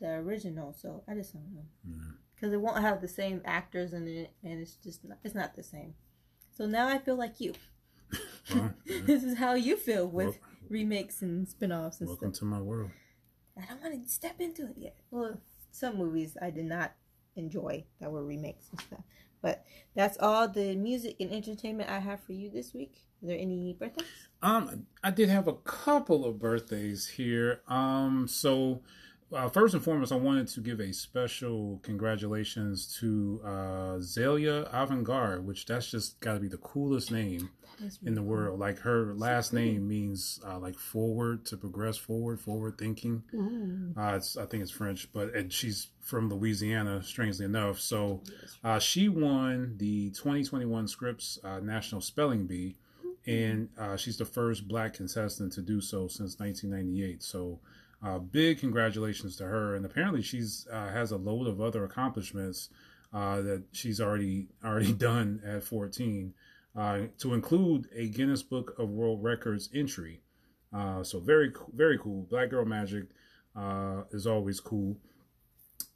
[0.00, 0.72] the original.
[0.72, 2.14] So I just don't know Mhm.
[2.40, 5.54] Because it won't have the same actors in it, and it's just not, it's not
[5.54, 5.94] the same.
[6.56, 7.52] So now I feel like you.
[8.54, 9.00] Well, yeah.
[9.04, 10.36] this is how you feel with Wel-
[10.68, 12.40] remakes and spin-offs and welcome stuff.
[12.40, 12.90] to my world.
[13.56, 14.96] I don't want to step into it yet.
[15.10, 15.38] Well,
[15.70, 16.92] some movies I did not
[17.36, 19.00] enjoy that were remakes and stuff.
[19.42, 19.64] But
[19.94, 23.04] that's all the music and entertainment I have for you this week.
[23.22, 24.06] Is there any birthdays?
[24.42, 27.60] Um, I did have a couple of birthdays here.
[27.68, 28.82] Um, so
[29.32, 33.48] uh, first and foremost, I wanted to give a special congratulations to uh,
[33.98, 37.50] Zaila Avant-garde, which that's just got to be the coolest name
[37.84, 38.58] is in the world.
[38.58, 39.72] Like her last pretty.
[39.72, 43.22] name means uh, like forward to progress forward, forward thinking.
[43.30, 43.40] cool.
[43.40, 43.94] Ooh.
[43.96, 47.78] Uh, it's, I think it's French, but and she's from Louisiana, strangely enough.
[47.80, 48.22] So
[48.64, 52.76] uh, she won the 2021 Scripps uh, National Spelling Bee,
[53.26, 57.22] and uh, she's the first Black contestant to do so since 1998.
[57.22, 57.60] So,
[58.02, 59.74] uh, big congratulations to her.
[59.74, 62.70] And apparently, she's uh, has a load of other accomplishments
[63.12, 66.32] uh, that she's already already done at 14,
[66.76, 70.20] uh, to include a Guinness Book of World Records entry.
[70.72, 72.26] Uh, so very very cool.
[72.30, 73.04] Black Girl Magic
[73.56, 74.96] uh, is always cool.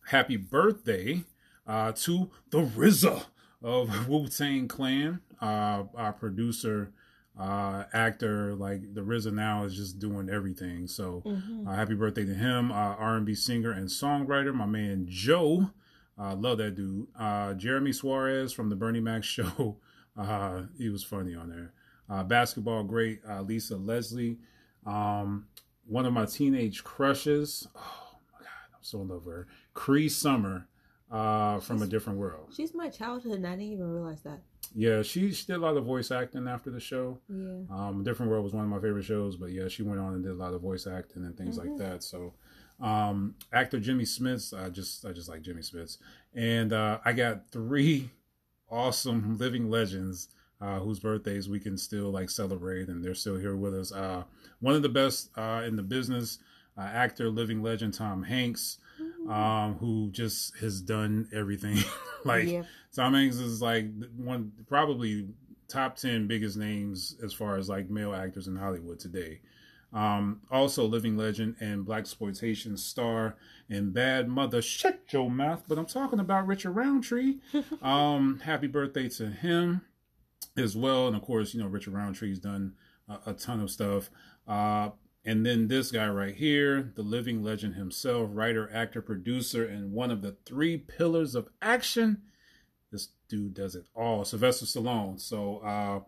[0.09, 1.25] Happy birthday
[1.67, 3.25] to the RZA
[3.63, 6.93] of Wu Tang Clan, our producer,
[7.39, 8.55] uh, actor.
[8.55, 10.87] Like the RZA now is just doing everything.
[10.87, 11.67] So Mhm.
[11.67, 15.71] uh, happy birthday to him, uh, R&B singer and songwriter, my man Joe.
[16.17, 17.09] Uh, love that dude.
[17.19, 19.79] Uh, Jeremy Suarez from the Bernie Mac show.
[20.17, 21.73] Uh, he was funny on there.
[22.09, 24.39] Uh, basketball great, uh, Lisa Leslie.
[24.87, 25.47] Um,
[25.87, 27.67] one of my teenage crushes.
[27.75, 29.47] Oh my God, I'm so in love with her.
[29.73, 30.69] Cree Summer
[31.11, 32.53] uh, from a different world.
[32.55, 34.41] She's my childhood, and I didn't even realize that.
[34.75, 37.19] Yeah, she, she did a lot of voice acting after the show.
[37.29, 37.61] Yeah.
[37.71, 40.23] Um, Different World was one of my favorite shows, but yeah, she went on and
[40.23, 41.65] did a lot of voice acting and things Mhm.
[41.65, 42.03] like that.
[42.03, 42.35] So,
[42.81, 45.99] um, actor Jimmy Smits, I just I just like Jimmy Smits,
[46.35, 48.11] and uh, I got three
[48.69, 50.29] awesome living legends
[50.61, 53.93] uh, whose birthdays we can still like celebrate, and they're still here with us.
[53.93, 54.25] Uh,
[54.61, 56.39] one of the best uh, in the business,
[56.77, 58.79] uh, actor, living legend Tom Hanks,
[59.29, 61.79] um, who just has done everything.
[62.25, 62.63] like yeah.
[62.95, 63.87] Tom Hanks is like
[64.17, 65.29] one probably
[65.69, 69.41] top ten biggest names as far as like male actors in Hollywood today.
[69.93, 73.37] Um, also living legend and blaxploitation star
[73.71, 74.61] and bad mother.
[74.61, 75.63] Shut your mouth!
[75.69, 77.37] But I'm talking about Richard Roundtree.
[77.83, 79.83] um, happy birthday to him
[80.57, 82.75] as well, and of course, you know Richard Roundtree's done
[83.09, 84.11] a, a ton of stuff.
[84.49, 84.91] Uh,
[85.25, 90.11] and then this guy right here, the living legend himself, writer, actor, producer, and one
[90.11, 92.23] of the three pillars of action.
[92.93, 94.25] This dude does it all.
[94.25, 95.19] Sylvester Stallone.
[95.19, 96.01] So uh,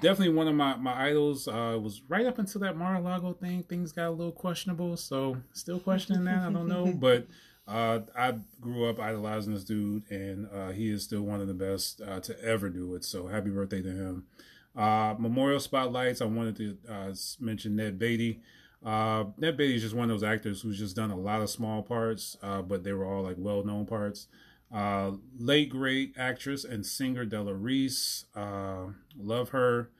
[0.00, 1.48] definitely one of my, my idols.
[1.48, 3.64] Uh, was right up until that Mar-a-Lago thing.
[3.64, 4.96] Things got a little questionable.
[4.96, 6.38] So still questioning that.
[6.38, 6.92] I don't know.
[6.96, 7.26] But
[7.66, 11.54] uh, I grew up idolizing this dude, and uh, he is still one of the
[11.54, 13.04] best uh, to ever do it.
[13.04, 14.26] So happy birthday to him.
[14.76, 16.20] Uh, memorial spotlights.
[16.20, 18.40] I wanted to uh, mention Ned Beatty.
[18.84, 21.48] Uh, Ned Beatty is just one of those actors who's just done a lot of
[21.48, 24.26] small parts, uh, but they were all like well-known parts.
[24.72, 28.24] Uh, late great actress and singer Della Reese.
[28.34, 28.86] Uh,
[29.16, 29.90] love her.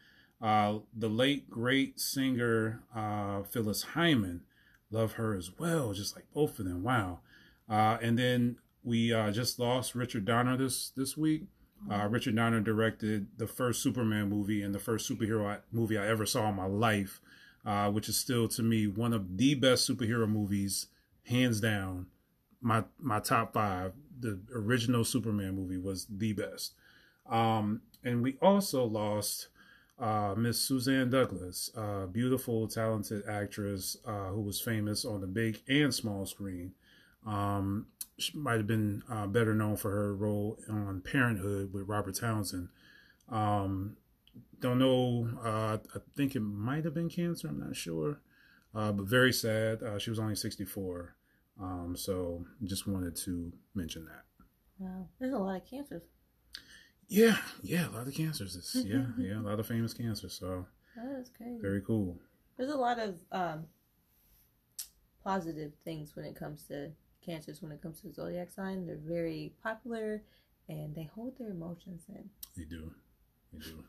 [0.43, 4.43] Uh, the late great singer uh, Phyllis Hyman.
[4.91, 5.93] Love her as well.
[5.93, 6.83] Just like both of them.
[6.83, 7.21] Wow.
[7.69, 11.45] Uh, and then we uh, just lost Richard Donner this this week.
[11.91, 16.07] Uh, Richard Donner directed the first Superman movie and the first superhero I, movie I
[16.07, 17.21] ever saw in my life,
[17.67, 20.87] uh, which is still to me one of the best superhero movies,
[21.27, 22.07] hands down.
[22.61, 23.93] My my top five.
[24.19, 26.75] The original Superman movie was the best.
[27.29, 29.49] Um, and we also lost
[29.99, 31.71] uh, Miss Suzanne Douglas,
[32.13, 36.73] beautiful, talented actress uh, who was famous on the big and small screen.
[37.27, 37.87] Um,
[38.19, 42.15] she might have been uh, better known for her role on Parent 'Hood with Robert
[42.15, 42.69] Townsend.
[43.29, 43.97] Um,
[44.61, 45.29] don't know.
[45.45, 47.49] Uh, I think it might have been cancer.
[47.49, 48.21] I'm not sure.
[48.75, 49.83] Uh, but very sad.
[49.83, 51.15] Uh, she was only 64.
[51.61, 54.25] Um, so just wanted to mention that.
[54.79, 55.09] Wow.
[55.19, 56.03] There's a lot of cancers.
[57.07, 58.57] Yeah, yeah, a lot of cancers.
[58.57, 60.33] It's, yeah, yeah, a lot of famous cancers.
[60.35, 61.61] So That's crazy.
[61.61, 62.19] very cool.
[62.57, 63.65] There's a lot of um,
[65.23, 66.91] positive things when it comes to
[67.25, 67.63] cancers.
[67.63, 70.23] When it comes to zodiac sign, they're very popular,
[70.69, 72.29] and they hold their emotions in.
[72.57, 72.93] They do,
[73.53, 73.85] they do.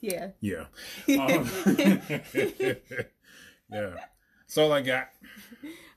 [0.00, 0.28] Yeah.
[0.40, 0.66] Yeah.
[1.08, 1.48] Um,
[3.70, 3.94] yeah.
[4.40, 5.08] That's all I got.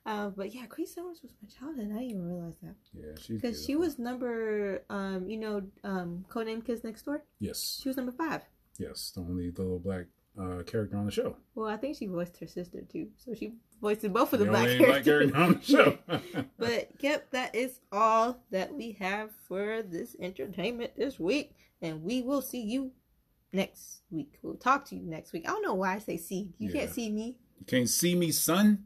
[0.05, 1.85] Uh, but yeah, Grace Summers was my childhood.
[1.93, 6.25] I didn't even realize that Yeah, she's because she was number, um, you know, um,
[6.31, 7.25] codename Kids Next Door.
[7.39, 8.41] Yes, She was number five.
[8.79, 10.05] yes, the only the little black
[10.39, 11.35] uh, character on the show.
[11.55, 14.51] Well, I think she voiced her sister too, so she voiced both of the, the
[14.51, 15.31] black characters.
[15.33, 15.97] on the show.
[16.57, 22.21] But yep, that is all that we have for this entertainment this week, and we
[22.21, 22.91] will see you
[23.51, 24.37] next week.
[24.41, 25.47] We'll talk to you next week.
[25.47, 26.51] I don't know why I say see.
[26.57, 27.37] You can't see me.
[27.59, 28.85] you can't see me, son.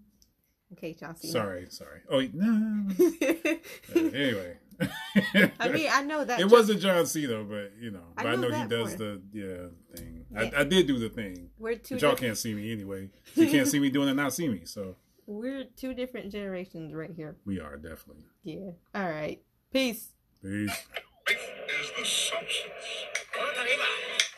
[0.73, 1.31] Okay, John Cena.
[1.31, 2.01] Sorry, sorry.
[2.09, 2.89] Oh no.
[2.99, 4.57] Uh, anyway.
[5.59, 8.31] I mean, I know that it joke- wasn't John Cena, but you know, I but
[8.31, 8.97] I know know, he does part.
[8.99, 10.25] the yeah thing.
[10.31, 10.49] Yeah.
[10.57, 11.49] I, I did do the thing.
[11.59, 11.95] We're two.
[11.95, 13.09] But y'all can't see me anyway.
[13.35, 14.61] You can't see me doing it, not see me.
[14.65, 14.95] So
[15.25, 17.35] we're two different generations right here.
[17.45, 18.23] we are definitely.
[18.43, 18.71] Yeah.
[18.95, 19.41] All right.
[19.71, 20.09] Peace.
[20.41, 20.69] Peace.
[20.69, 21.37] Life
[21.69, 23.05] is the substance.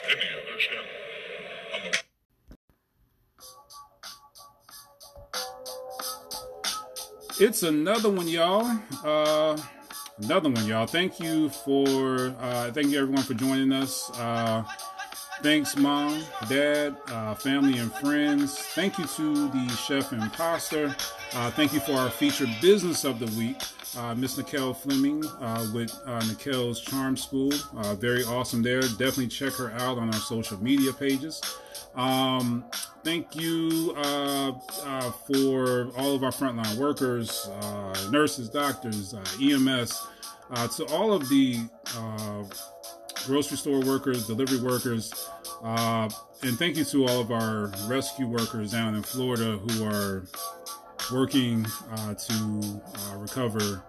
[0.07, 0.25] Give me
[0.55, 1.95] a channel.
[7.39, 8.79] It's another one, y'all.
[9.03, 9.57] Uh,
[10.17, 10.85] another one, y'all.
[10.85, 14.09] Thank you for, uh, thank you everyone for joining us.
[14.17, 14.63] Uh,
[15.41, 18.57] thanks, mom, dad, uh, family, and friends.
[18.57, 20.95] Thank you to the chef imposter.
[21.33, 23.61] Uh, thank you for our featured business of the week,
[23.97, 27.51] uh, Miss Nikelle Fleming uh, with uh, Nikelle's Charm School.
[27.75, 28.81] Uh, very awesome there.
[28.81, 31.41] Definitely check her out on our social media pages.
[31.95, 32.65] Um,
[33.03, 34.51] thank you uh,
[34.83, 40.05] uh, for all of our frontline workers, uh, nurses, doctors, EMS,
[40.75, 41.59] to all of the
[43.25, 45.29] grocery store workers, delivery workers,
[45.63, 50.25] and thank you to all of our rescue workers down in Florida who are
[51.11, 53.83] working uh, to uh, recover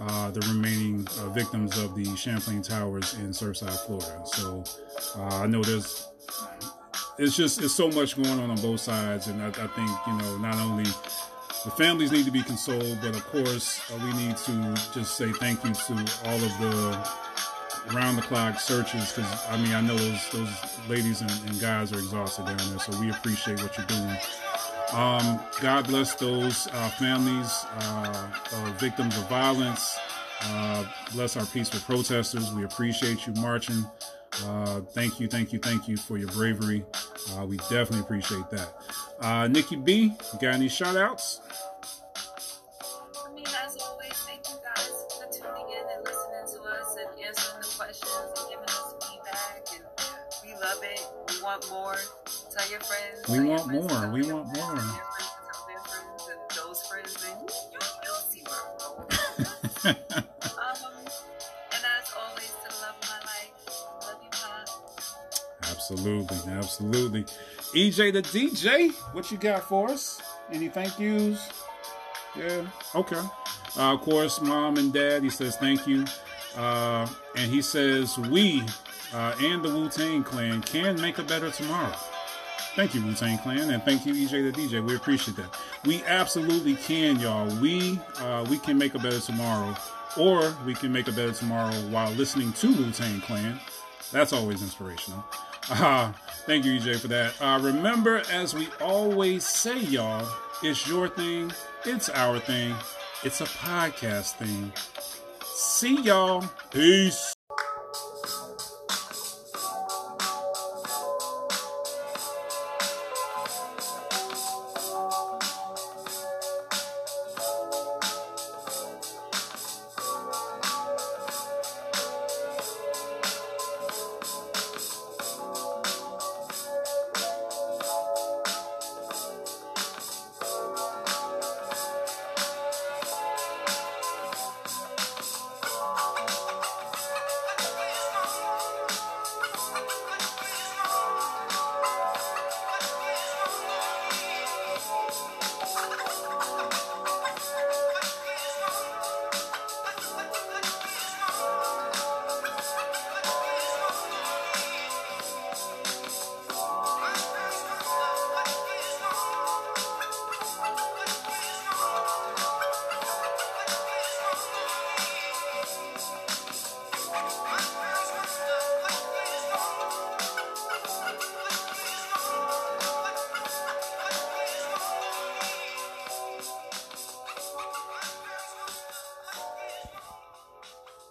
[0.00, 4.22] uh, the remaining victims of the Champlain Towers in Surfside, Florida.
[4.26, 4.64] So
[5.18, 6.08] I know there's
[7.18, 10.12] it's just it's so much going on on both sides, and I, I think you
[10.18, 10.84] know not only
[11.64, 15.32] the families need to be consoled, but of course uh, we need to just say
[15.32, 15.92] thank you to
[16.26, 17.10] all of the
[17.94, 21.92] round the clock searches because I mean I know those those ladies and, and guys
[21.92, 24.16] are exhausted down there, so we appreciate what you're doing.
[24.92, 29.98] Um, God bless those uh, families uh, of victims of violence.
[30.42, 32.52] Uh, bless our peaceful protesters.
[32.52, 33.84] We appreciate you marching.
[34.44, 36.84] Uh, thank you, thank you, thank you for your bravery.
[37.32, 38.74] Uh, we definitely appreciate that.
[39.20, 41.40] Uh, Nikki B, got any shout outs?
[43.26, 47.26] I mean, as always, thank you guys for tuning in and listening to us and
[47.26, 49.66] answering the questions and giving us feedback.
[49.74, 49.84] And
[50.44, 51.00] we love it.
[51.30, 51.96] We want more.
[52.56, 53.28] Tell your friends.
[53.28, 54.10] We want friends, more.
[54.10, 54.76] We want friends, more.
[54.76, 58.60] Tell your friends, tell their friends, and those friends, and you, you, you'll see where
[58.64, 59.96] I'm going.
[60.56, 61.04] Um,
[61.70, 63.52] and as always, to love my life,
[64.02, 65.70] love you, Pop.
[65.70, 67.24] absolutely, absolutely.
[67.74, 70.20] EJ the DJ, what you got for us?
[70.50, 71.48] Any thank yous?
[72.36, 73.20] Yeah, okay.
[73.76, 76.04] Uh, of course, mom and dad, he says thank you.
[76.56, 77.06] Uh,
[77.36, 78.64] and he says, we
[79.14, 81.94] uh, and the Wu Tang Clan can make a better tomorrow.
[82.76, 84.86] Thank you, Wu Tang Clan, and thank you, EJ the DJ.
[84.86, 85.58] We appreciate that.
[85.86, 87.46] We absolutely can, y'all.
[87.56, 89.74] We uh, we can make a better tomorrow,
[90.18, 93.58] or we can make a better tomorrow while listening to Wu Tang Clan.
[94.12, 95.24] That's always inspirational.
[95.68, 96.12] Uh,
[96.46, 97.34] thank you, EJ, for that.
[97.42, 100.24] Uh, remember, as we always say, y'all,
[100.62, 101.50] it's your thing,
[101.84, 102.72] it's our thing,
[103.24, 104.72] it's a podcast thing.
[105.42, 106.44] See y'all.
[106.70, 107.35] Peace.